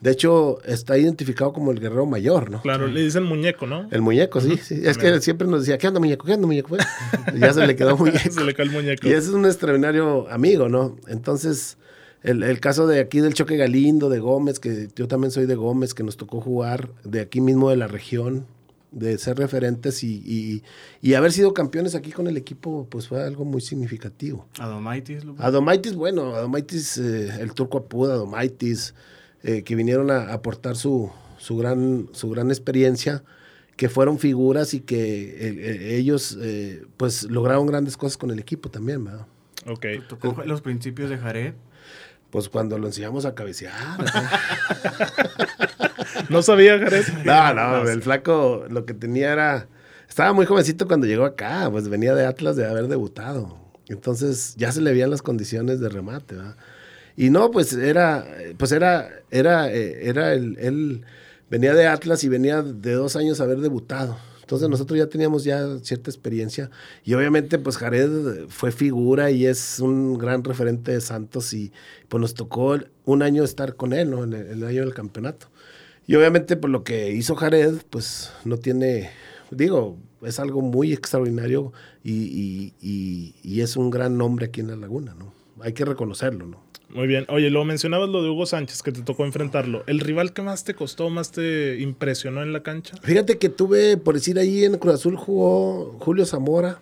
De 0.03 0.11
hecho, 0.11 0.61
está 0.65 0.97
identificado 0.97 1.53
como 1.53 1.71
el 1.71 1.79
guerrero 1.79 2.05
mayor, 2.05 2.51
¿no? 2.51 2.61
Claro, 2.61 2.87
le 2.87 2.99
dicen 2.99 3.23
muñeco, 3.23 3.67
¿no? 3.67 3.87
El 3.89 4.01
muñeco, 4.01 4.41
sí, 4.41 4.57
sí. 4.57 4.81
Es 4.83 4.97
que 4.97 5.21
siempre 5.21 5.47
nos 5.47 5.61
decía, 5.61 5.77
¿qué 5.77 5.87
onda, 5.87 6.01
muñeco? 6.01 6.25
¿Qué 6.25 6.33
onda, 6.33 6.45
muñeco? 6.45 6.75
Ya 7.37 7.53
se 7.53 7.65
le 7.65 7.73
quedó 7.77 7.95
muñeco. 7.97 8.19
Se 8.29 8.43
le 8.43 8.53
cae 8.53 8.65
el 8.65 8.71
muñeco. 8.73 9.07
Y 9.07 9.11
ese 9.11 9.29
es 9.29 9.29
un 9.29 9.45
extraordinario 9.45 10.29
amigo, 10.29 10.67
¿no? 10.67 10.97
Entonces, 11.07 11.77
el, 12.23 12.41
el 12.43 12.59
caso 12.59 12.87
de 12.87 12.99
aquí 12.99 13.19
del 13.19 13.33
Choque 13.33 13.57
Galindo, 13.57 14.09
de 14.09 14.19
Gómez, 14.19 14.59
que 14.59 14.87
yo 14.95 15.07
también 15.07 15.31
soy 15.31 15.45
de 15.45 15.55
Gómez, 15.55 15.93
que 15.93 16.03
nos 16.03 16.17
tocó 16.17 16.41
jugar 16.41 16.89
de 17.03 17.19
aquí 17.21 17.41
mismo 17.41 17.69
de 17.69 17.75
la 17.77 17.87
región, 17.87 18.45
de 18.91 19.17
ser 19.17 19.37
referentes 19.37 20.03
y, 20.03 20.21
y- 20.25 20.63
y 21.01 21.15
haber 21.15 21.31
sido 21.31 21.53
campeones 21.53 21.95
aquí 21.95 22.11
con 22.11 22.27
el 22.27 22.37
equipo, 22.37 22.87
pues 22.89 23.07
fue 23.07 23.23
algo 23.23 23.43
muy 23.43 23.59
significativo. 23.61 24.47
Adomaitis, 24.59 25.23
Lupe. 25.25 25.41
Adomaitis, 25.43 25.95
bueno, 25.95 26.35
Adomaitis, 26.35 26.97
eh, 26.97 27.29
el 27.41 27.53
turco 27.53 27.79
Apuda, 27.79 28.13
Adomaitis, 28.13 28.93
eh, 29.43 29.63
que 29.63 29.75
vinieron 29.75 30.11
a 30.11 30.31
aportar 30.31 30.75
su, 30.75 31.11
su, 31.39 31.57
gran, 31.57 32.07
su 32.13 32.29
gran 32.29 32.49
experiencia, 32.51 33.23
que 33.75 33.89
fueron 33.89 34.19
figuras 34.19 34.75
y 34.75 34.81
que 34.81 34.99
eh, 34.99 35.35
eh, 35.39 35.95
ellos 35.97 36.37
eh, 36.39 36.83
pues 36.95 37.23
lograron 37.23 37.65
grandes 37.65 37.97
cosas 37.97 38.15
con 38.17 38.29
el 38.29 38.37
equipo 38.39 38.69
también, 38.69 39.03
¿verdad? 39.03 39.25
Ok. 39.65 39.85
Tocó 40.07 40.43
los 40.45 40.61
principios 40.61 41.09
de 41.09 41.17
Jared. 41.17 41.53
Pues 42.33 42.49
cuando 42.49 42.79
lo 42.79 42.87
enseñamos 42.87 43.25
a 43.25 43.35
cabecear. 43.35 43.73
No 46.29 46.41
sabía, 46.41 46.79
Jared. 46.79 47.05
no, 47.25 47.53
no, 47.53 47.89
el 47.89 48.01
flaco 48.01 48.65
lo 48.69 48.85
que 48.85 48.93
tenía 48.93 49.33
era... 49.33 49.67
Estaba 50.07 50.33
muy 50.33 50.45
jovencito 50.45 50.87
cuando 50.87 51.05
llegó 51.05 51.25
acá, 51.25 51.69
pues 51.69 51.89
venía 51.89 52.15
de 52.15 52.25
Atlas 52.25 52.55
de 52.55 52.65
haber 52.65 52.87
debutado. 52.87 53.57
Entonces 53.87 54.55
ya 54.57 54.71
se 54.71 54.81
le 54.81 54.91
veían 54.91 55.11
las 55.11 55.21
condiciones 55.21 55.79
de 55.79 55.89
remate, 55.89 56.35
¿verdad? 56.35 56.55
Y 57.15 57.29
no, 57.29 57.51
pues 57.51 57.73
era, 57.73 58.25
pues 58.57 58.71
era, 58.71 59.09
era, 59.29 59.71
eh, 59.71 60.07
era 60.07 60.33
el, 60.33 60.57
él 60.59 61.05
venía 61.49 61.73
de 61.73 61.87
Atlas 61.87 62.23
y 62.23 62.29
venía 62.29 62.61
de 62.63 62.93
dos 62.93 63.15
años 63.15 63.41
haber 63.41 63.59
debutado. 63.59 64.17
Entonces 64.53 64.69
nosotros 64.69 64.99
ya 64.99 65.07
teníamos 65.07 65.43
ya 65.43 65.79
cierta 65.79 66.11
experiencia 66.11 66.69
y 67.03 67.15
obviamente 67.15 67.57
pues 67.57 67.75
Jared 67.77 68.47
fue 68.49 68.71
figura 68.71 69.31
y 69.31 69.47
es 69.47 69.79
un 69.79 70.15
gran 70.19 70.43
referente 70.43 70.91
de 70.91 71.01
Santos 71.01 71.55
y 71.55 71.71
pues 72.07 72.21
nos 72.21 72.35
tocó 72.35 72.77
un 73.05 73.23
año 73.23 73.43
estar 73.43 73.75
con 73.75 73.93
él, 73.93 74.11
¿no? 74.11 74.23
En 74.23 74.33
el, 74.33 74.45
el 74.45 74.63
año 74.63 74.81
del 74.81 74.93
campeonato. 74.93 75.47
Y 76.05 76.13
obviamente 76.13 76.55
por 76.55 76.69
lo 76.69 76.83
que 76.83 77.11
hizo 77.13 77.33
Jared 77.35 77.77
pues 77.89 78.29
no 78.45 78.57
tiene, 78.57 79.09
digo, 79.49 79.97
es 80.21 80.39
algo 80.39 80.61
muy 80.61 80.93
extraordinario 80.93 81.73
y, 82.03 82.11
y- 82.11 82.73
y- 82.79 83.35
y 83.41 83.61
es 83.61 83.75
un 83.75 83.89
gran 83.89 84.19
nombre 84.19 84.45
aquí 84.45 84.61
en 84.61 84.67
la 84.67 84.75
laguna, 84.75 85.15
¿no? 85.17 85.33
Hay 85.61 85.73
que 85.73 85.83
reconocerlo, 85.83 86.45
¿no? 86.45 86.61
Muy 86.93 87.07
bien. 87.07 87.25
Oye, 87.29 87.49
lo 87.49 87.65
mencionabas 87.65 88.09
lo 88.09 88.21
de 88.21 88.29
Hugo 88.29 88.45
Sánchez, 88.45 88.83
que 88.83 88.91
te 88.91 89.01
tocó 89.01 89.25
enfrentarlo. 89.25 89.83
¿El 89.87 89.99
rival 89.99 90.31
que 90.33 90.41
más 90.43 90.63
te 90.63 90.75
costó, 90.75 91.09
más 91.09 91.31
te 91.31 91.79
impresionó 91.79 92.43
en 92.43 92.53
la 92.53 92.61
cancha? 92.61 92.95
Fíjate 93.01 93.37
que 93.39 93.49
tuve, 93.49 93.97
por 93.97 94.13
decir 94.13 94.37
ahí 94.37 94.63
en 94.63 94.77
Cruz 94.77 94.95
Azul 94.95 95.15
jugó 95.17 95.97
Julio 95.99 96.25
Zamora. 96.25 96.81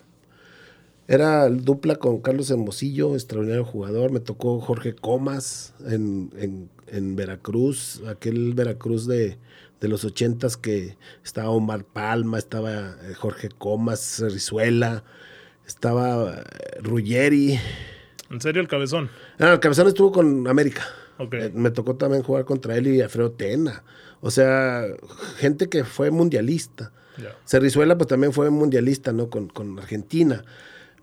Era 1.07 1.45
el 1.45 1.63
dupla 1.63 1.95
con 1.95 2.21
Carlos 2.21 2.49
Hermosillo, 2.51 3.15
extraordinario 3.15 3.63
jugador. 3.65 4.11
Me 4.11 4.19
tocó 4.19 4.59
Jorge 4.59 4.93
Comas 4.95 5.73
en, 5.87 6.31
en- 6.37 6.69
en 6.87 7.15
Veracruz, 7.15 8.01
aquel 8.07 8.53
Veracruz 8.53 9.07
de, 9.07 9.37
de 9.79 9.87
los 9.87 10.03
ochentas 10.03 10.57
que 10.57 10.97
estaba 11.23 11.49
Omar 11.49 11.85
Palma, 11.85 12.37
estaba 12.37 12.97
eh, 13.03 13.13
Jorge 13.17 13.47
Comas, 13.47 14.21
Rizuela, 14.29 15.05
estaba 15.65 16.33
eh, 16.39 16.43
Ruggeri. 16.81 17.57
¿En 18.31 18.41
serio 18.41 18.61
el 18.61 18.67
cabezón? 18.67 19.09
Ah, 19.39 19.53
el 19.53 19.59
Cabezón 19.59 19.87
estuvo 19.87 20.11
con 20.11 20.47
América. 20.47 20.83
Eh, 21.19 21.51
me 21.53 21.69
tocó 21.71 21.95
también 21.95 22.23
jugar 22.23 22.45
contra 22.45 22.77
él 22.77 22.87
y 22.87 23.01
Alfredo 23.01 23.31
Tena. 23.31 23.83
O 24.21 24.31
sea, 24.31 24.85
gente 25.37 25.67
que 25.67 25.83
fue 25.83 26.11
mundialista. 26.11 26.91
Cerrizuela 27.45 27.97
pues 27.97 28.07
también 28.07 28.33
fue 28.33 28.49
mundialista, 28.49 29.11
¿no? 29.11 29.29
Con, 29.29 29.47
con 29.47 29.77
Argentina. 29.77 30.43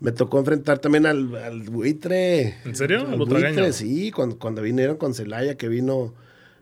Me 0.01 0.11
tocó 0.11 0.39
enfrentar 0.39 0.79
también 0.79 1.05
al, 1.05 1.33
al 1.35 1.61
buitre. 1.61 2.55
¿En 2.65 2.75
serio? 2.75 3.07
Al 3.07 3.17
buitre, 3.17 3.71
sí, 3.73 4.11
cuando, 4.11 4.37
cuando 4.39 4.61
vinieron 4.61 4.97
con 4.97 5.13
Celaya, 5.13 5.55
que 5.55 5.67
vino 5.67 6.13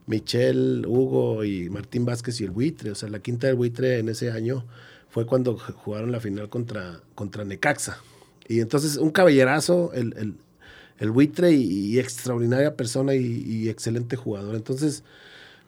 Michel, 0.06 0.86
Hugo 0.88 1.44
y 1.44 1.70
Martín 1.70 2.06
Vázquez 2.06 2.42
y 2.42 2.44
el 2.44 2.52
buitre. 2.52 2.92
O 2.92 2.96
sea, 2.96 3.10
la 3.10 3.20
quinta 3.20 3.48
del 3.48 3.56
buitre 3.56 4.00
en 4.00 4.10
ese 4.10 4.32
año 4.32 4.66
fue 5.10 5.26
cuando 5.26 5.58
jugaron 5.58 6.12
la 6.12 6.20
final 6.20 6.50
contra, 6.50 7.02
contra 7.16 7.46
Necaxa. 7.46 8.00
Y 8.48 8.60
entonces 8.62 8.98
un 8.98 9.12
caballerazo, 9.12 9.92
el, 9.94 10.14
el, 10.18 10.36
el 11.00 11.12
buitre 11.12 11.52
y, 11.52 11.64
y 11.64 12.00
extraordinaria 12.00 12.76
persona 12.76 13.16
y, 13.16 13.44
y 13.46 13.70
excelente 13.70 14.16
jugador. 14.16 14.56
Entonces 14.56 15.04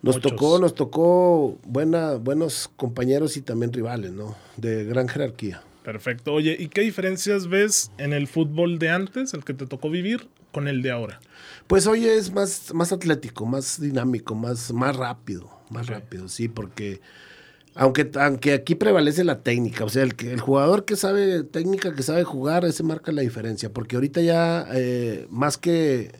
nos 0.02 0.15
Muchos. 0.15 0.32
tocó, 0.32 0.60
nos 0.60 0.76
tocó 0.76 1.60
buena, 1.65 2.13
buenos 2.15 2.70
compañeros 2.76 3.36
y 3.38 3.42
también 3.42 3.74
rivales, 3.74 4.12
¿no? 4.12 4.36
De 4.58 4.86
gran 4.86 5.08
jerarquía. 5.08 5.62
Perfecto. 5.84 6.34
Oye, 6.34 6.56
¿y 6.60 6.68
qué 6.68 6.82
diferencias 6.82 7.48
ves 7.48 7.92
en 7.98 8.13
el 8.13 8.28
fútbol 8.28 8.80
de 8.80 8.89
antes, 8.89 9.34
el 9.34 9.44
que 9.44 9.54
te 9.54 9.65
tocó 9.65 9.89
vivir, 9.89 10.28
con 10.52 10.68
el 10.68 10.82
de 10.82 10.92
ahora? 10.92 11.20
Pues 11.68 11.88
hoy 11.88 12.06
es 12.06 12.32
más, 12.32 12.74
más 12.74 12.92
atlético, 12.92 13.46
más 13.46 13.80
dinámico, 13.80 14.36
más, 14.36 14.72
más 14.72 14.96
rápido, 14.96 15.50
más 15.70 15.88
rápido, 15.88 16.28
sí, 16.28 16.48
porque 16.48 17.02
aunque, 17.80 18.12
aunque 18.20 18.54
aquí 18.54 18.76
prevalece 18.76 19.24
la 19.24 19.39
técnica, 19.42 19.86
o 19.86 19.89
sea, 19.89 20.04
el, 20.04 20.13
el 20.20 20.39
jugador 20.39 20.86
que 20.86 20.96
sabe 20.96 21.44
técnica, 21.44 21.96
que 21.96 22.04
sabe 22.04 22.24
jugar, 22.24 22.65
ese 22.65 22.84
marca 22.84 23.12
la 23.12 23.22
diferencia, 23.22 23.72
porque 23.72 23.96
ahorita 23.96 24.22
ya 24.22 24.68
eh, 24.74 25.26
más 25.30 25.58
que 25.58 26.12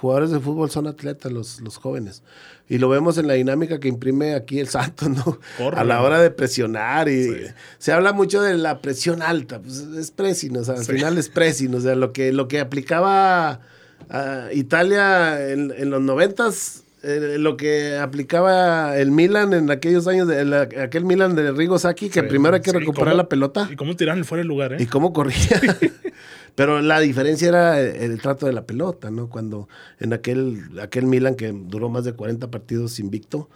jugadores 0.00 0.30
de 0.30 0.40
fútbol 0.40 0.70
son 0.70 0.86
atletas 0.86 1.32
los, 1.32 1.60
los 1.60 1.76
jóvenes. 1.76 2.22
Y 2.68 2.78
lo 2.78 2.88
vemos 2.88 3.18
en 3.18 3.26
la 3.26 3.34
dinámica 3.34 3.80
que 3.80 3.88
imprime 3.88 4.34
aquí 4.34 4.60
el 4.60 4.68
Santos, 4.68 5.08
¿no? 5.10 5.38
Corre. 5.58 5.76
A 5.80 5.82
la 5.84 6.02
hora 6.02 6.20
de 6.20 6.30
presionar 6.30 7.08
y 7.08 7.24
Sí. 7.24 7.36
se 7.78 7.92
habla 7.92 8.12
mucho 8.12 8.40
de 8.42 8.56
la 8.56 8.80
presión 8.80 9.22
alta, 9.22 9.60
pues 9.60 9.78
es 9.78 10.10
pressing, 10.12 10.56
o 10.56 10.62
sea, 10.64 10.74
al 10.76 10.84
Sí. 10.84 10.92
final 10.92 11.18
es 11.18 11.28
pressing, 11.28 11.74
o 11.74 11.80
sea, 11.80 11.96
lo 11.96 12.12
que, 12.12 12.32
lo 12.32 12.46
que 12.46 12.60
aplicaba 12.60 13.60
a 14.08 14.48
Italia 14.52 15.50
en, 15.50 15.72
en 15.76 15.90
los 15.90 16.00
noventas, 16.00 16.84
eh, 17.02 17.36
lo 17.38 17.56
que 17.56 17.96
aplicaba 17.96 18.96
el 18.98 19.10
Milan 19.10 19.52
en 19.54 19.70
aquellos 19.70 20.06
años, 20.06 20.28
de, 20.28 20.44
la- 20.44 20.68
aquel 20.82 21.04
Milan 21.04 21.34
de 21.34 21.50
Rigo 21.52 21.78
Sacchi, 21.78 22.10
que 22.10 22.20
Sí. 22.20 22.26
primero 22.26 22.54
hay 22.56 22.60
que 22.62 22.70
Sí, 22.70 22.78
recuperar 22.78 23.10
¿cómo- 23.12 23.16
la 23.22 23.28
pelota 23.28 23.68
¿Y 23.72 23.76
cómo 23.76 23.96
tiraron 23.96 24.24
fuera 24.24 24.42
el 24.42 24.48
lugar, 24.48 24.74
eh? 24.74 24.76
y 24.80 24.86
cómo 24.86 25.12
corría. 25.12 25.36
Pero 26.54 26.80
la 26.82 27.00
diferencia 27.00 27.48
era 27.48 27.80
el, 27.80 27.96
el 28.12 28.20
trato 28.20 28.46
de 28.46 28.52
la 28.52 28.66
pelota, 28.66 29.10
¿no? 29.10 29.28
Cuando 29.28 29.68
en 29.98 30.12
aquel, 30.12 30.78
aquel 30.82 31.06
Milan 31.06 31.34
que 31.36 31.52
duró 31.52 31.88
más 31.88 32.04
de 32.04 32.12
40 32.12 32.50
partidos 32.50 32.98
invicto, 32.98 33.48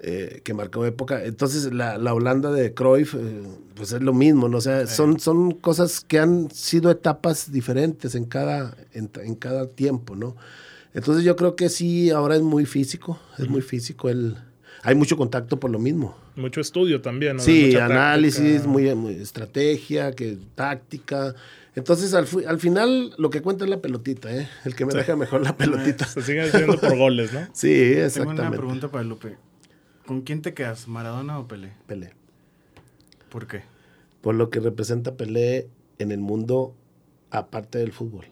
eh, 0.00 0.40
que 0.44 0.54
marcó 0.54 0.84
época. 0.86 1.24
Entonces 1.24 1.72
la, 1.72 1.98
la 1.98 2.14
Holanda 2.14 2.50
de 2.50 2.72
Cruyff, 2.74 3.14
eh, 3.14 3.42
pues 3.74 3.92
es 3.92 4.00
lo 4.00 4.12
mismo, 4.14 4.48
¿no? 4.48 4.58
O 4.58 4.60
sea, 4.60 4.86
son, 4.86 5.20
son 5.20 5.52
cosas 5.52 6.00
que 6.06 6.18
han 6.18 6.50
sido 6.50 6.90
etapas 6.90 7.52
diferentes 7.52 8.14
en 8.14 8.24
cada, 8.24 8.76
en, 8.92 9.10
en 9.22 9.34
cada 9.34 9.66
tiempo, 9.68 10.16
¿no? 10.16 10.34
Entonces 10.98 11.22
yo 11.22 11.36
creo 11.36 11.54
que 11.54 11.68
sí, 11.68 12.10
ahora 12.10 12.34
es 12.34 12.42
muy 12.42 12.66
físico, 12.66 13.20
es 13.38 13.48
muy 13.48 13.62
físico. 13.62 14.08
El, 14.08 14.36
hay 14.82 14.96
mucho 14.96 15.16
contacto 15.16 15.60
por 15.60 15.70
lo 15.70 15.78
mismo. 15.78 16.16
Mucho 16.34 16.60
estudio 16.60 17.00
también, 17.00 17.36
¿no? 17.36 17.42
Sí, 17.42 17.66
Mucha 17.66 17.84
análisis, 17.84 18.66
muy, 18.66 18.92
muy 18.96 19.14
estrategia, 19.14 20.10
que 20.10 20.36
táctica. 20.56 21.36
Entonces, 21.76 22.14
al, 22.14 22.26
final, 22.58 23.14
lo 23.16 23.30
que 23.30 23.42
cuenta 23.42 23.62
es 23.62 23.70
la 23.70 23.80
pelotita, 23.80 24.34
¿eh? 24.36 24.48
El 24.64 24.74
que 24.74 24.86
me 24.86 24.92
deja 24.92 25.14
mejor 25.14 25.42
la 25.42 25.56
pelotita. 25.56 26.04
Se 26.04 26.20
siguen 26.20 26.46
haciendo 26.46 26.80
por 26.80 26.96
goles, 26.98 27.32
¿no? 27.32 27.46
Sí, 27.52 27.68
Tengo 27.68 28.04
exactamente. 28.04 28.42
una 28.42 28.50
pregunta 28.50 28.88
para 28.88 29.04
Lupe. 29.04 29.36
¿Con 30.04 30.22
quién 30.22 30.42
te 30.42 30.52
quedas, 30.52 30.88
Maradona 30.88 31.38
o 31.38 31.46
Pelé? 31.46 31.74
Pelé. 31.86 32.10
¿Por 33.28 33.46
qué? 33.46 33.62
Por 34.20 34.34
lo 34.34 34.50
que 34.50 34.58
representa 34.58 35.16
Pelé 35.16 35.68
en 36.00 36.10
el 36.10 36.18
mundo 36.18 36.74
aparte 37.30 37.78
del 37.78 37.92
fútbol. 37.92 38.26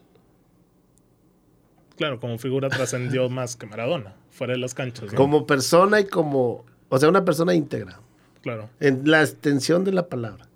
Claro, 1.97 2.21
como 2.21 2.39
figura 2.39 2.69
trascendió 2.69 3.29
más 3.31 3.57
que 3.57 3.67
Maradona, 3.67 4.15
fuera 4.31 4.53
de 4.53 4.59
las 4.59 4.75
canchas. 4.75 5.13
¿no? 5.13 5.17
Como 5.17 5.47
persona 5.47 6.01
y 6.01 6.07
como, 6.07 6.65
o 6.89 6.99
sea, 6.99 7.09
una 7.09 7.25
persona 7.25 7.55
íntegra, 7.55 8.01
Claro. 8.43 8.69
en 8.81 9.11
la 9.11 9.23
extensión 9.23 9.85
de 9.85 9.93
la 9.93 10.09
palabra. 10.09 10.49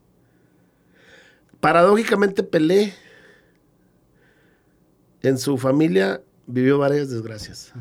Paradójicamente, 1.60 2.42
Pelé 2.42 2.94
en 5.22 5.38
su 5.38 5.58
familia 5.58 6.22
vivió 6.46 6.78
varias 6.78 7.10
desgracias. 7.10 7.72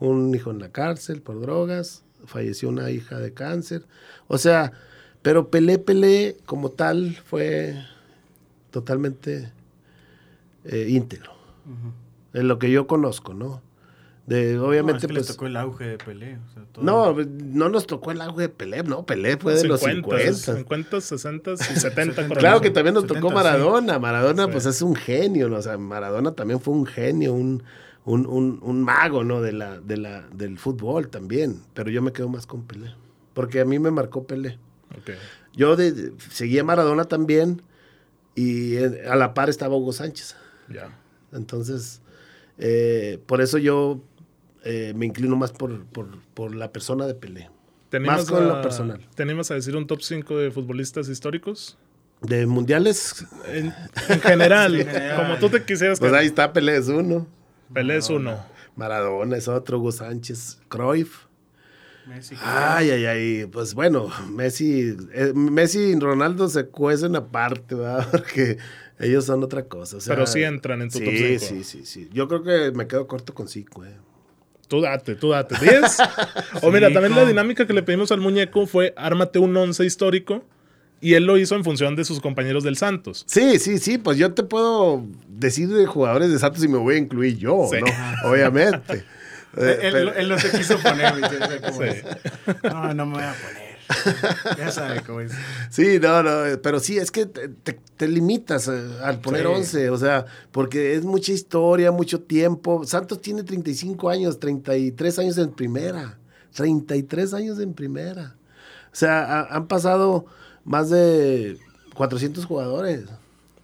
Un 0.00 0.34
hijo 0.34 0.50
en 0.50 0.58
la 0.58 0.70
cárcel 0.70 1.22
por 1.22 1.40
drogas, 1.40 2.02
falleció 2.26 2.68
una 2.68 2.90
hija 2.90 3.18
de 3.18 3.32
cáncer. 3.32 3.86
O 4.26 4.38
sea, 4.38 4.72
pero 5.22 5.50
Pelé, 5.50 5.78
Pelé 5.78 6.36
como 6.46 6.70
tal 6.70 7.16
fue 7.24 7.76
totalmente 8.70 9.52
eh, 10.64 10.86
íntegro. 10.88 11.32
En 12.34 12.48
lo 12.48 12.58
que 12.58 12.70
yo 12.70 12.86
conozco, 12.86 13.34
¿no? 13.34 13.62
De, 14.26 14.58
obviamente, 14.60 14.92
no, 14.92 14.96
es 14.98 15.06
que 15.06 15.14
pues... 15.14 15.28
le 15.28 15.34
tocó 15.34 15.46
el 15.46 15.56
auge 15.56 15.84
de 15.88 15.98
Pelé. 15.98 16.36
o 16.38 16.52
sea, 16.54 16.62
todo- 16.72 16.84
No, 16.84 17.14
no 17.14 17.68
nos 17.68 17.86
tocó 17.88 18.12
el 18.12 18.20
auge 18.20 18.42
de 18.42 18.48
Pelé, 18.48 18.82
no, 18.84 19.04
Pelé 19.04 19.36
fue 19.36 19.54
de 19.54 19.64
los 19.66 19.80
50. 19.80 20.56
50, 20.56 21.00
60 21.00 21.50
y 21.52 21.56
70. 21.80 22.28
por 22.28 22.38
Claro 22.38 22.60
que 22.60 22.70
también 22.70 22.94
nos 22.94 23.04
70, 23.04 23.20
tocó 23.20 23.34
Maradona. 23.34 23.98
Maradona, 23.98 24.44
Sí. 24.44 24.50
pues 24.52 24.66
es 24.66 24.82
un 24.82 24.94
genio, 24.94 25.48
¿no? 25.48 25.56
O 25.56 25.62
sea, 25.62 25.76
Maradona 25.78 26.32
también 26.32 26.60
fue 26.60 26.74
un 26.74 26.86
genio, 26.86 27.32
un, 27.34 27.64
un, 28.04 28.26
un- 28.26 28.60
un 28.62 28.82
mago, 28.84 29.24
¿no? 29.24 29.40
De 29.42 29.52
la, 29.52 29.80
de 29.80 29.96
la, 29.96 30.22
del 30.32 30.58
fútbol 30.58 31.08
también. 31.08 31.60
Pero 31.74 31.90
yo 31.90 32.00
me 32.00 32.12
quedo 32.12 32.28
más 32.28 32.46
con 32.46 32.62
Pelé. 32.62 32.94
Porque 33.34 33.60
a 33.60 33.64
mí 33.64 33.80
me 33.80 33.90
marcó 33.90 34.24
Pelé. 34.28 34.58
Ok. 34.96 35.10
Yo 35.54 35.74
de, 35.74 35.90
de- 35.90 36.12
seguía 36.30 36.60
a 36.60 36.64
Maradona 36.64 37.06
también. 37.06 37.62
Y 38.36 38.76
eh, 38.76 39.06
a 39.10 39.16
la 39.16 39.34
par 39.34 39.50
estaba 39.50 39.74
Hugo 39.74 39.92
Sánchez. 39.92 40.36
Ya. 40.72 40.96
Entonces, 41.32 42.00
eh, 42.60 43.18
por 43.26 43.40
eso 43.40 43.58
yo 43.58 44.00
eh, 44.64 44.92
me 44.94 45.06
inclino 45.06 45.34
más 45.36 45.50
por, 45.52 45.84
por, 45.86 46.06
por 46.34 46.54
la 46.54 46.70
persona 46.72 47.06
de 47.06 47.14
Pelé. 47.14 47.50
¿Te 47.88 47.98
Más 47.98 48.30
con 48.30 48.44
a- 48.44 48.46
lo 48.46 48.62
personal. 48.62 49.04
¿Te 49.16 49.24
animas 49.24 49.50
a 49.50 49.54
decir 49.54 49.74
un 49.76 49.86
top 49.88 50.00
5 50.02 50.38
de 50.38 50.50
futbolistas 50.52 51.08
históricos? 51.08 51.76
De 52.20 52.46
mundiales, 52.46 53.26
En, 53.48 53.74
en 54.10 54.20
general, 54.20 54.74
En 54.80 54.86
general. 54.86 55.16
como 55.16 55.38
tú 55.38 55.48
te 55.48 55.64
quisieras 55.64 55.98
pues 55.98 56.12
ahí 56.12 56.26
está 56.26 56.52
Pelé 56.52 56.76
es 56.76 56.86
uno. 56.88 57.26
Pelé 57.72 57.96
es 57.96 58.08
uno. 58.10 58.38
Maradona 58.76 59.36
es 59.36 59.48
otro, 59.48 59.78
Hugo 59.78 59.90
Sánchez, 59.90 60.60
Cruyff. 60.68 61.24
Messi, 62.06 62.34
Ay, 62.42 62.90
ay, 62.90 63.04
ay, 63.06 63.46
pues 63.46 63.74
bueno, 63.74 64.08
Messi, 64.30 64.96
eh, 65.12 65.32
Messi 65.34 65.78
y 65.80 65.98
Ronaldo 65.98 66.48
se 66.48 66.66
cuecen 66.66 67.14
aparte, 67.16 67.74
¿verdad? 67.74 68.06
Porque 68.12 68.58
ellos 69.00 69.24
son 69.24 69.42
otra 69.42 69.64
cosa. 69.64 69.96
o 69.96 70.00
sea, 70.00 70.14
Pero 70.14 70.26
sí 70.26 70.42
entran 70.42 70.82
en 70.82 70.90
tu 70.90 70.98
sí, 70.98 71.04
top 71.04 71.14
cinco. 71.16 71.44
Sí, 71.44 71.64
sí, 71.64 71.80
sí. 71.84 72.08
Yo 72.12 72.28
creo 72.28 72.42
que 72.42 72.70
me 72.76 72.86
quedo 72.86 73.06
corto 73.06 73.34
con 73.34 73.48
cinco, 73.48 73.84
eh. 73.84 73.94
Tú 74.68 74.80
date, 74.80 75.16
tú 75.16 75.30
date. 75.30 75.56
¿10? 75.56 76.10
o 76.62 76.70
mira, 76.70 76.92
también 76.92 77.14
la 77.16 77.24
dinámica 77.24 77.66
que 77.66 77.72
le 77.72 77.82
pedimos 77.82 78.12
al 78.12 78.20
muñeco 78.20 78.66
fue 78.66 78.94
ármate 78.96 79.38
un 79.40 79.56
once 79.56 79.84
histórico. 79.84 80.44
Y 81.02 81.14
él 81.14 81.24
lo 81.24 81.38
hizo 81.38 81.56
en 81.56 81.64
función 81.64 81.96
de 81.96 82.04
sus 82.04 82.20
compañeros 82.20 82.62
del 82.62 82.76
Santos. 82.76 83.24
Sí, 83.26 83.58
sí, 83.58 83.78
sí, 83.78 83.96
pues 83.96 84.18
yo 84.18 84.34
te 84.34 84.42
puedo 84.42 85.02
decir 85.28 85.68
de 85.68 85.86
jugadores 85.86 86.30
de 86.30 86.38
Santos 86.38 86.62
y 86.62 86.68
me 86.68 86.76
voy 86.76 86.96
a 86.96 86.98
incluir 86.98 87.38
yo, 87.38 87.68
Sí. 87.72 87.78
¿no? 87.80 87.86
Obviamente. 88.30 89.04
Eh, 89.56 89.78
Él, 89.82 89.92
pero- 89.92 90.14
él 90.14 90.28
no 90.28 90.38
se 90.38 90.50
quiso 90.56 90.78
poner, 90.78 91.14
cómo 91.64 91.82
Sí. 91.82 91.88
No, 92.64 92.92
no 92.94 93.06
me 93.06 93.14
voy 93.14 93.22
a 93.24 93.32
poner. 93.34 93.69
Ya 94.58 94.70
sabe 94.70 95.02
cómo 95.06 95.20
es. 95.20 95.32
Sí, 95.70 95.98
no, 96.00 96.22
no, 96.22 96.60
pero 96.62 96.80
sí, 96.80 96.98
es 96.98 97.10
que 97.10 97.26
te, 97.26 97.48
te- 97.48 97.78
te 97.96 98.08
limitas 98.08 98.68
eh, 98.68 98.80
al 99.02 99.20
poner 99.20 99.42
Sí. 99.42 99.46
11, 99.48 99.90
o 99.90 99.96
sea, 99.98 100.26
porque 100.52 100.94
es 100.94 101.04
mucha 101.04 101.32
historia, 101.32 101.90
mucho 101.92 102.20
tiempo. 102.20 102.84
Santos 102.86 103.20
tiene 103.20 103.42
35 103.42 104.08
años, 104.10 104.38
33 104.40 105.18
años 105.18 105.38
en 105.38 105.50
primera, 105.50 106.18
33 106.54 107.34
años 107.34 107.58
en 107.60 107.74
primera. 107.74 108.36
O 108.92 108.96
sea, 108.96 109.22
ha- 109.42 109.54
han 109.56 109.66
pasado 109.68 110.26
más 110.64 110.90
de 110.90 111.58
400 111.94 112.44
jugadores. 112.44 113.04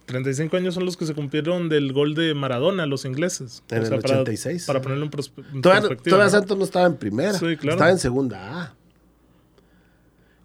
35 0.05 0.55
años 0.55 0.73
son 0.73 0.85
los 0.85 0.95
que 0.95 1.05
se 1.05 1.13
cumplieron 1.13 1.67
del 1.67 1.91
gol 1.91 2.15
de 2.15 2.33
Maradona, 2.33 2.85
los 2.85 3.03
ingleses. 3.03 3.61
En 3.69 3.83
el 3.83 3.89
para- 3.89 4.21
86. 4.21 4.65
Para, 4.65 4.81
ponerlo 4.81 5.03
en, 5.03 5.11
prospe- 5.11 5.43
en 5.53 5.61
Todavía, 5.61 5.81
perspectiva. 5.81 6.15
todavía 6.15 6.31
¿no? 6.33 6.39
Santos 6.39 6.57
no 6.57 6.63
estaba 6.63 6.85
en 6.85 6.95
primera, 6.95 7.33
Sí, 7.33 7.57
claro. 7.57 7.71
estaba 7.75 7.91
en 7.91 7.99
segunda 7.99 8.61
A. 8.61 8.73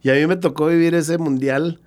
Y 0.02 0.10
a 0.10 0.14
mí 0.14 0.26
me 0.26 0.36
tocó 0.36 0.66
vivir 0.66 0.94
ese 0.94 1.18
mundial 1.18 1.80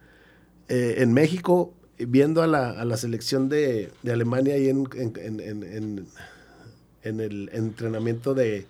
eh, 0.69 0.95
en 0.99 1.13
México, 1.13 1.73
viendo 1.99 2.41
a 2.41 2.47
la, 2.47 2.69
a 2.71 2.85
la 2.85 2.97
selección 2.97 3.49
de, 3.49 3.91
de 4.03 4.11
Alemania 4.11 4.55
ahí 4.55 4.69
en, 4.69 4.87
en- 4.95 5.39
en- 5.39 5.63
en- 5.63 7.19
el 7.21 7.49
entrenamiento 7.53 8.33
de 8.33 8.65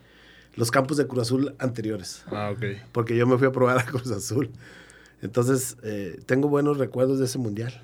los 0.56 0.70
campos 0.72 0.98
de 0.98 1.08
Cruz 1.08 1.22
Azul 1.24 1.56
anteriores, 1.58 2.24
Ah, 2.28 2.52
ok. 2.54 2.64
porque 2.92 3.16
yo 3.16 3.26
me 3.28 3.38
fui 3.38 3.48
a 3.48 3.52
probar 3.52 3.78
a 3.78 3.86
Cruz 3.86 4.10
Azul. 4.12 4.50
Entonces, 5.22 5.78
eh, 5.84 6.20
tengo 6.26 6.50
buenos 6.50 6.78
recuerdos 6.78 7.20
de 7.20 7.26
ese 7.26 7.38
mundial. 7.38 7.82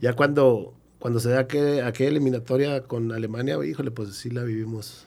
Ya 0.00 0.14
cuando, 0.14 0.72
cuando 0.98 1.20
se 1.20 1.28
da 1.30 1.40
aquel- 1.46 1.84
aquella 1.84 2.08
eliminatoria 2.10 2.82
con 2.84 3.12
Alemania, 3.12 3.62
híjole, 3.64 3.90
pues 3.90 4.14
sí 4.14 4.30
la 4.30 4.42
vivimos 4.42 5.06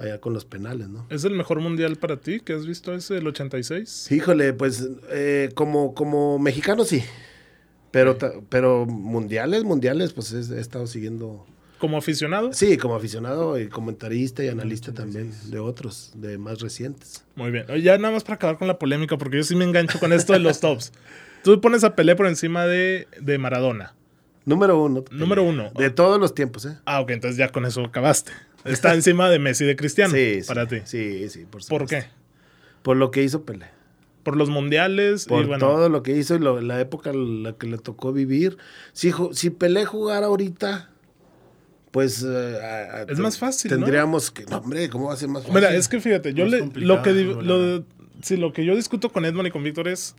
allá 0.00 0.20
con 0.20 0.32
los 0.32 0.44
penales, 0.44 0.88
¿no? 0.88 1.06
¿Es 1.10 1.24
el 1.24 1.34
mejor 1.34 1.60
mundial 1.60 1.96
para 1.96 2.16
ti 2.16 2.40
que 2.40 2.52
has 2.54 2.66
visto 2.66 2.92
ese, 2.94 3.18
el 3.18 3.26
86? 3.26 4.10
Híjole, 4.10 4.52
pues 4.54 4.88
eh, 5.10 5.50
como, 5.54 5.94
como 5.94 6.38
mexicano 6.38 6.84
sí. 6.84 7.02
Pero, 7.90 8.16
pero 8.48 8.86
mundiales, 8.86 9.64
mundiales, 9.64 10.12
pues 10.12 10.32
es- 10.32 10.50
he 10.50 10.60
estado 10.60 10.86
siguiendo. 10.86 11.44
Como 11.78 11.96
aficionado. 11.96 12.52
Sí, 12.52 12.76
como 12.76 12.94
aficionado 12.94 13.58
y 13.58 13.68
comentarista 13.68 14.44
y 14.44 14.48
analista 14.48 14.92
también 14.92 15.32
de 15.50 15.58
otros, 15.58 16.12
de 16.14 16.36
más 16.38 16.60
recientes. 16.60 17.24
Muy 17.36 17.50
bien. 17.50 17.66
Ya 17.82 17.96
nada 17.98 18.12
más 18.14 18.22
para 18.22 18.34
acabar 18.34 18.58
con 18.58 18.68
la 18.68 18.78
polémica, 18.78 19.16
porque 19.16 19.38
yo 19.38 19.42
sí 19.44 19.56
me 19.56 19.64
engancho 19.64 19.98
con 19.98 20.12
esto 20.12 20.32
de 20.34 20.40
los 20.40 20.60
tops. 20.60 20.92
Tú 21.42 21.58
pones 21.60 21.82
a 21.84 21.96
Pelé 21.96 22.14
por 22.16 22.26
encima 22.26 22.66
de, 22.66 23.08
de 23.20 23.38
Maradona. 23.38 23.94
Número 24.44 24.82
uno. 24.82 25.04
Número 25.10 25.42
uno. 25.42 25.70
De 25.76 25.88
todos 25.90 26.20
los 26.20 26.34
tiempos, 26.34 26.66
¿eh? 26.66 26.76
Ah, 26.84 27.00
ok, 27.00 27.10
entonces 27.10 27.38
ya 27.38 27.48
con 27.50 27.64
eso 27.64 27.82
acabaste. 27.84 28.32
Está 28.64 28.94
encima 28.94 29.28
de 29.30 29.38
Messi 29.38 29.64
y 29.64 29.66
de 29.66 29.76
Cristiano. 29.76 30.12
Sí, 30.14 30.42
sí, 30.42 30.48
para 30.48 30.66
ti. 30.66 30.76
Sí, 30.84 31.28
sí, 31.28 31.46
por 31.50 31.66
¿Por 31.66 31.86
qué? 31.86 32.04
Por 32.82 32.96
lo 32.96 33.10
que 33.10 33.22
hizo 33.22 33.44
Pelé. 33.44 33.66
Por 34.22 34.36
los 34.36 34.50
mundiales 34.50 35.24
Por 35.24 35.44
y 35.44 35.46
bueno. 35.48 35.66
todo 35.66 35.88
lo 35.88 36.02
que 36.02 36.16
hizo 36.16 36.34
y 36.34 36.38
lo- 36.40 36.60
la 36.60 36.78
época 36.80 37.10
en 37.10 37.42
la 37.42 37.54
que 37.54 37.66
le 37.66 37.78
tocó 37.78 38.12
vivir. 38.12 38.58
Si, 38.92 39.12
si 39.32 39.50
Pelé 39.50 39.84
jugara 39.86 40.26
ahorita, 40.26 40.90
pues... 41.90 42.24
eh, 42.28 42.58
Es 43.08 43.18
más 43.18 43.38
fácil, 43.38 43.70
¿no? 43.70 43.76
Tendríamos 43.78 44.30
que... 44.30 44.44
No, 44.44 44.58
hombre, 44.58 44.88
¿cómo 44.90 45.06
va 45.08 45.14
a 45.14 45.16
ser 45.16 45.28
más 45.28 45.42
fácil? 45.42 45.54
Mira, 45.54 45.74
es 45.74 45.88
que 45.88 46.00
fíjate, 46.00 46.34
yo 46.34 46.44
le, 46.46 46.66
lo 46.74 47.02
que 47.02 47.12
lo, 47.12 47.84
sí, 48.22 48.36
lo 48.36 48.52
que 48.52 48.64
yo 48.64 48.76
discuto 48.76 49.10
con 49.10 49.24
Edmond 49.24 49.48
y 49.48 49.50
con 49.50 49.62
Víctor 49.62 49.88
es 49.88 50.14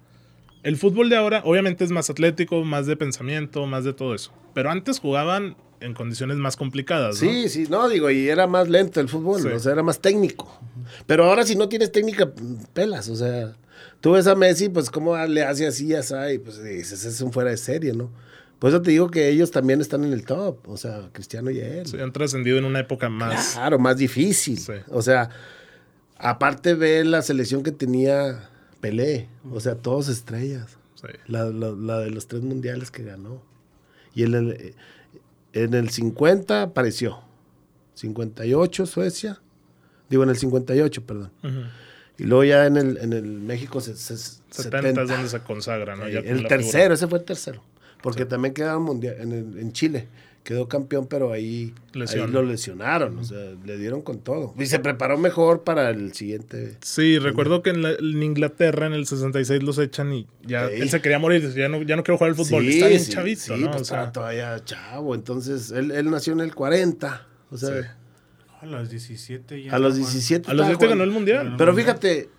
el 0.63 0.77
fútbol 0.77 1.09
de 1.09 1.15
ahora, 1.15 1.41
obviamente 1.45 1.83
es 1.83 1.91
más 1.91 2.09
atlético, 2.09 2.63
más 2.63 2.85
de 2.87 2.95
pensamiento, 2.97 3.65
más 3.67 3.83
de 3.83 3.93
todo 3.93 4.13
eso. 4.15 4.31
Pero 4.53 4.69
antes 4.71 4.99
jugaban 4.99 5.55
en 5.81 5.93
condiciones 5.93 6.37
más 6.37 6.55
complicadas, 6.55 7.21
¿no? 7.21 7.29
Sí, 7.29 7.49
sí, 7.49 7.67
no, 7.69 7.89
digo, 7.89 8.09
y 8.09 8.29
era 8.29 8.47
más 8.47 8.69
lento 8.69 8.99
el 9.01 9.09
fútbol, 9.09 9.41
Sí. 9.41 9.47
o 9.49 9.59
sea, 9.59 9.73
era 9.73 9.83
más 9.83 9.99
técnico. 9.99 10.59
Pero 11.07 11.25
ahora 11.25 11.43
si 11.45 11.55
no 11.55 11.67
tienes 11.69 11.91
técnica, 11.91 12.31
pelas, 12.73 13.09
o 13.09 13.15
sea, 13.15 13.55
tú 13.99 14.11
ves 14.11 14.27
a 14.27 14.35
Messi, 14.35 14.69
pues 14.69 14.89
cómo 14.89 15.17
le 15.25 15.43
hace 15.43 15.67
así, 15.67 15.93
así, 15.93 16.13
y 16.33 16.37
pues 16.39 16.63
dices, 16.63 17.03
es 17.05 17.19
un 17.21 17.31
fuera 17.33 17.49
de 17.51 17.57
serie, 17.57 17.93
¿no? 17.93 18.09
Por 18.59 18.69
eso 18.69 18.81
te 18.81 18.91
digo 18.91 19.09
que 19.09 19.27
ellos 19.29 19.49
también 19.49 19.81
están 19.81 20.03
en 20.03 20.13
el 20.13 20.23
top, 20.23 20.69
o 20.69 20.77
sea, 20.77 21.09
Cristiano 21.13 21.49
y 21.49 21.59
él. 21.59 21.87
Sí, 21.87 21.97
han 21.99 22.13
trascendido 22.13 22.57
en 22.59 22.65
una 22.65 22.79
época 22.79 23.09
más. 23.09 23.53
Claro, 23.53 23.79
más 23.79 23.97
difícil. 23.97 24.59
Sí. 24.59 24.73
O 24.89 25.01
sea, 25.01 25.29
aparte 26.17 26.73
ve 26.75 27.03
la 27.03 27.21
selección 27.21 27.63
que 27.63 27.71
tenía 27.71 28.49
Pelé, 28.79 29.29
o 29.51 29.59
sea, 29.59 29.75
todos 29.75 30.07
estrellas. 30.09 30.77
Sí. 30.95 31.07
La, 31.27 31.45
la- 31.45 31.71
la 31.71 31.99
de 31.99 32.11
los 32.11 32.27
tres 32.27 32.43
mundiales 32.43 32.91
que 32.91 33.03
ganó. 33.03 33.41
Y 34.13 34.23
en 34.23 34.33
el, 34.35 34.75
en 35.53 35.73
el 35.73 35.89
50 35.89 36.61
apareció. 36.61 37.19
58 37.95 38.85
Suecia. 38.85 39.41
Digo, 40.09 40.23
en 40.23 40.29
el 40.29 40.37
58, 40.37 41.05
perdón. 41.05 41.31
Ujú. 41.43 41.59
Y 42.17 42.23
luego 42.25 42.43
ya 42.43 42.65
en 42.65 42.77
el, 42.77 42.97
en 42.97 43.13
el 43.13 43.23
México 43.25 43.81
se, 43.81 43.95
se- 43.95 44.17
70, 44.17 44.41
70. 44.51 45.01
es 45.03 45.09
donde 45.09 45.29
se 45.29 45.39
consagra, 45.39 45.95
¿no? 45.95 46.07
Ya 46.09 46.19
el 46.19 46.47
tercero, 46.47 46.61
figura. 46.71 46.93
ese 46.93 47.07
fue 47.07 47.19
el 47.19 47.25
tercero. 47.25 47.63
Porque 48.01 48.25
también 48.25 48.53
quedaron 48.53 48.83
mundial 48.83 49.15
en, 49.19 49.31
el- 49.31 49.59
en 49.59 49.71
Chile. 49.71 50.07
Quedó 50.43 50.67
campeón, 50.67 51.05
pero 51.07 51.31
ahí, 51.31 51.73
ahí 51.93 52.27
lo 52.31 52.41
lesionaron. 52.41 53.19
O 53.19 53.23
sea, 53.23 53.37
le 53.63 53.77
dieron 53.77 54.01
con 54.01 54.17
todo. 54.19 54.55
Y 54.57 54.65
se 54.65 54.79
preparó 54.79 55.17
mejor 55.19 55.63
para 55.63 55.91
el 55.91 56.13
siguiente. 56.13 56.77
Sí, 56.81 57.19
recuerdo 57.19 57.61
que 57.61 57.69
en, 57.69 57.83
la- 57.83 57.91
en 57.91 58.23
Inglaterra 58.23 58.87
en 58.87 58.93
el 58.93 59.05
66 59.05 59.61
los 59.61 59.77
echan 59.77 60.11
y 60.13 60.27
ya 60.43 60.67
Sí. 60.67 60.75
él 60.81 60.89
se 60.89 60.99
quería 60.99 61.19
morir, 61.19 61.53
ya 61.53 61.69
no, 61.69 61.83
ya 61.83 61.95
no 61.95 62.03
quiero 62.03 62.17
jugar 62.17 62.31
al 62.31 62.35
fútbol, 62.35 62.63
Sí, 62.63 62.69
está 62.73 62.87
bien 62.87 62.99
sí, 63.01 63.11
chavito, 63.11 63.41
sí, 63.55 63.61
¿no? 63.61 63.69
pues 63.69 63.83
O 63.83 63.85
sea, 63.85 64.11
todavía 64.11 64.59
chavo. 64.65 65.13
Entonces, 65.13 65.69
él, 65.71 65.91
él 65.91 66.09
nació 66.09 66.33
en 66.33 66.39
el 66.39 66.55
40. 66.55 67.27
O 67.51 67.57
sea, 67.57 67.69
Sí. 67.81 67.87
A 68.61 68.65
los 68.65 68.89
17 68.89 69.63
ya. 69.63 69.75
a 69.75 69.79
los 69.79 69.95
no, 69.95 70.01
man. 70.03 70.11
17. 70.11 70.49
a 70.49 70.53
los 70.53 70.65
estaba 70.65 70.79
7 70.79 70.87
ganó 70.87 71.03
el 71.03 71.11
mundial. 71.11 71.55
Pero 71.57 71.75
fíjate, 71.75 72.29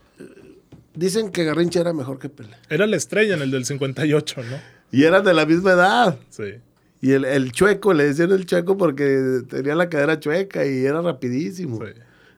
dicen 0.95 1.31
que 1.31 1.45
Garrincha 1.45 1.81
era 1.81 1.93
mejor 1.93 2.19
que 2.19 2.29
Pelé. 2.29 2.51
Era 2.69 2.87
la 2.87 2.97
estrella 2.97 3.35
en 3.35 3.43
el 3.43 3.51
del 3.51 3.65
58, 3.65 4.43
¿no? 4.43 4.57
Y 4.91 5.05
eran 5.05 5.25
de 5.25 5.35
la 5.35 5.47
misma 5.47 5.73
edad. 5.73 6.19
Sí. 6.31 6.55
Y 7.03 7.13
el, 7.13 7.25
el 7.27 7.53
chueco, 7.53 7.93
le 7.93 8.05
decían 8.05 8.31
el 8.33 8.47
chueco 8.47 8.79
porque 8.79 9.43
tenía 9.49 9.75
la 9.75 9.91
cadera 9.91 10.19
chueca 10.21 10.65
y 10.65 10.87
era 10.87 11.03
rapidísimo. 11.03 11.85
sí. 11.85 11.93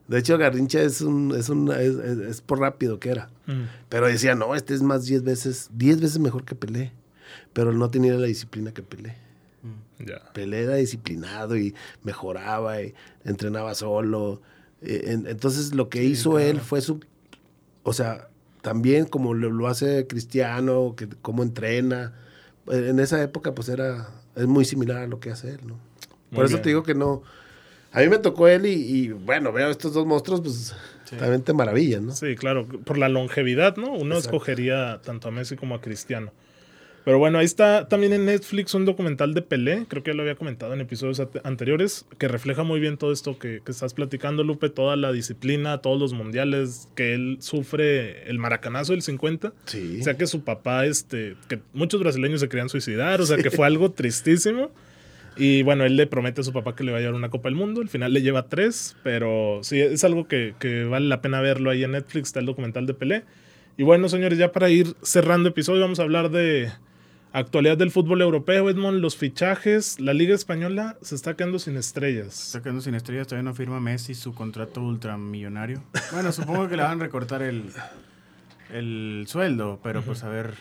De 0.09 0.19
hecho, 0.19 0.37
Garrincha 0.37 0.83
es 0.83 1.01
un, 1.01 1.35
es 1.35 1.49
un, 1.49 1.71
es, 1.73 1.95
es- 1.95 2.19
es 2.19 2.41
por 2.43 2.59
rápido 2.61 2.99
que 3.01 3.09
era. 3.11 3.31
Mm. 3.47 3.63
Pero 3.89 4.07
decía, 4.07 4.35
no, 4.35 4.55
este 4.55 4.75
es 4.75 4.83
más 4.83 5.07
10 5.07 5.23
veces, 5.23 5.71
10 5.73 6.01
veces 6.01 6.19
mejor 6.19 6.45
que 6.45 6.55
Pelé. 6.55 6.93
Pero 7.55 7.73
no 7.73 7.89
tenía 7.91 8.13
la 8.15 8.27
disciplina 8.27 8.73
que 8.73 8.83
Pelé. 8.83 9.15
Ya. 9.99 10.31
Pelé 10.35 10.65
era 10.65 10.75
disciplinado 10.75 11.57
y 11.57 11.75
mejoraba 12.03 12.83
y 12.83 12.93
entrenaba 13.25 13.75
solo. 13.75 14.43
En- 14.83 15.27
entonces 15.27 15.75
lo 15.75 15.89
que 15.89 16.05
hizo 16.05 16.39
él 16.39 16.61
fue 16.61 16.81
su, 16.83 17.01
o 17.83 17.93
sea, 17.95 18.29
también 18.61 19.07
como 19.07 19.33
lo, 19.33 19.51
lo 19.51 19.69
hace 19.69 20.07
Cristiano, 20.07 20.95
que 20.97 21.09
cómo 21.23 21.43
entrena. 21.43 22.13
En 22.69 22.99
esa 23.01 23.23
época 23.23 23.55
pues 23.55 23.69
era, 23.69 24.09
es 24.37 24.47
muy 24.47 24.65
similar 24.65 24.99
a 24.99 25.07
lo 25.07 25.21
que 25.21 25.31
hace 25.31 25.51
él, 25.51 25.61
¿no? 25.67 25.75
Muy 25.75 26.37
Por 26.37 26.45
eso 26.47 26.55
bien. 26.55 26.63
te 26.63 26.69
digo 26.71 26.83
que 26.83 26.95
no. 26.95 27.23
A 27.93 28.01
mí 28.01 28.09
me 28.09 28.19
tocó 28.19 28.49
él 28.49 28.67
y, 28.67 28.73
y, 28.73 29.09
bueno, 29.11 29.53
veo 29.53 29.71
estos 29.71 29.95
dos 29.95 30.05
monstruos, 30.05 30.41
pues 30.41 30.75
también 31.17 31.43
te 31.43 31.53
maravillan, 31.53 32.07
¿no? 32.07 32.13
Sí, 32.13 32.35
claro, 32.35 32.67
por 32.67 32.99
la 32.99 33.09
longevidad, 33.09 33.77
¿no? 33.77 33.93
Uno 33.93 34.17
Exacto. 34.17 34.37
escogería 34.37 35.01
tanto 35.05 35.29
a 35.29 35.31
Messi 35.31 35.55
como 35.55 35.77
a 35.77 35.81
Cristiano. 35.81 36.33
Pero 37.05 37.19
bueno, 37.19 37.39
ahí 37.39 37.45
está 37.45 37.87
también 37.87 38.15
en 38.15 38.25
Netflix 38.25 38.73
un 38.73 38.87
documental 38.87 39.35
de 39.35 39.43
Pelé, 39.43 39.85
creo 39.89 40.03
que 40.03 40.13
ya 40.13 40.15
lo 40.15 40.23
había 40.23 40.37
comentado 40.37 40.73
en 40.73 40.81
episodios 40.81 41.21
anteriores, 41.43 42.07
que 42.19 42.29
refleja 42.29 42.63
muy 42.63 42.81
bien 42.81 42.97
todo 42.97 43.13
esto 43.13 43.39
que, 43.39 43.61
que 43.63 43.73
estás 43.73 43.93
platicando, 43.93 44.43
Lupe, 44.43 44.71
toda 44.71 44.97
la 44.97 45.13
disciplina, 45.13 45.79
todos 45.79 46.01
los 46.01 46.15
mundiales, 46.15 46.89
que 46.95 47.13
él 47.13 47.37
sufre 47.41 48.29
el 48.31 48.39
maracanazo 48.39 48.93
del 48.93 49.03
50. 49.03 49.53
Sí. 49.67 49.99
O 50.01 50.03
sea 50.03 50.17
que 50.17 50.27
su 50.27 50.45
papá, 50.45 50.87
este, 50.87 51.37
que 51.47 51.61
muchos 51.75 52.01
brasileños 52.01 52.41
se 52.41 52.49
querían 52.49 52.71
suicidar, 52.71 53.21
o 53.21 53.27
sea 53.27 53.37
que 53.37 53.51
fue 53.51 53.67
algo 53.67 53.93
tristísimo. 53.93 54.71
Y 55.37 55.63
bueno, 55.63 55.85
él 55.85 55.97
le 55.97 56.07
promete 56.07 56.41
a 56.41 56.45
su 56.45 56.53
papá 56.53 56.77
que 56.77 56.85
le 56.85 56.93
va 56.93 56.99
a 56.99 57.01
llevar 57.01 57.17
una 57.17 57.29
Copa 57.29 57.49
del 57.49 57.57
Mundo. 57.57 57.81
Al 57.81 57.89
final 57.89 58.13
le 58.13 58.23
lleva 58.23 58.49
tres, 58.49 58.97
pero 59.03 59.59
sí, 59.63 59.81
es 59.81 60.05
algo 60.05 60.29
que, 60.29 60.55
que 60.61 60.85
vale 60.85 61.09
la 61.09 61.21
pena 61.21 61.41
verlo 61.41 61.71
ahí 61.71 61.83
en 61.83 61.91
Netflix, 61.91 62.29
está 62.29 62.41
el 62.41 62.47
documental 62.47 62.87
de 62.87 62.95
Pelé. 62.95 63.25
Y 63.77 63.83
bueno, 63.83 64.09
señores, 64.09 64.39
ya 64.39 64.53
para 64.53 64.71
ir 64.71 64.95
cerrando 65.03 65.49
episodio, 65.49 65.81
vamos 65.81 65.99
a 65.99 66.05
hablar 66.05 66.31
de 66.31 66.71
actualidad 67.35 67.77
del 67.77 67.91
fútbol 67.91 68.23
europeo, 68.23 68.71
Edmond, 68.71 69.01
los 69.01 69.17
fichajes. 69.17 70.01
La 70.01 70.15
Liga 70.15 70.35
Española 70.35 70.97
se 71.03 71.17
está 71.17 71.35
quedando 71.37 71.59
sin 71.59 71.77
estrellas. 71.77 72.47
Está 72.47 72.63
quedando 72.63 72.81
sin 72.81 72.95
estrellas, 72.95 73.27
todavía 73.27 73.51
no 73.51 73.55
firma 73.55 73.81
Messi 73.81 74.15
su 74.15 74.33
contrato 74.35 74.81
ultramillonario. 74.81 75.83
Bueno, 76.13 76.33
supongo 76.33 76.69
que 76.69 76.77
le 76.77 76.85
van 76.85 77.01
a 77.01 77.05
recortar 77.05 77.43
el, 77.43 77.71
el 78.73 79.25
sueldo, 79.27 79.81
pero 79.83 80.03
pues 80.03 80.23
a 80.23 80.29
ver, 80.29 80.55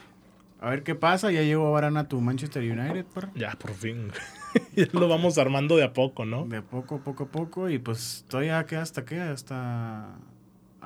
a 0.60 0.70
ver 0.72 0.82
qué 0.82 0.96
pasa. 0.96 1.32
Ya 1.32 1.44
llegó 1.44 1.72
Varane 1.72 2.00
a 2.00 2.08
tu 2.08 2.20
Manchester 2.20 2.64
United, 2.64 3.06
perro. 3.06 3.30
Ya, 3.36 3.52
por 3.52 3.74
fin. 3.76 4.10
ya 4.76 4.88
lo 4.94 5.08
vamos 5.08 5.38
armando 5.38 5.78
de 5.78 5.84
a 5.84 5.94
poco, 5.94 6.26
¿no? 6.26 6.46
De 6.48 6.58
a 6.58 6.64
poco, 6.64 7.02
poco 7.02 7.26
a 7.26 7.28
poco, 7.28 7.70
y 7.70 7.78
pues 7.78 8.26
todavía 8.28 8.66
queda 8.66 8.82
hasta 8.82 9.06
qué, 9.06 9.22
hasta 9.22 10.08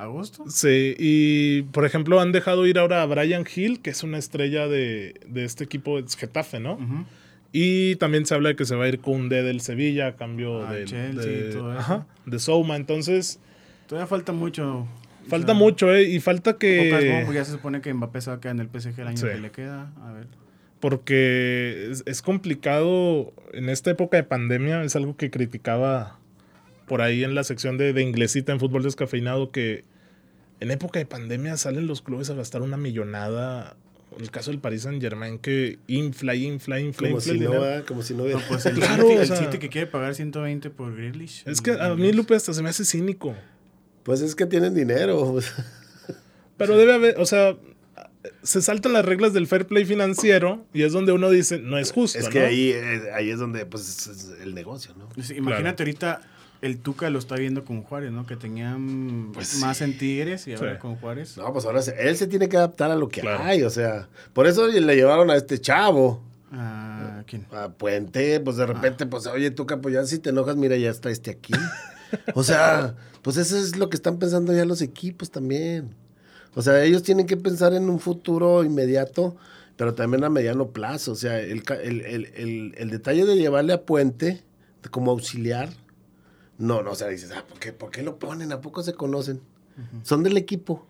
agosto. 0.03 0.45
Sí, 0.49 0.95
y 0.97 1.61
por 1.63 1.85
ejemplo 1.85 2.19
han 2.19 2.31
dejado 2.31 2.65
ir 2.67 2.77
ahora 2.79 3.01
a 3.01 3.05
Brian 3.05 3.45
Hill, 3.53 3.81
que 3.81 3.89
es 3.89 4.03
una 4.03 4.17
estrella 4.17 4.67
de, 4.67 5.15
de 5.27 5.43
este 5.45 5.63
equipo 5.63 6.01
de 6.01 6.07
Getafe, 6.09 6.59
¿no? 6.59 6.77
Y 7.51 7.95
también 7.95 8.25
se 8.25 8.35
habla 8.35 8.49
de 8.49 8.55
que 8.55 8.65
se 8.65 8.75
va 8.75 8.85
a 8.85 8.87
ir 8.89 8.99
Koundé 8.99 9.41
del 9.41 9.61
Sevilla 9.61 10.07
a 10.07 10.15
cambio 10.15 10.65
Al 10.67 10.75
del- 10.75 10.85
Chelsea 10.85 11.25
de, 11.31 11.49
y 11.49 11.53
todo 11.53 11.71
eso. 11.71 11.79
ajá, 11.79 12.07
de 12.25 12.39
Souma. 12.39 12.75
Entonces, 12.75 13.39
Todavía 13.87 14.05
falta 14.07 14.33
mucho. 14.33 14.85
falta 15.27 15.53
O 15.53 15.55
sea, 15.55 15.63
mucho, 15.65 15.95
¿eh? 15.95 16.03
Y 16.03 16.19
falta 16.19 16.53
pocas, 16.53 16.69
¿no? 16.69 16.89
Porque 16.89 17.25
que... 17.29 17.33
ya 17.33 17.45
se 17.45 17.51
supone 17.53 17.81
que 17.81 17.93
Mbappé 17.93 18.21
se 18.21 18.29
va 18.29 18.35
a 18.35 18.39
quedar 18.41 18.55
en 18.55 18.61
el 18.61 18.67
PSG 18.69 18.99
el 18.99 19.07
año 19.07 19.17
Sí. 19.17 19.27
que 19.27 19.37
le 19.39 19.51
queda. 19.51 19.91
A 20.05 20.11
ver. 20.11 20.27
Porque 20.81 21.87
es, 21.91 22.03
es 22.05 22.21
complicado 22.21 23.33
en 23.53 23.69
esta 23.69 23.91
época 23.91 24.17
de 24.17 24.23
pandemia, 24.23 24.83
es 24.83 24.95
algo 24.95 25.15
que 25.17 25.31
criticaba 25.31 26.19
por 26.87 27.01
ahí 27.01 27.23
en 27.23 27.35
la 27.35 27.43
sección 27.43 27.77
de, 27.77 27.93
de 27.93 28.01
inglesita 28.01 28.51
en 28.51 28.59
fútbol 28.59 28.81
descafeinado, 28.83 29.51
que 29.51 29.83
en 30.59 30.71
época 30.71 30.97
de 30.99 31.05
pandemia 31.05 31.57
salen 31.57 31.85
los 31.85 32.01
clubes 32.01 32.29
a 32.29 32.33
gastar 32.33 32.61
una 32.63 32.77
millonada. 32.77 33.75
El 34.19 34.31
caso 34.31 34.49
del 34.49 34.59
Paris 34.59 34.83
Saint 34.83 34.99
Germain 35.01 35.37
que 35.37 35.77
infla, 35.85 36.33
infla, 36.33 36.79
infla, 36.79 37.09
Como 37.09 37.19
infla 37.19 37.33
si, 37.33 37.39
no. 37.39 37.51
¿verdad? 37.51 37.85
como 37.85 38.01
si 38.01 38.13
no 38.15 38.23
hubiera. 38.23 38.39
No, 38.39 38.47
pues 38.47 38.65
el, 38.65 38.75
Claro, 38.75 39.03
City, 39.03 39.15
o 39.17 39.21
el 39.21 39.27
sea- 39.27 39.35
City 39.35 39.57
que 39.59 39.69
quiere 39.69 39.85
pagar 39.87 40.15
120 40.15 40.69
por 40.71 40.95
Grealish. 40.95 41.43
Es 41.45 41.61
que 41.61 41.71
a 41.71 41.93
mí 41.93 42.11
Lupe 42.13 42.33
hasta 42.33 42.53
se 42.53 42.63
me 42.63 42.69
hace 42.69 42.83
cínico. 42.85 43.35
Pues 44.03 44.21
es 44.21 44.33
que 44.33 44.45
tienen 44.47 44.73
dinero. 44.73 45.37
Pero 46.57 46.77
debe 46.77 46.93
haber, 46.93 47.19
o 47.19 47.25
sea, 47.25 47.55
se 48.41 48.61
saltan 48.61 48.93
las 48.93 49.05
reglas 49.05 49.33
del 49.33 49.45
fair 49.45 49.67
play 49.67 49.85
financiero 49.85 50.65
y 50.73 50.81
es 50.83 50.93
donde 50.93 51.11
uno 51.11 51.29
dice, 51.29 51.59
no 51.59 51.77
es 51.77 51.91
justo. 51.91 52.17
es 52.17 52.29
que 52.29 52.39
¿no? 52.39 52.45
ahí, 52.47 52.71
eh, 52.71 53.01
ahí 53.13 53.29
es 53.29 53.37
donde 53.37 53.65
pues 53.65 54.07
es 54.07 54.31
el 54.41 54.55
negocio, 54.55 54.95
¿no? 54.97 55.09
Sí, 55.21 55.35
imagínate 55.35 55.83
ahorita 55.83 56.21
el 56.61 56.79
Tuca 56.79 57.09
lo 57.09 57.19
está 57.19 57.35
viendo 57.35 57.63
con 57.65 57.83
Juárez, 57.83 58.11
¿no? 58.11 58.25
Que 58.25 58.35
tenían 58.35 59.31
Pues 59.33 59.59
más 59.59 59.81
en 59.81 59.97
Tigres 59.97 60.47
y 60.47 60.53
ahora 60.53 60.73
Sí. 60.73 60.79
con 60.79 60.95
Juárez. 60.95 61.37
No, 61.37 61.51
pues 61.53 61.65
ahora 61.65 61.81
se- 61.81 62.09
él 62.09 62.17
se 62.17 62.27
tiene 62.27 62.49
que 62.49 62.57
adaptar 62.57 62.89
a 62.91 62.95
lo 62.95 63.09
que 63.09 63.21
Claro. 63.21 63.43
hay, 63.43 63.63
o 63.63 63.69
sea, 63.69 64.07
por 64.33 64.47
eso 64.47 64.67
le 64.67 64.95
llevaron 64.95 65.29
a 65.29 65.35
este 65.35 65.59
chavo, 65.59 66.21
Ah, 66.51 67.23
¿Quién? 67.27 67.45
a 67.51 67.69
Puente, 67.69 68.39
pues 68.39 68.55
de 68.57 68.65
repente, 68.65 69.05
pues 69.05 69.27
oye, 69.27 69.51
tú 69.51 69.65
capo, 69.65 69.89
ya 69.89 70.05
si 70.05 70.17
te 70.19 70.29
enojas, 70.29 70.55
mira, 70.55 70.77
ya 70.77 70.89
está 70.89 71.09
este 71.09 71.31
aquí. 71.31 71.53
O 72.35 72.43
sea, 72.43 72.95
pues 73.21 73.35
eso 73.37 73.57
es 73.57 73.77
lo 73.77 73.89
que 73.89 73.97
están 73.97 74.17
pensando 74.17 74.53
ya 74.53 74.63
los 74.65 74.81
equipos 74.81 75.29
también. 75.29 75.93
O 76.55 76.61
sea, 76.61 76.81
ellos 76.83 77.03
tienen 77.03 77.27
que 77.27 77.37
pensar 77.37 77.73
en 77.73 77.89
un 77.89 77.99
futuro 77.99 78.63
inmediato, 78.63 79.35
pero 79.75 79.93
también 79.93 80.23
a 80.23 80.29
mediano 80.29 80.69
plazo. 80.69 81.11
O 81.11 81.15
sea, 81.15 81.39
el, 81.39 81.63
ca- 81.63 81.75
el- 81.81 82.01
el- 82.01 82.25
el- 82.35 82.73
el 82.77 82.89
detalle 82.89 83.25
de 83.25 83.35
llevarle 83.35 83.73
a 83.73 83.81
Puente 83.83 84.41
como 84.89 85.11
auxiliar, 85.11 85.69
no, 86.57 86.81
no, 86.81 86.91
o 86.91 86.95
sea, 86.95 87.07
dices, 87.07 87.31
ah, 87.35 87.43
¿por 87.47 87.59
qué, 87.59 87.71
por 87.73 87.91
qué 87.91 88.01
lo 88.03 88.17
ponen? 88.19 88.51
¿A 88.51 88.61
poco 88.61 88.81
se 88.83 88.93
conocen? 88.93 89.41
Son 90.03 90.23
del 90.23 90.37
equipo. 90.37 90.85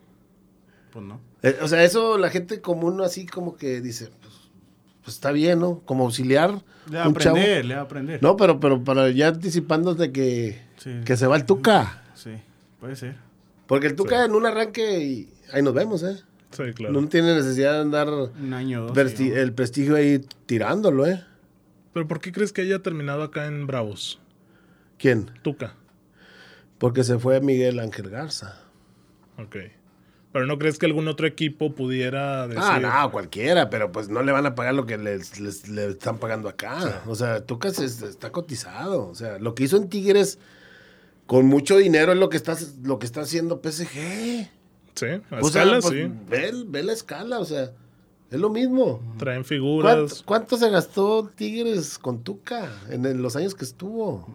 Pues 0.94 1.06
no. 1.06 1.20
Eh, 1.44 1.58
o 1.62 1.68
sea, 1.68 1.84
eso 1.84 2.18
la 2.18 2.30
gente 2.30 2.62
común 2.62 3.02
así 3.02 3.26
como 3.26 3.58
que 3.58 3.82
dice, 3.82 4.10
pues, 4.22 4.34
pues 5.04 5.16
está 5.16 5.32
bien, 5.32 5.60
¿no? 5.60 5.80
Como 5.86 6.06
auxiliar, 6.06 6.62
Le 6.90 6.98
va 6.98 7.04
a 7.04 7.14
chavo. 7.14 7.36
aprender, 7.38 7.66
le 7.66 7.76
va 7.76 7.82
a 7.82 7.84
aprender. 7.84 8.24
No, 8.24 8.38
pero, 8.38 8.60
pero 8.60 8.84
para 8.84 9.10
ya 9.10 9.28
anticipándote 9.30 10.12
que, 10.12 10.62
Sí. 10.78 11.02
que 11.06 11.18
se 11.18 11.28
va 11.28 11.36
el 11.36 11.46
Tuca. 11.46 12.04
Sí, 12.16 12.32
puede 12.80 12.96
ser. 12.96 13.16
Porque 13.68 13.88
el 13.88 13.96
Tuca 13.96 14.24
en 14.24 14.32
un 14.34 14.46
arranque 14.46 15.04
y 15.04 15.34
ahí 15.52 15.62
nos 15.62 15.74
vemos, 15.74 16.02
¿eh? 16.04 16.16
Sí, 16.52 16.64
claro. 16.74 16.94
No 16.94 17.08
tiene 17.10 17.36
necesidad 17.36 17.74
de 17.74 17.80
andar 17.82 18.08
Un 18.10 18.54
año 18.54 18.84
o 18.86 18.88
dos. 18.88 18.98
presti- 18.98 19.18
digamos. 19.18 19.40
el 19.44 19.54
prestigio 19.54 19.96
ahí 19.98 20.20
tirándolo, 20.46 21.06
¿eh? 21.06 21.22
Pero 21.94 22.08
¿por 22.08 22.22
qué 22.22 22.32
crees 22.32 22.54
que 22.54 22.62
haya 22.62 22.80
terminado 22.82 23.22
acá 23.24 23.48
en 23.48 23.68
Bravos? 23.68 24.20
¿Quién? 24.98 25.32
Tuca. 25.42 25.76
Porque 26.78 27.04
se 27.04 27.18
fue 27.20 27.40
Miguel 27.42 27.80
Ángel 27.80 28.10
Garza. 28.10 28.60
Ok. 29.38 29.56
Pero 30.34 30.46
¿no 30.46 30.60
crees 30.60 30.78
que 30.78 30.86
algún 30.86 31.08
otro 31.08 31.26
equipo 31.26 31.74
pudiera 31.74 32.48
decir... 32.48 32.64
Ah, 32.64 32.80
no, 32.80 33.12
cualquiera, 33.12 33.70
pero 33.70 33.92
pues 33.92 34.10
no 34.10 34.22
le 34.22 34.32
van 34.32 34.46
a 34.46 34.56
pagar 34.56 34.76
lo 34.76 34.86
que 34.86 34.98
le 34.98 35.16
están 35.88 36.18
pagando 36.20 36.50
acá. 36.50 37.02
O 37.08 37.16
sea, 37.16 37.44
Tuca 37.46 37.72
se- 37.72 37.86
está 37.86 38.32
cotizado. 38.32 39.08
O 39.08 39.16
sea, 39.16 39.40
lo 39.40 39.56
que 39.56 39.64
hizo 39.64 39.78
en 39.78 39.90
Tigres 39.90 40.38
con 41.26 41.46
mucho 41.48 41.78
dinero 41.78 42.12
es 42.12 42.20
lo 42.20 42.30
que 42.30 42.38
está, 42.38 42.56
lo 42.84 43.00
que 43.00 43.06
está 43.06 43.22
haciendo 43.22 43.62
PSG. 43.64 44.50
Sí, 44.96 45.06
a 45.06 45.40
O 45.42 45.50
sea, 45.50 45.64
escala, 45.64 45.80
pues, 45.80 45.94
sí. 45.94 46.12
ve, 46.30 46.52
ve 46.68 46.84
la 46.84 46.94
escala, 46.94 47.40
o 47.40 47.46
sea, 47.46 47.72
es 48.30 48.40
lo 48.40 48.50
mismo. 48.50 49.00
Traen 49.18 49.38
¿Cuánto, 49.42 49.48
figuras. 49.48 50.24
cuánto 50.26 50.58
se 50.58 50.70
gastó 50.70 51.32
Tigres 51.36 51.98
con 51.98 52.24
Tuca 52.24 52.70
en, 52.90 53.22
los 53.22 53.36
años 53.36 53.56
que 53.56 53.64
estuvo? 53.64 54.28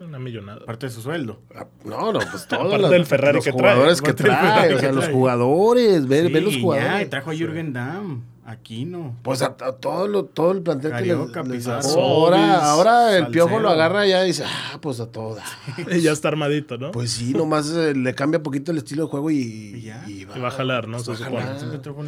Una 0.00 0.18
millonada. 0.18 0.60
Aparte 0.62 0.86
de 0.86 0.92
su 0.92 1.00
sueldo. 1.02 1.40
Ah, 1.54 1.66
No, 1.84 2.12
no, 2.12 2.18
pues 2.18 2.46
todos 2.48 2.62
Aparte 2.66 2.78
los, 2.78 2.90
del 2.90 3.06
Ferrari 3.06 3.36
los 3.36 3.44
que 3.44 3.52
trae. 3.52 3.60
jugadores 3.74 4.02
que 4.02 4.12
trae, 4.12 4.74
o 4.74 4.78
sea, 4.78 4.88
que 4.90 4.94
los 4.94 5.08
jugadores, 5.08 6.06
ve, 6.06 6.26
Sí, 6.26 6.32
ve 6.32 6.40
los 6.40 6.54
ya, 6.54 6.60
jugadores. 6.60 7.06
y 7.06 7.10
trajo 7.10 7.30
a 7.30 7.34
Jürgen 7.34 7.72
Damm, 7.72 8.22
Aquino. 8.44 9.16
Pues 9.22 9.42
a, 9.42 9.46
a 9.60 9.72
todo, 9.72 10.06
lo, 10.06 10.24
todo 10.26 10.52
el 10.52 10.62
plantel 10.62 10.92
Carioca, 10.92 11.42
que 11.42 11.48
les, 11.48 11.66
les 11.66 11.76
Pizarro. 11.84 12.00
Ahora, 12.00 12.70
ahora 12.70 13.16
el 13.16 13.26
piojo 13.28 13.58
lo 13.58 13.68
agarra 13.70 14.06
ya 14.06 14.22
y 14.24 14.28
dice, 14.28 14.44
ah, 14.46 14.78
pues 14.80 15.00
a 15.00 15.06
toda. 15.10 15.42
Y 15.90 16.00
ya 16.02 16.12
está 16.12 16.28
armadito, 16.28 16.78
¿no? 16.78 16.92
Pues 16.92 17.10
sí, 17.10 17.32
nomás 17.32 17.70
eh, 17.70 17.94
le 17.94 18.14
cambia 18.14 18.42
poquito 18.42 18.70
el 18.70 18.78
estilo 18.78 19.04
de 19.04 19.08
juego 19.10 19.30
y, 19.32 19.36
Y 19.38 19.80
ya. 19.82 20.04
Y 20.06 20.24
va 20.26 20.46
a 20.48 20.50
jalar, 20.52 20.86
¿no? 20.86 20.98
pues 21.02 21.18
Se 21.18 21.24
va 21.24 21.30
jalar. 21.40 21.58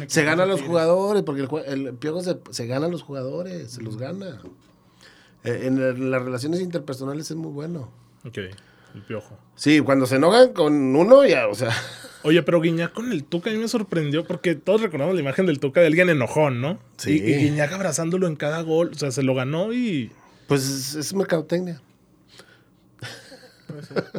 Se 0.07 0.23
gana 0.23 0.43
a 0.43 0.45
los 0.45 0.61
jugadores, 0.61 1.23
porque 1.23 1.41
el, 1.67 1.87
el 1.87 1.93
piojo 1.95 2.21
se, 2.21 2.37
se 2.51 2.67
gana 2.67 2.85
a 2.85 2.89
los 2.89 3.01
jugadores, 3.01 3.71
se 3.71 3.81
los 3.81 3.97
gana. 3.97 4.39
Eh, 5.43 5.61
en 5.63 6.11
las 6.11 6.21
relaciones 6.21 6.61
interpersonales 6.61 7.31
es 7.31 7.37
muy 7.37 7.51
bueno. 7.51 7.91
Ok, 8.25 8.37
el 8.37 9.01
piojo. 9.07 9.37
Sí, 9.55 9.79
cuando 9.79 10.05
se 10.05 10.17
enojan 10.17 10.53
con 10.53 10.73
uno, 10.95 11.25
ya, 11.25 11.47
o 11.47 11.55
sea, 11.55 11.71
Oye, 12.23 12.43
pero 12.43 12.59
Guiñac 12.59 12.91
con 12.91 13.11
el 13.11 13.23
Tuca 13.23 13.49
a 13.49 13.53
mí 13.53 13.59
me 13.59 13.67
sorprendió 13.67 14.25
porque 14.25 14.55
todos 14.55 14.81
recordamos 14.81 15.15
la 15.15 15.21
imagen 15.21 15.45
del 15.45 15.59
Tuca 15.59 15.79
de 15.79 15.87
alguien 15.87 16.09
enojón, 16.09 16.59
¿no? 16.59 16.79
Sí. 16.97 17.11
Y, 17.11 17.31
y 17.31 17.35
Guiñac 17.37 17.71
abrazándolo 17.71 18.27
en 18.27 18.35
cada 18.35 18.61
gol. 18.61 18.91
O 18.93 18.97
sea, 18.97 19.11
se 19.11 19.23
lo 19.23 19.33
ganó 19.35 19.71
y... 19.71 20.11
pues 20.47 20.67
es, 20.67 20.95
es 20.95 21.13
mercadotecnia. 21.13 21.81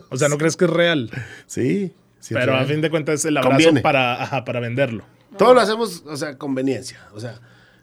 O 0.09 0.17
sea, 0.17 0.29
¿no 0.29 0.39
crees 0.39 0.57
que 0.57 0.65
es 0.65 0.71
real? 0.71 1.11
Sí. 1.47 1.93
sí, 2.21 2.35
pero 2.35 2.55
a 2.57 2.65
fin 2.65 2.81
de 2.81 2.89
cuentas 2.89 3.17
es 3.17 3.25
el 3.27 3.37
abrazo 3.37 3.57
Conviene. 3.57 3.81
para, 3.83 4.23
ajá, 4.23 4.45
para 4.45 4.61
venderlo. 4.61 5.05
Todo 5.37 5.55
lo 5.55 5.61
hacemos, 5.61 6.03
o 6.07 6.17
sea, 6.17 6.39
conveniencia. 6.39 7.07
O 7.13 7.21
sea, 7.21 7.41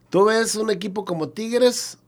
tú 0.09 0.25
ves 0.25 0.55
un 0.55 0.71
equipo 0.71 1.05
como 1.05 1.29
Tigres, 1.29 1.99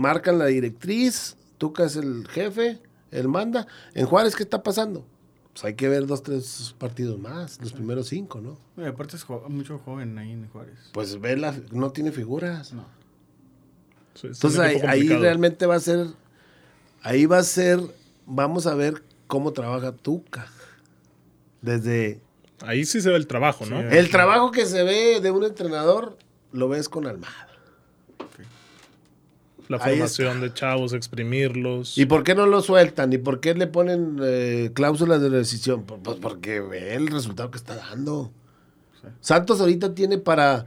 marcan 0.00 0.38
la 0.38 0.46
directriz, 0.46 1.36
Tuca 1.58 1.84
es 1.84 1.96
el 1.96 2.26
jefe, 2.28 2.80
él 3.10 3.28
manda. 3.28 3.66
En 3.94 4.06
Juárez, 4.06 4.34
¿qué 4.34 4.42
está 4.42 4.62
pasando? 4.62 5.04
Pues 5.52 5.64
hay 5.64 5.74
que 5.74 5.88
ver 5.88 6.06
dos, 6.06 6.22
tres 6.22 6.74
partidos 6.78 7.18
más, 7.18 7.60
los 7.60 7.72
primeros 7.72 8.08
cinco, 8.08 8.40
¿no? 8.40 8.56
Y 8.82 8.86
aparte 8.86 9.16
es 9.16 9.24
jo- 9.24 9.44
mucho 9.48 9.78
joven 9.78 10.16
ahí 10.18 10.30
en 10.32 10.48
Juárez. 10.48 10.78
Pues 10.92 11.20
ve 11.20 11.36
la, 11.36 11.54
no 11.72 11.90
tiene 11.90 12.12
figuras. 12.12 12.72
No. 12.72 12.86
Sí, 14.14 14.28
Entonces 14.28 14.60
ahí, 14.60 15.08
realmente 15.08 15.66
va 15.66 15.74
a 15.76 15.80
ser, 15.80 16.06
ahí 17.02 17.26
va 17.26 17.38
a 17.38 17.42
ser, 17.42 17.80
vamos 18.26 18.66
a 18.66 18.74
ver 18.74 19.02
cómo 19.26 19.52
trabaja 19.52 19.92
Tuca. 19.92 20.46
Desde 21.62 22.20
Ahí 22.62 22.84
sí 22.84 23.00
se 23.00 23.08
ve 23.10 23.16
el 23.16 23.26
trabajo, 23.26 23.64
¿no? 23.66 23.80
Sí, 23.80 23.96
el 23.96 24.10
trabajo 24.10 24.50
que 24.50 24.66
se 24.66 24.82
ve 24.82 25.20
de 25.20 25.30
un 25.30 25.44
entrenador, 25.44 26.16
lo 26.52 26.68
ves 26.68 26.88
con 26.88 27.06
Almada. 27.06 27.48
La 29.70 29.76
ahí 29.76 29.92
formación 29.92 30.40
de 30.40 30.52
chavos, 30.52 30.92
exprimirlos. 30.94 31.96
¿Y 31.96 32.04
por 32.06 32.24
qué 32.24 32.34
no 32.34 32.46
lo 32.46 32.60
sueltan? 32.60 33.12
¿Y 33.12 33.18
por 33.18 33.38
qué 33.38 33.54
le 33.54 33.68
ponen 33.68 34.18
eh, 34.20 34.72
cláusulas 34.74 35.22
de 35.22 35.28
rescisión? 35.28 35.84
Pues, 35.84 36.00
pues 36.02 36.18
porque 36.18 36.58
ve 36.58 36.96
el 36.96 37.06
resultado 37.06 37.52
que 37.52 37.58
está 37.58 37.76
dando. 37.76 38.32
Sí. 39.00 39.06
Santos 39.20 39.60
ahorita 39.60 39.94
tiene 39.94 40.18
para, 40.18 40.66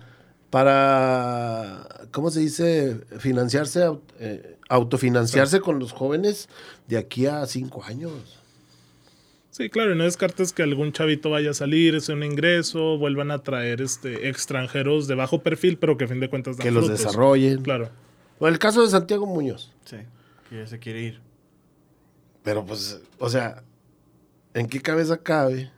para 0.50 1.86
¿cómo 2.12 2.32
se 2.32 2.40
dice? 2.40 3.02
Financiarse, 3.20 3.92
eh, 4.22 4.56
autofinanciarse 4.70 5.60
con 5.60 5.80
los 5.80 5.92
jóvenes 5.92 6.48
de 6.88 6.98
aquí 6.98 7.26
a 7.26 7.46
cinco 7.46 7.84
años. 7.84 8.40
Sí, 9.50 9.70
claro, 9.70 9.94
y 9.94 9.98
no 9.98 10.06
descartes 10.06 10.54
que 10.54 10.64
algún 10.64 10.94
chavito 10.94 11.30
vaya 11.30 11.50
a 11.50 11.54
salir, 11.54 12.00
sea 12.00 12.16
un 12.16 12.24
ingreso, 12.24 12.98
vuelvan 12.98 13.32
a 13.32 13.44
traer 13.44 13.82
este 13.82 14.30
extranjeros 14.30 15.08
de 15.08 15.16
bajo 15.16 15.44
perfil, 15.44 15.78
pero 15.78 15.98
que 15.98 16.06
a 16.06 16.08
fin 16.08 16.22
de 16.22 16.30
cuentas 16.30 16.56
dan 16.56 16.64
Que 16.64 16.72
los 16.72 16.88
desarrollen. 16.88 17.62
Claro. 17.64 17.90
O 18.44 18.48
el 18.50 18.60
caso 18.60 18.82
de 18.82 18.90
Santiago 18.90 19.26
Muñoz. 19.26 19.72
Sí, 19.86 19.96
que 20.50 20.58
ya 20.58 20.68
se 20.68 20.78
quiere 20.78 21.02
ir. 21.02 21.22
Pero 22.44 22.66
pues, 22.66 23.00
o 23.18 23.30
sea, 23.30 23.64
¿en 24.54 24.68
qué 24.68 24.82
cabeza 24.82 25.16
cabe 25.16 25.72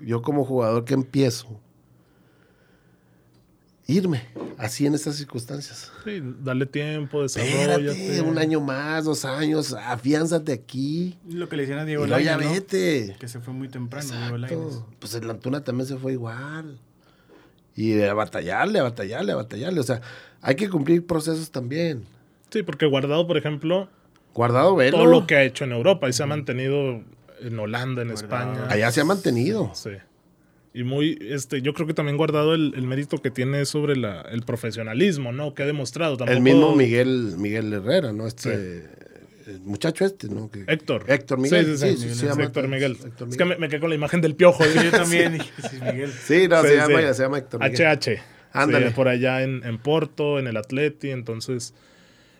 yo 0.00 0.22
como 0.22 0.42
jugador 0.46 0.86
que 0.86 0.94
empiezo 0.94 1.60
irme 3.86 4.22
así 4.56 4.86
en 4.86 4.94
estas 4.94 5.16
circunstancias? 5.16 5.92
Sí, 6.02 6.22
dale 6.40 6.64
tiempo, 6.64 7.26
Espérate, 7.26 7.82
desarrollate. 7.82 8.22
un 8.22 8.38
año 8.38 8.62
más, 8.62 9.04
dos 9.04 9.26
años, 9.26 9.74
afiánzate 9.74 10.54
aquí. 10.54 11.18
Lo 11.28 11.50
que 11.50 11.56
le 11.56 11.64
decían 11.64 11.80
a 11.80 11.84
Diego 11.84 12.06
ya 12.06 12.16
Lainez, 12.16 12.46
¿no? 12.46 12.52
vete. 12.54 13.16
Que 13.20 13.28
se 13.28 13.40
fue 13.40 13.52
muy 13.52 13.68
temprano, 13.68 14.10
Diego 14.10 14.38
Lainez. 14.38 14.58
Exacto. 14.66 14.94
Pues 14.98 15.12
el 15.12 15.28
Antuna 15.28 15.62
también 15.62 15.86
se 15.86 15.98
fue 15.98 16.12
igual. 16.12 16.80
Y 17.76 18.00
a 18.00 18.14
batallarle, 18.14 18.78
a 18.78 18.84
batallarle, 18.84 19.32
a 19.32 19.36
batallarle. 19.36 19.78
O 19.78 19.84
sea, 19.84 20.00
hay 20.42 20.54
que 20.54 20.68
cumplir 20.68 21.06
procesos 21.06 21.50
también. 21.50 22.04
Sí, 22.50 22.62
porque 22.62 22.86
Guardado, 22.86 23.26
por 23.26 23.36
ejemplo, 23.36 23.88
Guardado 24.34 24.76
velo. 24.76 24.96
todo 24.98 25.06
lo 25.06 25.26
que 25.26 25.36
ha 25.36 25.42
hecho 25.44 25.64
en 25.64 25.72
Europa 25.72 26.08
y 26.08 26.12
se 26.12 26.22
ha 26.22 26.26
mantenido 26.26 27.02
en 27.40 27.58
Holanda, 27.58 28.02
en 28.02 28.10
España. 28.10 28.66
Allá 28.68 28.90
se 28.90 29.00
ha 29.00 29.04
mantenido. 29.04 29.70
Sí. 29.74 29.90
Y 30.74 30.84
muy, 30.84 31.18
este, 31.20 31.60
yo 31.62 31.72
creo 31.74 31.86
que 31.86 31.94
también 31.94 32.16
guardado 32.16 32.54
el, 32.54 32.72
el 32.76 32.82
mérito 32.82 33.18
que 33.20 33.30
tiene 33.30 33.64
sobre 33.66 33.96
la, 33.96 34.20
el 34.22 34.42
profesionalismo, 34.42 35.32
¿no? 35.32 35.54
Que 35.54 35.64
ha 35.64 35.66
demostrado. 35.66 36.12
El 36.12 36.18
Tampoco- 36.18 36.40
mismo 36.42 36.76
Miguel, 36.76 37.34
Miguel 37.36 37.72
Herrera, 37.72 38.12
¿no? 38.12 38.26
Este 38.26 38.86
el 39.46 39.60
muchacho 39.64 40.04
este, 40.04 40.28
¿no? 40.28 40.50
Que- 40.50 40.64
Héctor. 40.68 41.04
Héctor 41.08 41.38
Miguel. 41.38 41.78
Sí, 41.78 41.78
sí, 41.78 41.96
sí. 41.96 42.02
sí, 42.02 42.08
Sí, 42.10 42.14
se 42.16 42.26
llama 42.26 42.44
Héctor 42.44 42.68
Miguel. 42.68 42.92
Héctor 42.92 43.28
Es 43.28 43.36
que 43.36 43.44
Miguel. 43.44 43.58
me, 43.60 43.66
me 43.66 43.68
quedé 43.70 43.80
con 43.80 43.88
la 43.88 43.94
imagen 43.96 44.20
del 44.20 44.34
piojo. 44.36 44.62
Yo 44.66 44.90
también 44.90 45.32
dije, 45.32 45.50
sí, 45.70 45.76
Miguel. 45.82 46.12
Sí, 46.12 46.48
no, 46.48 46.62
Sí, 46.62 46.68
se, 46.68 46.76
llama, 46.76 47.14
se 47.14 47.22
llama 47.22 47.38
Héctor 47.38 47.60
Miguel. 47.60 47.98
HH. 47.98 48.20
Ándale. 48.52 48.88
Sí, 48.88 48.94
por 48.94 49.08
allá 49.08 49.42
en, 49.42 49.62
en 49.64 49.78
Porto, 49.78 50.38
en 50.38 50.46
el 50.46 50.56
Atleti. 50.56 51.10
Entonces, 51.10 51.74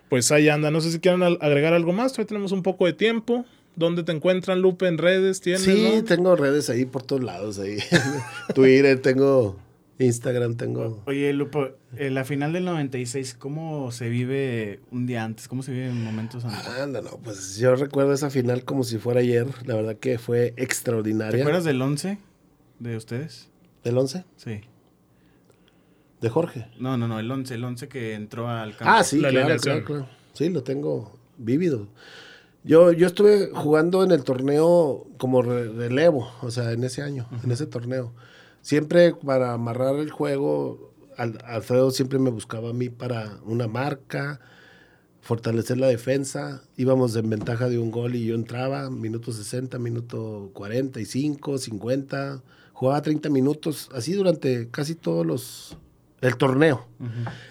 pues 0.08 0.30
ahí 0.32 0.48
anda. 0.48 0.70
No 0.70 0.80
sé 0.80 0.90
si 0.92 1.00
quieren 1.00 1.22
al- 1.22 1.38
agregar 1.40 1.72
algo 1.74 1.92
más. 1.92 2.12
Todavía 2.12 2.28
tenemos 2.28 2.52
un 2.52 2.62
poco 2.62 2.86
de 2.86 2.92
tiempo. 2.92 3.44
¿Dónde 3.76 4.02
te 4.02 4.10
encuentran, 4.12 4.60
Lupe? 4.60 4.88
¿En 4.88 4.98
redes? 4.98 5.40
¿Tienes? 5.40 5.62
Sí, 5.62 5.90
no? 5.96 6.04
tengo 6.04 6.34
redes 6.34 6.68
ahí 6.70 6.84
por 6.84 7.02
todos 7.02 7.22
lados. 7.22 7.58
ahí 7.60 7.78
Twitter, 8.54 9.00
tengo 9.00 9.56
Instagram, 10.00 10.56
tengo... 10.56 11.02
Oye, 11.06 11.32
Lupo, 11.32 11.68
en 11.96 12.14
la 12.14 12.24
final 12.24 12.52
del 12.52 12.64
96, 12.64 13.34
¿cómo 13.34 13.90
se 13.92 14.08
vive 14.08 14.80
un 14.90 15.06
día 15.06 15.22
antes? 15.24 15.46
¿Cómo 15.48 15.62
se 15.62 15.72
vive 15.72 15.86
en 15.88 16.02
momentos 16.04 16.44
antes? 16.44 16.66
Anda, 16.68 17.02
no, 17.02 17.18
pues 17.22 17.56
yo 17.58 17.74
recuerdo 17.76 18.12
esa 18.12 18.30
final 18.30 18.64
como 18.64 18.82
si 18.84 18.98
fuera 18.98 19.20
ayer. 19.20 19.46
La 19.64 19.74
verdad 19.74 19.96
que 19.96 20.18
fue 20.18 20.52
¿Te 20.52 20.62
extraordinaria. 20.64 21.40
acuerdas 21.42 21.64
del 21.64 21.80
11 21.82 22.18
de 22.80 22.96
ustedes? 22.96 23.48
¿Del 23.84 23.96
11? 23.98 24.24
Sí. 24.36 24.60
De 26.20 26.28
Jorge. 26.28 26.66
No, 26.78 26.96
no, 26.96 27.06
no, 27.08 27.18
el 27.20 27.30
11, 27.30 27.54
el 27.54 27.64
11 27.64 27.88
que 27.88 28.14
entró 28.14 28.48
al 28.48 28.76
campo. 28.76 28.92
Ah, 28.96 29.04
sí, 29.04 29.20
La 29.20 29.30
claro, 29.30 29.56
claro, 29.58 29.84
claro. 29.84 30.08
Sí, 30.32 30.48
lo 30.48 30.62
tengo 30.62 31.12
vívido. 31.36 31.86
Yo, 32.64 32.92
yo 32.92 33.06
estuve 33.06 33.50
jugando 33.54 34.02
en 34.02 34.10
el 34.10 34.24
torneo 34.24 35.06
como 35.16 35.42
re- 35.42 35.68
relevo, 35.72 36.28
o 36.42 36.50
sea, 36.50 36.72
en 36.72 36.82
ese 36.84 37.02
año, 37.02 37.28
en 37.44 37.50
ese 37.52 37.66
torneo. 37.66 38.12
Siempre 38.62 39.14
para 39.14 39.52
amarrar 39.52 39.94
el 39.96 40.10
juego, 40.10 40.92
Al- 41.16 41.38
Alfredo 41.44 41.90
siempre 41.92 42.18
me 42.18 42.30
buscaba 42.30 42.70
a 42.70 42.72
mí 42.72 42.88
para 42.88 43.38
una 43.44 43.68
marca. 43.68 44.40
fortalecer 45.20 45.76
la 45.78 45.88
defensa. 45.88 46.62
Íbamos 46.76 47.14
en 47.16 47.28
ventaja 47.28 47.68
de 47.68 47.78
un 47.78 47.90
gol 47.90 48.14
y 48.14 48.24
yo 48.26 48.34
entraba, 48.34 48.88
minuto 48.90 49.30
60, 49.32 49.78
minuto 49.78 50.50
45, 50.54 51.58
50. 51.58 52.42
Jugaba 52.72 53.02
30 53.02 53.28
minutos, 53.28 53.88
así 53.94 54.12
durante 54.14 54.68
casi 54.70 54.94
todos 54.94 55.26
los... 55.26 55.76
el 56.20 56.36
torneo. 56.36 56.86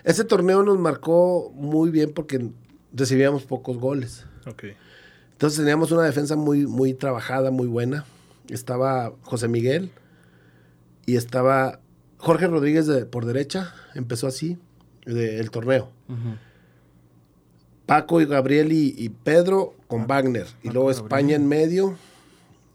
Ese 0.03 0.23
torneo 0.23 0.63
nos 0.63 0.77
marcó 0.77 1.51
muy 1.55 1.89
bien 1.91 2.11
porque 2.13 2.49
recibíamos 2.93 3.43
pocos 3.43 3.77
goles. 3.77 4.25
Entonces 5.33 5.59
teníamos 5.59 5.91
una 5.91 6.03
defensa 6.03 6.35
muy, 6.35 6.65
muy 6.65 6.93
trabajada, 6.93 7.51
muy 7.51 7.67
buena. 7.67 8.05
Estaba 8.49 9.13
José 9.23 9.47
Miguel 9.47 9.91
y 11.05 11.15
estaba 11.15 11.79
Jorge 12.17 12.47
Rodríguez 12.47 12.87
de- 12.87 13.05
por 13.05 13.25
derecha. 13.25 13.73
Empezó 13.93 14.27
así 14.27 14.57
de- 15.05 15.39
el 15.39 15.51
torneo. 15.51 15.91
Paco 17.85 18.19
y 18.19 18.25
Gabriel 18.25 18.73
y, 18.73 18.93
y 18.97 19.09
Pedro 19.09 19.75
con 19.87 20.07
Wagner. 20.07 20.47
Y 20.63 20.67
Paco, 20.67 20.73
luego 20.73 20.87
Gabriel. 20.87 21.05
España 21.05 21.35
en 21.35 21.47
medio. 21.47 21.97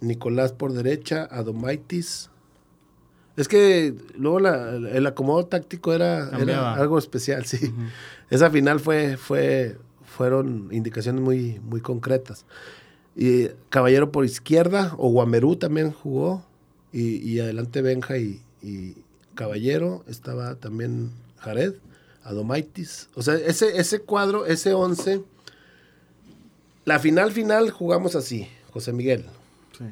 Nicolás 0.01 0.53
por 0.53 0.73
derecha. 0.73 1.25
Adomaitis. 1.31 2.31
Es 3.37 3.49
que 3.49 3.95
luego 4.17 4.41
la- 4.41 4.75
el 4.77 5.07
acomodo 5.07 5.47
táctico 5.47 5.93
era 5.95 6.29
algo 6.75 6.99
especial, 6.99 7.47
sí. 7.47 7.73
Esa 8.31 8.51
final 8.51 8.79
fue, 8.81 9.17
fue, 9.17 9.79
fueron 10.05 10.69
indicaciones 10.71 11.23
muy, 11.23 11.59
muy 11.61 11.81
concretas. 11.81 12.45
Y 13.17 13.49
Caballero 13.71 14.11
por 14.13 14.25
izquierda, 14.25 14.95
o 14.99 15.11
Guamerú 15.11 15.57
también 15.57 15.93
jugó. 15.93 16.45
Y, 16.93 17.17
y 17.27 17.41
adelante 17.41 17.81
Benja 17.83 18.19
y, 18.19 18.41
y 18.63 18.95
Caballero. 19.35 20.05
Estaba 20.09 20.55
también 20.57 21.11
Jared, 21.39 21.75
Adomaitis. 22.25 23.09
O 23.15 23.23
sea, 23.23 23.35
ese, 23.35 23.79
ese 23.79 24.01
cuadro, 24.01 24.45
ese 24.47 24.75
11. 24.75 25.23
La 26.85 26.99
final 26.99 27.33
final 27.33 27.71
jugamos 27.71 28.15
así, 28.17 28.49
José 28.73 28.93
Miguel. 28.93 29.25
Sí. 29.79 29.85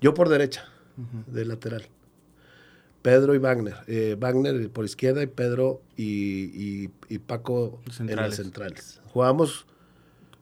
Yo 0.00 0.14
por 0.14 0.28
derecha, 0.28 0.64
de 1.26 1.44
lateral. 1.44 1.88
Pedro 3.06 3.36
y 3.36 3.38
Wagner. 3.38 3.76
Eh, 3.86 4.16
Wagner 4.18 4.68
por 4.68 4.84
izquierda 4.84 5.22
y 5.22 5.28
Pedro 5.28 5.80
y, 5.96 6.82
y- 6.86 6.90
y 7.08 7.18
Paco 7.20 7.80
Los 7.86 8.00
en 8.00 8.08
centrales. 8.08 8.30
las 8.30 8.36
centrales. 8.44 9.00
Jugamos 9.12 9.64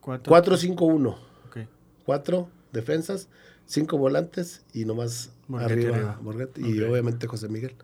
Cuatro. 0.01 0.33
4-5-1. 0.35 1.09
Ok. 1.47 1.59
Cuatro 2.07 2.49
defensas, 2.73 3.29
cinco 3.67 3.99
volantes 3.99 4.65
y 4.73 4.87
nomás 4.87 5.31
Borghetti 5.47 5.73
arriba, 5.75 5.97
arriba. 5.97 6.19
Borghetti 6.23 6.63
y 6.63 6.81
Ok. 6.83 6.91
obviamente 6.91 7.27
José 7.27 7.49
Miguel. 7.51 7.75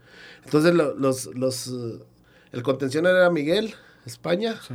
Entonces 0.47 0.73
lo- 0.75 0.95
los, 0.95 1.27
los, 1.35 1.69
eh, 1.69 1.99
el 2.53 2.63
contención 2.63 3.05
era 3.07 3.29
Miguel, 3.29 3.75
España. 4.07 4.59
Sí. 4.67 4.75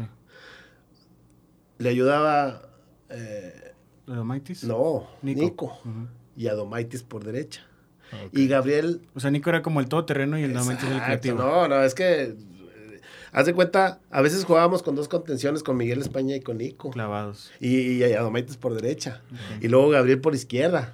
Le 1.80 1.90
ayudaba, 1.90 2.62
eh, 3.10 3.74
¿Adomaitis? 4.08 4.64
no, 4.66 5.08
Nico. 5.24 5.42
Nico. 5.42 5.66
Ujú. 5.66 6.08
y 6.38 6.48
Adomaitis 6.48 7.02
por 7.02 7.24
derecha. 7.24 7.66
Y 8.32 8.48
Gabriel 8.48 9.02
O 9.16 9.20
sea, 9.20 9.32
Nico 9.32 9.50
era 9.50 9.62
como 9.62 9.80
el 9.80 9.88
todoterreno 9.88 10.38
y 10.40 10.44
el 10.44 10.56
Adomaitis 10.56 10.84
el 10.86 10.92
Exacto, 10.94 11.06
creativo. 11.06 11.38
No, 11.40 11.68
no, 11.68 11.84
es 11.84 11.94
que. 11.96 12.24
eh, 12.24 12.36
Haz 13.32 13.46
de 13.46 13.54
cuenta, 13.54 14.00
a 14.12 14.22
veces 14.22 14.46
jugábamos 14.46 14.82
con 14.84 14.96
dos 14.96 15.08
contenciones, 15.10 15.62
con 15.64 15.76
Miguel 15.76 16.00
España 16.00 16.36
y 16.36 16.40
con 16.42 16.58
Nico. 16.60 16.92
Clavados. 16.92 17.52
Y, 17.60 17.78
y 17.98 18.04
Adomaitis 18.04 18.56
por 18.58 18.74
derecha. 18.74 19.22
Y 19.62 19.68
luego 19.68 19.90
Gabriel 19.90 20.22
por 20.22 20.34
izquierda. 20.36 20.94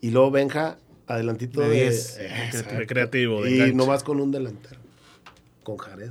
Y 0.00 0.10
luego 0.10 0.30
Benja 0.32 0.78
adelantito 1.06 1.60
De 1.60 1.68
de, 1.68 1.74
10, 1.82 2.16
de 2.18 2.26
Exacto. 2.26 2.50
creativo. 2.50 2.78
De 2.80 2.86
creativo, 2.86 3.42
de 3.44 3.50
Y 3.50 3.54
enganche. 3.54 3.74
nomás 3.76 4.02
con 4.04 4.20
un 4.20 4.32
delantero. 4.32 4.80
Con 5.62 5.76
Jared. 5.76 6.10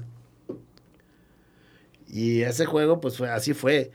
Y 2.07 2.41
ese 2.43 2.65
juego, 2.65 3.01
pues 3.01 3.17
fue, 3.17 3.29
así 3.29 3.53
fue. 3.53 3.91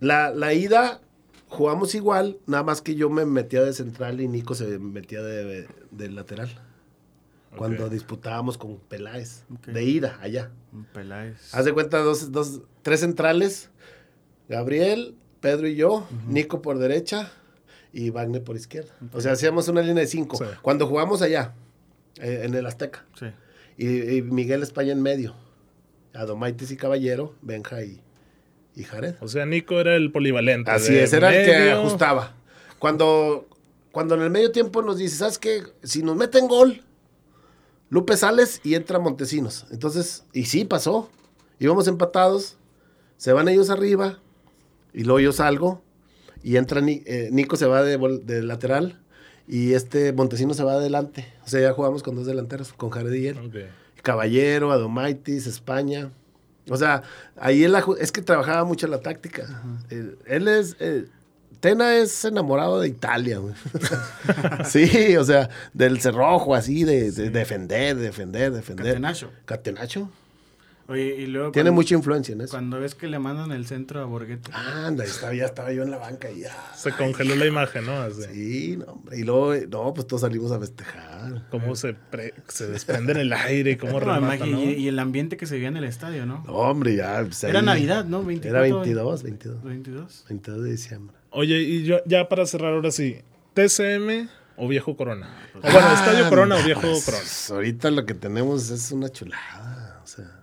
La, 0.00 0.30
la 0.30 0.54
ida 0.54 1.00
jugamos 1.48 1.94
igual, 1.94 2.38
nada 2.46 2.62
más 2.62 2.82
que 2.82 2.94
yo 2.94 3.10
me 3.10 3.24
metía 3.24 3.62
de 3.62 3.72
central 3.72 4.20
y 4.20 4.28
Nico 4.28 4.54
se 4.54 4.78
metía 4.78 5.22
de, 5.22 5.68
de 5.90 6.10
lateral. 6.10 6.50
Cuando 7.56 7.88
disputábamos 7.88 8.58
con 8.58 8.76
Peláez. 8.76 9.44
De 9.66 9.82
ida, 9.82 10.18
allá. 10.20 10.50
Peláez. 10.92 11.54
Haz 11.54 11.64
de 11.64 11.72
cuenta, 11.72 11.98
dos, 11.98 12.30
dos, 12.30 12.60
tres 12.82 13.00
centrales. 13.00 13.70
Gabriel, 14.48 15.16
Pedro 15.40 15.66
y 15.66 15.74
yo. 15.74 16.06
Nico 16.28 16.62
por 16.62 16.78
derecha 16.78 17.32
y 17.92 18.10
Wagner 18.10 18.44
por 18.44 18.56
izquierda. 18.56 18.92
O 19.12 19.20
sea, 19.20 19.32
hacíamos 19.32 19.66
una 19.68 19.80
línea 19.80 20.02
de 20.02 20.06
cinco. 20.06 20.36
Sí. 20.36 20.44
Cuando 20.62 20.86
jugamos 20.86 21.22
allá, 21.22 21.54
eh, 22.20 22.42
en 22.44 22.54
el 22.54 22.66
Azteca. 22.66 23.06
Sí. 23.18 23.26
Y, 23.76 24.16
y 24.16 24.22
Miguel 24.22 24.62
España 24.62 24.92
en 24.92 25.02
medio. 25.02 25.34
Adomaitis 26.14 26.70
y 26.70 26.76
Caballero, 26.76 27.34
Benja 27.42 27.82
y, 27.82 28.00
y 28.78 28.84
Jared. 28.84 29.16
O 29.20 29.28
sea, 29.28 29.44
Nico 29.44 29.80
era 29.80 29.96
el 29.96 30.12
polivalente. 30.12 30.70
Así 30.70 30.96
es, 30.96 31.12
era 31.12 31.34
el 31.34 31.44
que 31.44 31.72
ajustaba. 31.72 32.36
Cuando, 32.78 33.48
cuando 33.90 34.14
en 34.14 34.22
el 34.22 34.30
medio 34.30 34.52
tiempo 34.52 34.82
nos 34.82 34.98
dice, 34.98 35.16
¿sabes 35.16 35.38
qué? 35.38 35.62
Si 35.82 36.02
nos 36.02 36.16
meten 36.16 36.46
gol, 36.46 36.82
Lupe 37.90 38.16
sales 38.16 38.60
y 38.62 38.74
entra 38.74 38.98
Montesinos. 38.98 39.66
Entonces, 39.70 40.24
y 40.32 40.44
sí 40.44 40.64
pasó. 40.64 41.10
Íbamos 41.58 41.88
empatados, 41.88 42.56
se 43.16 43.32
van 43.32 43.48
ellos 43.48 43.68
arriba, 43.68 44.20
y 44.94 45.02
luego 45.02 45.18
yo 45.18 45.32
salgo, 45.32 45.82
y 46.44 46.56
entra 46.56 46.80
eh, 46.86 47.30
Nico 47.32 47.56
se 47.56 47.66
va 47.66 47.82
de, 47.82 48.42
lateral, 48.44 49.00
y 49.48 49.72
este 49.72 50.12
Montesinos 50.12 50.56
se 50.56 50.62
va 50.62 50.74
adelante. 50.74 51.26
O 51.44 51.48
sea, 51.48 51.60
ya 51.60 51.72
jugamos 51.72 52.04
con 52.04 52.14
dos 52.14 52.26
delanteros, 52.26 52.72
con 52.72 52.90
Jared 52.90 53.12
y 53.12 53.26
él. 53.26 53.70
Caballero, 54.02 54.70
Adomaitis, 54.70 55.48
España. 55.48 56.12
O 56.70 56.76
sea, 56.76 57.02
ahí 57.36 57.64
él 57.64 57.74
es 57.98 58.12
que 58.12 58.22
trabajaba 58.22 58.64
mucho 58.64 58.86
la 58.86 59.00
táctica. 59.00 59.62
Él, 59.90 60.18
él 60.26 60.48
es. 60.48 60.76
eh, 60.80 61.06
Tena 61.60 61.96
es 61.96 62.24
enamorado 62.24 62.78
de 62.80 62.86
Italia, 62.88 63.38
güey. 63.38 63.52
sí, 64.64 65.16
o 65.16 65.24
sea, 65.24 65.48
del 65.74 66.00
cerrojo, 66.00 66.54
así, 66.54 66.84
de, 66.84 67.10
de 67.10 67.30
defender, 67.30 67.96
defender, 67.96 68.52
defender. 68.52 68.86
Catenacho. 68.86 69.30
Catenacho. 69.44 70.10
Oye, 70.86 71.16
y 71.16 71.26
luego. 71.26 71.50
Tiene 71.52 71.68
cuando- 71.70 71.80
mucha 71.80 71.94
influencia 71.96 72.32
en 72.32 72.42
eso. 72.42 72.50
Cuando 72.52 72.78
ves 72.80 72.94
que 72.94 73.08
le 73.08 73.18
mandan 73.18 73.50
el 73.52 73.66
centro 73.66 74.00
a 74.00 74.04
Borghetti. 74.04 74.50
Anda, 74.54 75.04
estaba, 75.04 75.34
ya 75.34 75.46
estaba 75.46 75.72
yo 75.72 75.82
en 75.82 75.90
la 75.90 75.98
banca 75.98 76.30
y 76.30 76.40
ya. 76.40 76.54
Se 76.76 76.92
congeló 76.92 77.34
la 77.34 77.46
imagen, 77.46 77.84
¿no? 77.86 78.00
Así. 78.02 78.22
Sí, 78.32 78.76
no, 78.78 78.92
hombre. 78.92 79.18
Y 79.18 79.24
luego, 79.24 79.52
eh, 79.52 79.66
no, 79.70 79.92
pues 79.92 80.06
todos 80.06 80.22
salimos 80.22 80.50
a 80.52 80.60
festejar. 80.60 81.07
Cómo 81.50 81.74
se, 81.76 81.94
pre- 81.94 82.34
se 82.48 82.66
desprende 82.66 83.12
en 83.12 83.18
el 83.18 83.32
aire, 83.32 83.76
cómo 83.78 83.92
No, 83.94 84.00
remata, 84.00 84.46
imagi- 84.46 84.50
¿no? 84.50 84.62
y, 84.62 84.72
y 84.74 84.88
el 84.88 84.98
ambiente 84.98 85.36
que 85.36 85.46
se 85.46 85.54
veía 85.56 85.68
en 85.68 85.76
el 85.76 85.84
estadio, 85.84 86.26
¿no? 86.26 86.42
No, 86.46 86.52
hombre, 86.54 86.96
ya. 86.96 87.22
pues, 87.24 87.42
Era 87.44 87.60
ahí- 87.60 87.64
Navidad, 87.66 88.04
¿no? 88.04 88.22
24, 88.24 88.50
Era 88.66 88.76
22, 88.82 89.22
22. 89.22 89.62
22. 89.64 90.24
22 90.28 90.62
de 90.64 90.70
diciembre. 90.70 91.16
Oye, 91.30 91.60
y 91.60 91.84
yo, 91.84 91.98
ya 92.06 92.28
para 92.28 92.46
cerrar 92.46 92.72
ahora 92.74 92.90
sí, 92.90 93.18
¿TCM 93.54 94.28
o 94.56 94.66
Viejo 94.68 94.96
Corona? 94.96 95.28
O 95.56 95.60
bueno, 95.60 95.92
¿Estadio 95.92 96.28
Corona 96.28 96.56
o 96.56 96.62
Viejo 96.64 96.80
pues, 96.80 97.04
Corona? 97.04 97.24
Ahorita 97.50 97.90
lo 97.90 98.06
que 98.06 98.14
tenemos 98.14 98.70
es 98.70 98.90
una 98.92 99.08
chulada. 99.08 100.00
O 100.02 100.06
sea, 100.06 100.42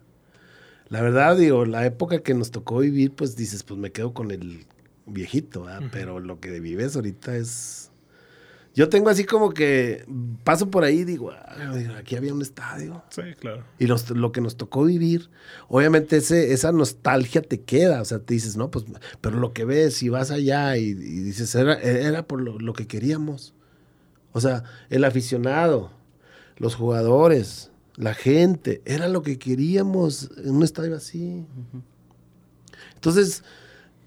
la 0.90 1.02
verdad, 1.02 1.36
digo, 1.38 1.66
la 1.66 1.86
época 1.86 2.20
que 2.20 2.34
nos 2.34 2.52
tocó 2.52 2.80
vivir, 2.80 3.12
pues 3.12 3.36
dices, 3.36 3.64
pues 3.64 3.80
me 3.80 3.92
quedo 3.92 4.14
con 4.14 4.32
el 4.32 4.66
viejito, 5.08 5.64
¿verdad? 5.64 5.90
Pero 5.92 6.20
lo 6.20 6.40
que 6.40 6.60
vives 6.60 6.96
ahorita 6.96 7.36
es. 7.36 7.92
Yo 8.76 8.90
tengo 8.90 9.10
así 9.10 9.24
como 9.24 9.52
que 9.52 10.06
paso 10.44 10.70
por 10.70 10.84
ahí 10.84 11.00
y 11.00 11.04
digo, 11.06 11.32
"Ay, 11.48 11.88
aquí 11.98 12.18
había 12.18 12.34
un 12.34 12.42
estadio. 12.42 13.04
Sí, 13.10 13.22
claro. 13.40 13.64
Y 13.80 13.88
los- 13.88 14.10
lo 14.10 14.32
que 14.34 14.42
nos 14.42 14.58
tocó 14.58 14.84
vivir, 14.84 15.30
obviamente 15.70 16.18
ese, 16.18 16.52
esa 16.52 16.74
nostalgia 16.74 17.42
te 17.42 17.62
queda, 17.62 18.02
o 18.02 18.06
sea, 18.06 18.20
te 18.20 18.34
dices, 18.34 18.58
no, 18.58 18.70
pues, 18.72 18.84
pero 19.22 19.40
lo 19.40 19.54
que 19.54 19.64
ves 19.64 20.04
y 20.04 20.10
vas 20.10 20.30
allá 20.30 20.76
y, 20.78 20.88
y 20.90 20.94
dices, 20.94 21.56
era, 21.56 21.76
era 21.82 22.28
por 22.28 22.42
lo, 22.42 22.60
lo 22.60 22.74
que 22.74 22.86
queríamos. 22.86 23.54
O 24.34 24.42
sea, 24.42 24.64
el 24.90 25.06
aficionado, 25.06 25.92
los 26.58 26.76
jugadores, 26.76 27.72
la 27.96 28.14
gente, 28.14 28.82
era 28.84 29.08
lo 29.08 29.22
que 29.22 29.40
queríamos 29.40 30.30
en 30.44 30.54
un 30.54 30.64
estadio 30.64 30.98
así. 30.98 31.46
Entonces, 32.96 33.44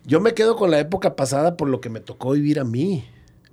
yo 0.05 0.21
me 0.21 0.35
quedo 0.35 0.57
con 0.57 0.71
la 0.71 0.79
época 0.79 1.17
pasada 1.17 1.57
por 1.57 1.69
lo 1.71 1.81
que 1.81 1.89
me 1.89 2.01
tocó 2.01 2.33
vivir 2.33 2.61
a 2.61 2.65
mí. 2.65 3.05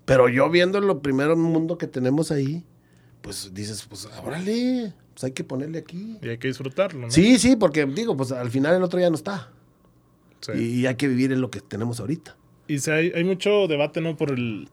Pero 0.06 0.30
yo 0.30 0.50
viendo 0.50 0.80
lo 0.80 1.02
primero 1.02 1.36
mundo 1.36 1.78
que 1.78 1.88
tenemos 1.88 2.32
ahí, 2.32 2.64
pues 3.22 3.52
dices, 3.54 3.86
pues 3.90 4.08
órale, 4.24 4.94
pues 5.14 5.24
hay 5.24 5.32
que 5.32 5.44
ponerle 5.44 5.80
aquí. 5.80 6.18
Y 6.22 6.30
hay 6.30 6.38
que 6.38 6.48
disfrutarlo, 6.48 7.02
¿no? 7.02 7.12
Sí, 7.12 7.40
sí, 7.40 7.56
porque 7.56 7.86
digo, 7.86 8.16
pues 8.16 8.32
al 8.32 8.52
final 8.52 8.76
el 8.76 8.84
otro 8.84 9.00
ya 9.00 9.10
no 9.10 9.16
está. 9.16 9.50
Sí. 10.42 10.52
Y, 10.52 10.86
hay 10.86 10.96
que 10.96 11.08
vivir 11.08 11.32
en 11.32 11.42
lo 11.42 11.50
que 11.50 11.60
tenemos 11.60 12.00
ahorita. 12.00 12.36
Y 12.68 12.80
se 12.80 12.92
hay, 12.92 13.12
hay 13.16 13.24
mucho 13.24 13.68
debate, 13.68 14.00
¿no? 14.00 14.16
Por 14.16 14.32
el 14.32 14.70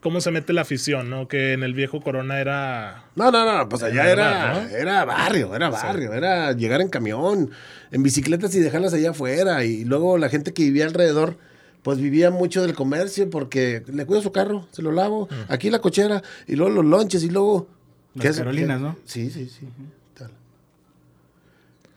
cómo 0.00 0.20
se 0.20 0.30
mete 0.30 0.52
la 0.52 0.62
afición, 0.62 1.10
¿no? 1.10 1.28
Que 1.28 1.52
en 1.52 1.62
el 1.62 1.74
Viejo 1.74 2.00
Corona 2.00 2.40
era... 2.40 3.04
No, 3.16 3.30
no, 3.30 3.44
no, 3.44 3.68
pues 3.68 3.82
allá 3.82 4.04
Era 4.04 4.12
era, 4.12 4.24
verdad, 4.24 4.62
¿no? 4.62 4.76
era 4.76 5.04
barrio, 5.04 5.56
era 5.56 5.70
barrio, 5.70 6.12
era 6.12 6.52
llegar 6.52 6.80
en 6.80 6.88
camión, 6.88 7.50
en 7.90 8.02
bicicletas 8.02 8.54
y 8.54 8.60
dejarlas 8.60 8.94
allá 8.94 9.10
afuera. 9.10 9.64
Y 9.64 9.84
luego 9.84 10.18
la 10.18 10.28
gente 10.28 10.52
que 10.52 10.62
vivía 10.62 10.86
alrededor, 10.86 11.36
pues 11.82 11.98
vivía 11.98 12.30
mucho 12.30 12.62
del 12.62 12.74
comercio 12.74 13.30
porque 13.30 13.82
le 13.86 14.04
cuido 14.06 14.20
su 14.22 14.32
carro, 14.32 14.66
se 14.72 14.82
lo 14.82 14.92
lavo, 14.92 15.28
aquí 15.48 15.70
la 15.70 15.80
cochera, 15.80 16.22
y 16.46 16.56
luego 16.56 16.72
los 16.72 16.84
lonches, 16.84 17.22
y 17.22 17.30
luego... 17.30 17.66
Las 18.14 18.22
¿qué 18.22 18.28
es- 18.28 18.36
Carolinas, 18.38 18.78
qué- 18.78 18.82
¿no? 18.82 18.96
Sí, 19.04 19.30
sí, 19.30 19.48
sí. 19.48 19.66
tal. 20.14 20.30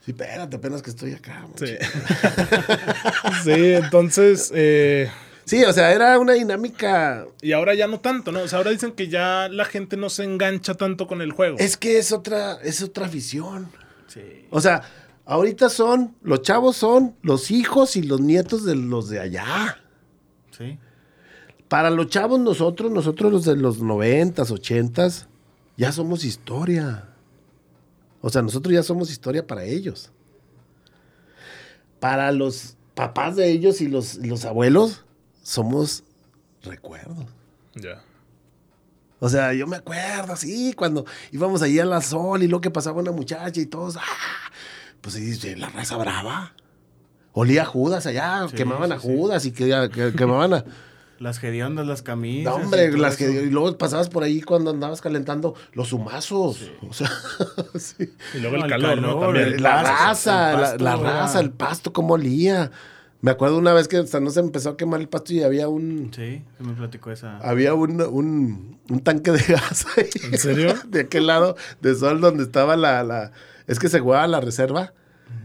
Sí, 0.04 0.10
espérate, 0.12 0.56
apenas 0.56 0.82
que 0.82 0.90
estoy 0.90 1.12
acá. 1.12 1.46
Sí. 1.56 1.66
sí, 3.44 3.50
entonces. 3.74 4.50
Eh, 4.54 5.08
sí, 5.44 5.62
o 5.64 5.72
sea, 5.72 5.92
era 5.92 6.18
una 6.18 6.32
dinámica. 6.34 7.26
Y 7.40 7.52
ahora 7.52 7.74
ya 7.74 7.86
no 7.86 8.00
tanto, 8.00 8.32
¿no? 8.32 8.40
O 8.42 8.48
sea, 8.48 8.58
ahora 8.58 8.70
dicen 8.70 8.92
que 8.92 9.08
ya 9.08 9.48
la 9.48 9.64
gente 9.64 9.96
no 9.96 10.10
se 10.10 10.24
engancha 10.24 10.74
tanto 10.74 11.06
con 11.06 11.22
el 11.22 11.32
juego. 11.32 11.56
Es 11.58 11.76
que 11.76 11.98
es 11.98 12.12
otra, 12.12 12.58
es 12.62 12.82
otra 12.82 13.06
afición. 13.06 13.68
Sí. 14.08 14.46
O 14.50 14.60
sea, 14.60 14.82
ahorita 15.24 15.68
son, 15.68 16.16
los 16.22 16.42
chavos 16.42 16.76
son 16.76 17.16
los 17.22 17.50
hijos 17.50 17.96
y 17.96 18.02
los 18.02 18.20
nietos 18.20 18.64
de 18.64 18.74
los 18.74 19.08
de 19.08 19.20
allá. 19.20 19.78
Sí. 20.56 20.78
Para 21.68 21.90
los 21.90 22.08
chavos, 22.08 22.38
nosotros, 22.38 22.90
nosotros 22.90 23.32
los 23.32 23.44
de 23.44 23.56
los 23.56 23.80
noventas, 23.80 24.50
ochentas, 24.50 25.28
ya 25.76 25.90
somos 25.90 26.24
historia. 26.24 27.08
O 28.20 28.30
sea, 28.30 28.42
nosotros 28.42 28.74
ya 28.74 28.82
somos 28.82 29.10
historia 29.10 29.46
para 29.46 29.64
ellos. 29.64 30.10
Para 31.98 32.30
los 32.30 32.76
papás 32.94 33.36
de 33.36 33.50
ellos 33.50 33.80
y 33.80 33.88
los, 33.88 34.16
los 34.16 34.44
abuelos, 34.44 35.04
somos 35.42 36.04
recuerdos. 36.62 37.26
Ya. 37.74 38.02
O 39.18 39.28
sea, 39.28 39.54
yo 39.54 39.66
me 39.66 39.76
acuerdo, 39.76 40.34
sí, 40.36 40.72
cuando 40.72 41.06
íbamos 41.30 41.62
allí 41.62 41.78
a 41.78 41.84
la 41.84 42.02
sol 42.02 42.42
y 42.42 42.48
lo 42.48 42.60
que 42.60 42.70
pasaba 42.70 43.00
una 43.00 43.12
muchacha 43.12 43.60
y 43.60 43.66
todos, 43.66 43.96
¡ah! 43.96 44.51
Pues 45.02 45.16
sí, 45.16 45.54
la 45.56 45.68
raza 45.68 45.96
brava. 45.96 46.54
Olía 47.34 47.62
a 47.62 47.66
Judas 47.66 48.06
allá, 48.06 48.46
quemaban 48.54 48.92
a 48.92 48.98
Judas 48.98 49.44
y 49.44 49.52
que, 49.52 50.12
quemaban 50.16 50.54
a... 50.54 50.64
Las 51.18 51.38
gediondas, 51.38 51.86
las 51.86 52.02
camisas. 52.02 52.52
No, 52.52 52.64
hombre, 52.64 52.90
las 52.98 53.20
y 53.20 53.48
luego 53.50 53.78
pasabas 53.78 54.08
por 54.08 54.24
ahí 54.24 54.40
cuando 54.42 54.70
andabas 54.70 55.00
calentando 55.00 55.54
los 55.72 55.92
humazos. 55.92 56.70
O 56.88 56.92
sea, 56.92 57.10
sí. 57.78 58.12
Y 58.34 58.38
luego 58.38 58.56
el 58.56 58.66
calor, 58.68 59.00
¿no? 59.00 59.20
También. 59.20 59.62
La 59.62 59.82
raza, 59.84 60.76
la, 60.78 60.96
raza, 60.96 61.38
el 61.38 61.50
pasto, 61.50 61.92
cómo 61.92 62.14
olía. 62.14 62.72
Me 63.20 63.30
acuerdo 63.30 63.56
una 63.56 63.72
vez 63.72 63.86
que 63.86 63.98
hasta 63.98 64.18
no 64.18 64.30
se 64.30 64.40
empezó 64.40 64.70
a 64.70 64.76
quemar 64.76 65.00
el 65.00 65.08
pasto 65.08 65.32
y 65.32 65.44
había 65.44 65.68
un. 65.68 66.10
Sí, 66.12 66.42
se 66.58 66.64
me 66.64 66.72
platicó 66.72 67.12
esa. 67.12 67.38
Había 67.38 67.74
un, 67.74 68.02
un, 68.02 68.80
un 68.90 69.00
tanque 69.00 69.30
de 69.30 69.44
gas 69.44 69.86
ahí. 69.96 70.10
¿En 70.24 70.38
serio? 70.38 70.74
de 70.88 71.02
aquel 71.02 71.28
lado 71.28 71.56
de 71.80 71.94
sol 71.94 72.20
donde 72.20 72.42
estaba 72.42 72.76
la. 72.76 73.04
la 73.04 73.30
es 73.66 73.78
que 73.78 73.88
se 73.88 74.00
jugaba 74.00 74.26
la 74.26 74.40
reserva. 74.40 74.92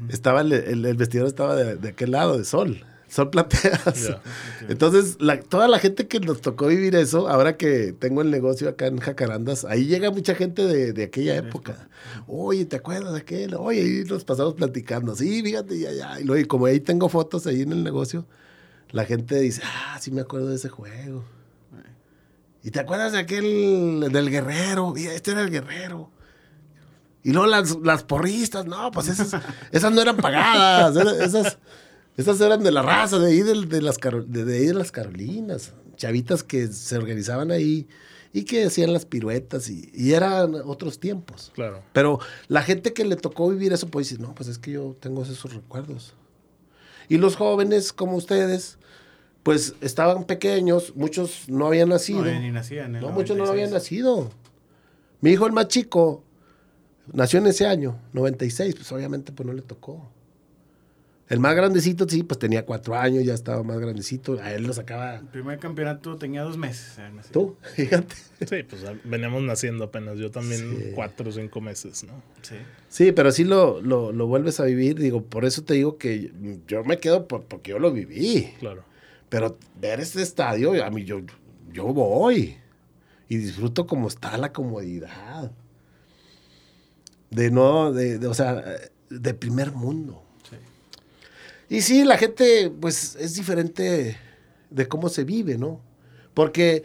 Estaba 0.09 0.41
el, 0.41 0.51
el, 0.51 0.97
vestidor 0.97 1.27
estaba 1.27 1.55
de, 1.55 1.77
de 1.77 1.89
aquel 1.89 2.11
lado 2.11 2.37
de 2.37 2.43
sol 2.43 2.85
son 3.07 3.31
plateas. 3.31 4.15
Entonces, 4.69 5.17
toda 5.49 5.67
la 5.67 5.79
gente 5.79 6.07
que 6.07 6.19
nos 6.19 6.41
tocó 6.41 6.67
vivir 6.67 6.95
eso, 6.95 7.27
ahora 7.29 7.57
que 7.57 7.93
tengo 7.93 8.21
el 8.21 8.31
negocio 8.31 8.69
acá 8.69 8.87
en 8.87 8.97
Jacarandas, 8.97 9.65
ahí 9.65 9.85
llega 9.85 10.11
mucha 10.11 10.35
gente 10.35 10.65
de, 10.65 11.03
aquella 11.03 11.35
época. 11.35 11.87
Oye, 12.27 12.65
¿te 12.65 12.75
acuerdas 12.75 13.13
de 13.13 13.19
aquel? 13.19 13.55
Oye, 13.55 13.81
ahí 13.81 14.03
nos 14.03 14.23
pasamos 14.23 14.55
platicando. 14.55 15.15
Sí, 15.15 15.41
fíjate, 15.41 15.79
ya, 15.79 15.91
ya. 15.91 16.19
Y, 16.19 16.25
luego, 16.25 16.47
como 16.47 16.65
ahí 16.65 16.79
tengo 16.79 17.09
fotos 17.09 17.47
ahí 17.47 17.61
en 17.61 17.71
el 17.71 17.83
negocio, 17.83 18.25
la 18.91 19.05
gente 19.05 19.39
dice, 19.39 19.61
ah, 19.63 19.97
sí 19.99 20.11
me 20.11 20.21
acuerdo 20.21 20.49
de 20.49 20.55
ese 20.55 20.69
juego. 20.69 21.23
¿Y 22.63 22.71
te 22.71 22.79
acuerdas 22.81 23.13
de 23.13 23.19
aquel, 23.19 24.09
del 24.11 24.29
guerrero? 24.29 24.91
Mira, 24.93 25.13
este 25.13 25.31
era 25.31 25.41
el 25.41 25.49
guerrero. 25.49 26.11
Y 27.27 27.33
luego 27.33 27.47
las, 27.47 27.77
las 27.83 28.03
porristas, 28.03 28.65
no, 28.67 28.89
pues 28.89 29.09
esas, 29.09 29.35
esas 29.73 29.91
no 29.91 30.01
eran 30.01 30.15
pagadas. 30.15 30.95
Esas, 30.95 31.57
esas 32.15 32.39
eran 32.39 32.63
de 32.63 32.71
la 32.71 32.81
raza, 32.81 33.19
de 33.19 33.27
ahí 33.27 33.41
de, 33.41 33.53
las, 33.81 33.97
de, 34.29 34.73
las 34.73 34.91
Carolinas. 34.93 35.73
Chavitas 35.97 36.41
que 36.41 36.67
se 36.67 36.97
organizaban 36.97 37.51
ahí 37.51 37.85
y 38.31 38.45
que 38.45 38.63
hacían 38.63 38.93
las 38.93 39.05
piruetas 39.05 39.69
y, 39.69 40.13
eran 40.13 40.55
otros 40.63 41.01
tiempos. 41.01 41.51
Claro. 41.53 41.83
Pero 41.91 42.19
la 42.47 42.61
gente 42.61 42.93
que 42.93 43.03
le 43.03 43.17
tocó 43.17 43.49
vivir 43.49 43.73
eso, 43.73 43.89
pues 43.89 44.07
dice, 44.07 44.21
no, 44.21 44.33
pues 44.33 44.47
es 44.47 44.57
que 44.57 44.71
yo 44.71 44.95
tengo 44.97 45.23
esos 45.23 45.53
recuerdos. 45.53 46.13
Y 47.09 47.17
los 47.17 47.35
jóvenes 47.35 47.91
como 47.91 48.15
ustedes, 48.15 48.77
pues 49.43 49.75
estaban 49.81 50.23
pequeños, 50.23 50.93
muchos 50.95 51.49
no 51.49 51.67
habían 51.67 51.89
nacido. 51.89 52.23
No, 52.23 52.39
ni 52.39 52.51
nacían. 52.51 52.93
no, 52.93 53.09
muchos 53.09 53.35
no 53.35 53.47
habían 53.47 53.71
nacido. 53.71 54.31
Mi 55.19 55.31
hijo 55.31 55.45
el 55.45 55.51
más 55.51 55.67
chico 55.67 56.23
nació 57.13 57.39
en 57.39 57.47
ese 57.47 57.65
año, 57.65 57.99
96, 58.13 58.75
pues 58.75 58.91
obviamente 58.91 59.31
pues 59.31 59.45
no 59.45 59.53
le 59.53 59.61
tocó. 59.61 60.11
El 61.29 61.41
más 61.41 61.55
grandecito, 61.55 62.07
sí, 62.07 62.23
pues 62.23 62.39
tenía 62.39 62.65
cuatro 62.65 62.95
años, 62.95 63.25
ya 63.25 63.33
estaba 63.33 63.61
más 63.61 63.79
grandecito. 63.79 64.39
A 64.41 64.53
él 64.53 64.63
lo 64.63 64.71
sacaba. 64.71 65.17
El 65.17 65.25
primer 65.25 65.59
campeonato 65.59 66.15
tenía 66.15 66.43
dos 66.43 66.57
meses. 66.57 66.97
Tú, 67.33 67.57
fíjate. 67.75 68.15
Sí, 68.15 68.63
pues 68.63 68.83
veníamos 69.03 69.43
naciendo 69.43 69.83
apenas. 69.83 70.17
Yo 70.17 70.31
también 70.31 70.93
cuatro 70.95 71.29
o 71.29 71.31
cinco 71.33 71.59
meses, 71.59 72.05
¿no? 72.05 72.13
Sí. 72.43 72.55
Sí, 72.87 73.11
pero 73.11 73.31
sí 73.33 73.43
lo, 73.43 73.81
lo, 73.81 74.27
vuelves 74.27 74.61
a 74.61 74.63
vivir. 74.63 74.97
Digo, 74.99 75.21
por 75.21 75.43
eso 75.43 75.63
te 75.63 75.73
digo 75.73 75.97
que 75.97 76.31
yo 76.65 76.85
me 76.85 76.97
quedo 76.97 77.27
porque 77.27 77.71
yo 77.71 77.79
lo 77.79 77.91
viví. 77.91 78.53
Claro. 78.59 78.85
Pero 79.27 79.57
ver 79.81 79.99
este 79.99 80.21
estadio, 80.21 80.81
a 80.81 80.89
mí 80.89 81.03
yo, 81.03 81.19
yo 81.73 81.87
voy. 81.87 82.55
Y 83.27 83.35
disfruto 83.35 83.85
como 83.85 84.07
está 84.07 84.37
la 84.37 84.53
comodidad. 84.53 85.51
De 87.29 87.51
no, 87.51 87.91
de 87.91 88.25
o 88.25 88.33
sea, 88.33 88.63
de 89.09 89.33
primer 89.33 89.71
mundo. 89.71 90.23
Y 91.69 91.81
sí, 91.81 92.05
la 92.05 92.17
gente, 92.17 92.71
pues, 92.79 93.15
es 93.19 93.35
diferente 93.35 94.17
de 94.69 94.87
cómo 94.87 95.09
se 95.09 95.23
vive, 95.23 95.57
¿no? 95.57 95.81
Porque 96.33 96.83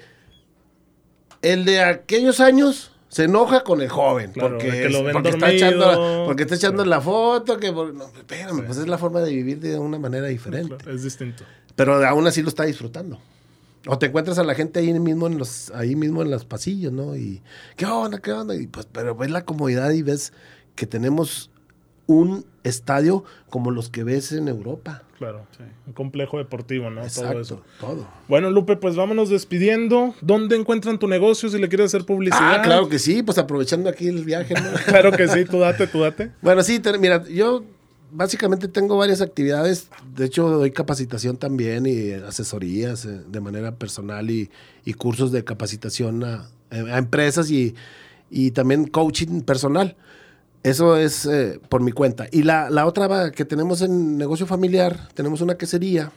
el 1.41 1.65
de 1.65 1.81
aquellos 1.81 2.41
años 2.41 2.93
se 3.09 3.25
enoja 3.25 3.63
con 3.63 3.83
el 3.83 3.91
joven 3.91 4.33
porque, 4.35 4.87
está 5.27 5.51
echando, 5.51 6.25
porque 6.27 6.45
está 6.45 6.55
echando 6.55 6.85
la 6.85 7.01
foto 7.01 7.59
que 7.59 7.71
no, 7.71 8.07
espérame, 8.17 8.65
pues 8.65 8.79
es 8.79 8.89
la 8.89 8.97
forma 8.97 9.21
de 9.21 9.31
vivir 9.31 9.61
de 9.61 9.79
una 9.79 9.99
manera 9.99 10.27
diferente. 10.29 10.77
es 10.91 11.03
distinto. 11.03 11.45
Pero 11.77 12.07
aún 12.07 12.27
así 12.27 12.43
lo 12.43 12.49
está 12.49 12.65
disfrutando. 12.65 13.21
O 13.87 13.99
te 13.99 14.07
encuentras 14.07 14.39
a 14.39 14.45
la 14.45 14.55
gente 14.55 14.81
ahí 14.81 14.99
mismo 14.99 15.27
en 15.27 15.39
los 15.39 15.71
ahí 15.73 15.97
mismo 15.97 16.23
en 16.23 16.31
los 16.31 16.45
pasillos, 16.45 16.93
¿no? 16.93 17.17
Y 17.17 17.43
qué 17.77 17.87
onda, 17.87 18.21
qué 18.21 18.33
onda, 18.33 18.55
y 18.55 18.67
pues 18.67 18.87
pero 18.91 19.17
ves 19.17 19.31
la 19.31 19.45
comodidad 19.45 19.91
y 19.91 20.03
ves 20.03 20.33
que 20.77 20.87
tenemos 20.87 21.51
un 22.07 22.45
estadio 22.63 23.25
como 23.49 23.71
los 23.71 23.89
que 23.89 24.05
ves 24.05 24.33
en 24.33 24.49
Europa. 24.49 25.03
Claro, 25.19 25.47
un 25.87 25.93
complejo 25.93 26.39
deportivo, 26.39 26.91
¿no? 26.91 27.03
todo 27.07 27.41
eso. 27.41 27.63
Todo. 27.79 28.09
Bueno, 28.27 28.51
Lupe, 28.51 28.77
pues 28.77 28.97
vámonos 28.97 29.31
despidiendo. 29.31 30.15
¿Dónde 30.21 30.57
encuentran 30.57 30.99
tu 30.99 31.07
negocio 31.07 31.49
si 31.49 31.59
le 31.59 31.69
quieres 31.69 31.87
hacer 31.87 32.05
publicidad? 32.05 32.57
Ah, 32.57 32.63
claro 32.63 32.89
que 32.89 32.99
sí, 32.99 33.23
pues 33.23 33.39
aprovechando 33.39 33.89
aquí 33.89 34.09
el 34.09 34.25
viaje, 34.25 34.55
¿no? 34.55 34.71
claro 34.87 35.13
que 35.13 35.29
sí, 35.29 35.45
tú 35.45 35.61
date, 35.61 35.87
tú 35.87 36.01
date. 36.01 36.33
Bueno, 36.41 36.63
sí, 36.65 36.83
mira, 36.99 37.25
yo 37.29 37.63
básicamente 38.13 38.69
tengo 38.69 38.97
varias 38.97 39.21
actividades. 39.21 39.89
De 40.15 40.27
hecho, 40.27 40.49
doy 40.49 40.71
capacitación 40.71 41.37
también 41.37 41.87
y 41.87 42.13
asesorías 42.13 43.05
eh, 43.05 43.23
de 43.27 43.41
manera 43.41 43.75
personal 43.77 44.31
y, 44.31 44.51
cursos 44.97 45.33
de 45.33 45.43
capacitación 45.43 46.23
a, 46.23 46.49
empresas 46.71 47.51
y, 47.51 47.75
y 48.31 48.53
también 48.53 48.87
coaching 48.87 49.41
personal. 49.41 49.97
Eso 50.63 50.97
es 50.97 51.27
eh, 51.27 51.59
por 51.69 51.83
mi 51.83 51.91
cuenta. 51.91 52.29
Y 52.31 52.45
la, 52.45 52.71
la, 52.71 52.87
otra 52.87 53.33
que 53.33 53.45
tenemos 53.45 53.83
en 53.83 54.17
negocio 54.17 54.47
familiar, 54.47 55.09
tenemos 55.15 55.41
una 55.41 55.57
quesería, 55.57 56.13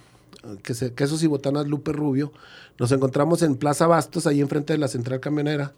quesos 0.96 1.24
y 1.24 1.28
botanas 1.28 1.68
Lupe 1.68 1.92
Rubio. 1.92 2.32
Nos 2.78 2.92
encontramos 2.92 3.42
en 3.42 3.56
Plaza 3.56 3.88
Bastos, 3.88 4.28
ahí 4.28 4.42
enfrente 4.42 4.74
de 4.74 4.80
la 4.80 4.88
central 4.88 5.20
camionera, 5.20 5.74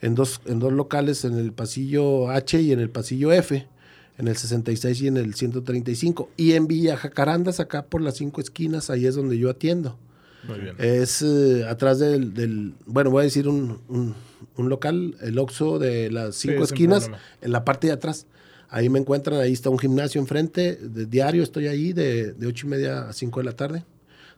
en 0.00 0.14
dos, 0.14 0.40
en 0.44 0.60
dos 0.60 0.72
locales, 0.72 1.24
en 1.24 1.36
el 1.36 1.52
pasillo 1.52 2.30
H 2.30 2.60
y 2.60 2.72
en 2.72 2.80
el 2.80 2.90
pasillo 2.90 3.32
F, 3.32 3.66
en 4.22 4.28
el 4.28 4.36
66 4.36 5.02
y 5.02 5.08
en 5.08 5.18
el 5.18 5.34
135. 5.34 6.30
Y 6.38 6.52
en 6.52 6.66
Villa 6.66 6.96
Jacarandas, 6.96 7.60
acá 7.60 7.84
por 7.84 8.00
las 8.00 8.16
cinco 8.16 8.40
esquinas, 8.40 8.88
ahí 8.88 9.04
es 9.04 9.14
donde 9.14 9.36
yo 9.36 9.50
atiendo. 9.50 9.98
Muy 10.44 10.58
bien. 10.58 10.74
Es 10.78 11.20
eh, 11.20 11.66
atrás 11.68 11.98
del, 11.98 12.32
del, 12.32 12.74
bueno, 12.86 13.10
voy 13.10 13.20
a 13.20 13.24
decir 13.24 13.46
un 13.46 14.14
un 14.56 14.68
local, 14.68 15.16
el 15.20 15.38
Oxxo 15.38 15.78
de 15.78 16.10
las 16.10 16.36
cinco 16.36 16.64
esquinas, 16.64 17.10
en 17.40 17.52
la 17.52 17.64
parte 17.64 17.86
de 17.86 17.92
atrás. 17.92 18.26
Ahí 18.68 18.88
me 18.88 18.98
encuentran, 18.98 19.40
ahí 19.40 19.52
está 19.52 19.70
un 19.70 19.78
gimnasio 19.78 20.20
enfrente, 20.20 20.76
de 20.76 21.06
diario 21.06 21.42
estoy 21.42 21.66
ahí 21.66 21.92
de, 21.92 22.32
de 22.32 22.46
8 22.46 22.66
y 22.66 22.70
media 22.70 23.08
a 23.08 23.12
5 23.12 23.40
de 23.40 23.44
la 23.44 23.52
tarde, 23.52 23.84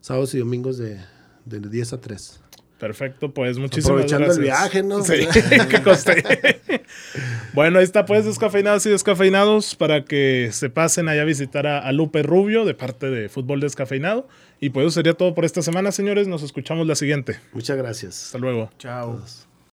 sábados 0.00 0.34
y 0.34 0.38
domingos 0.38 0.76
de, 0.76 0.98
de 1.44 1.60
10 1.60 1.92
a 1.92 2.00
3. 2.00 2.40
Perfecto, 2.84 3.32
pues 3.32 3.56
muchísimas 3.56 4.02
Aprovechando 4.02 4.30
el 4.30 4.40
viaje, 4.40 4.82
¿no? 4.82 5.02
Sí, 5.02 5.26
qué 5.70 5.82
coste. 5.82 6.60
bueno, 7.54 7.78
ahí 7.78 7.84
está, 7.84 8.04
pues, 8.04 8.26
descafeinados 8.26 8.84
y 8.84 8.90
descafeinados 8.90 9.74
para 9.74 10.04
que 10.04 10.50
se 10.52 10.68
pasen 10.68 11.08
allá 11.08 11.22
a 11.22 11.24
visitar 11.24 11.66
a, 11.66 11.78
a, 11.78 11.92
Lupe 11.92 12.22
Rubio 12.22 12.66
de 12.66 12.74
parte 12.74 13.08
de 13.08 13.30
Fútbol 13.30 13.60
Descafeinado. 13.60 14.28
Y 14.60 14.68
pues 14.68 14.84
eso 14.84 14.96
sería 14.96 15.14
todo 15.14 15.34
por 15.34 15.46
esta 15.46 15.62
semana, 15.62 15.92
señores. 15.92 16.28
Nos 16.28 16.42
escuchamos 16.42 16.86
la 16.86 16.94
siguiente. 16.94 17.40
Muchas 17.54 17.78
gracias. 17.78 18.22
Hasta 18.26 18.36
luego. 18.36 18.70
Chao. 18.78 19.24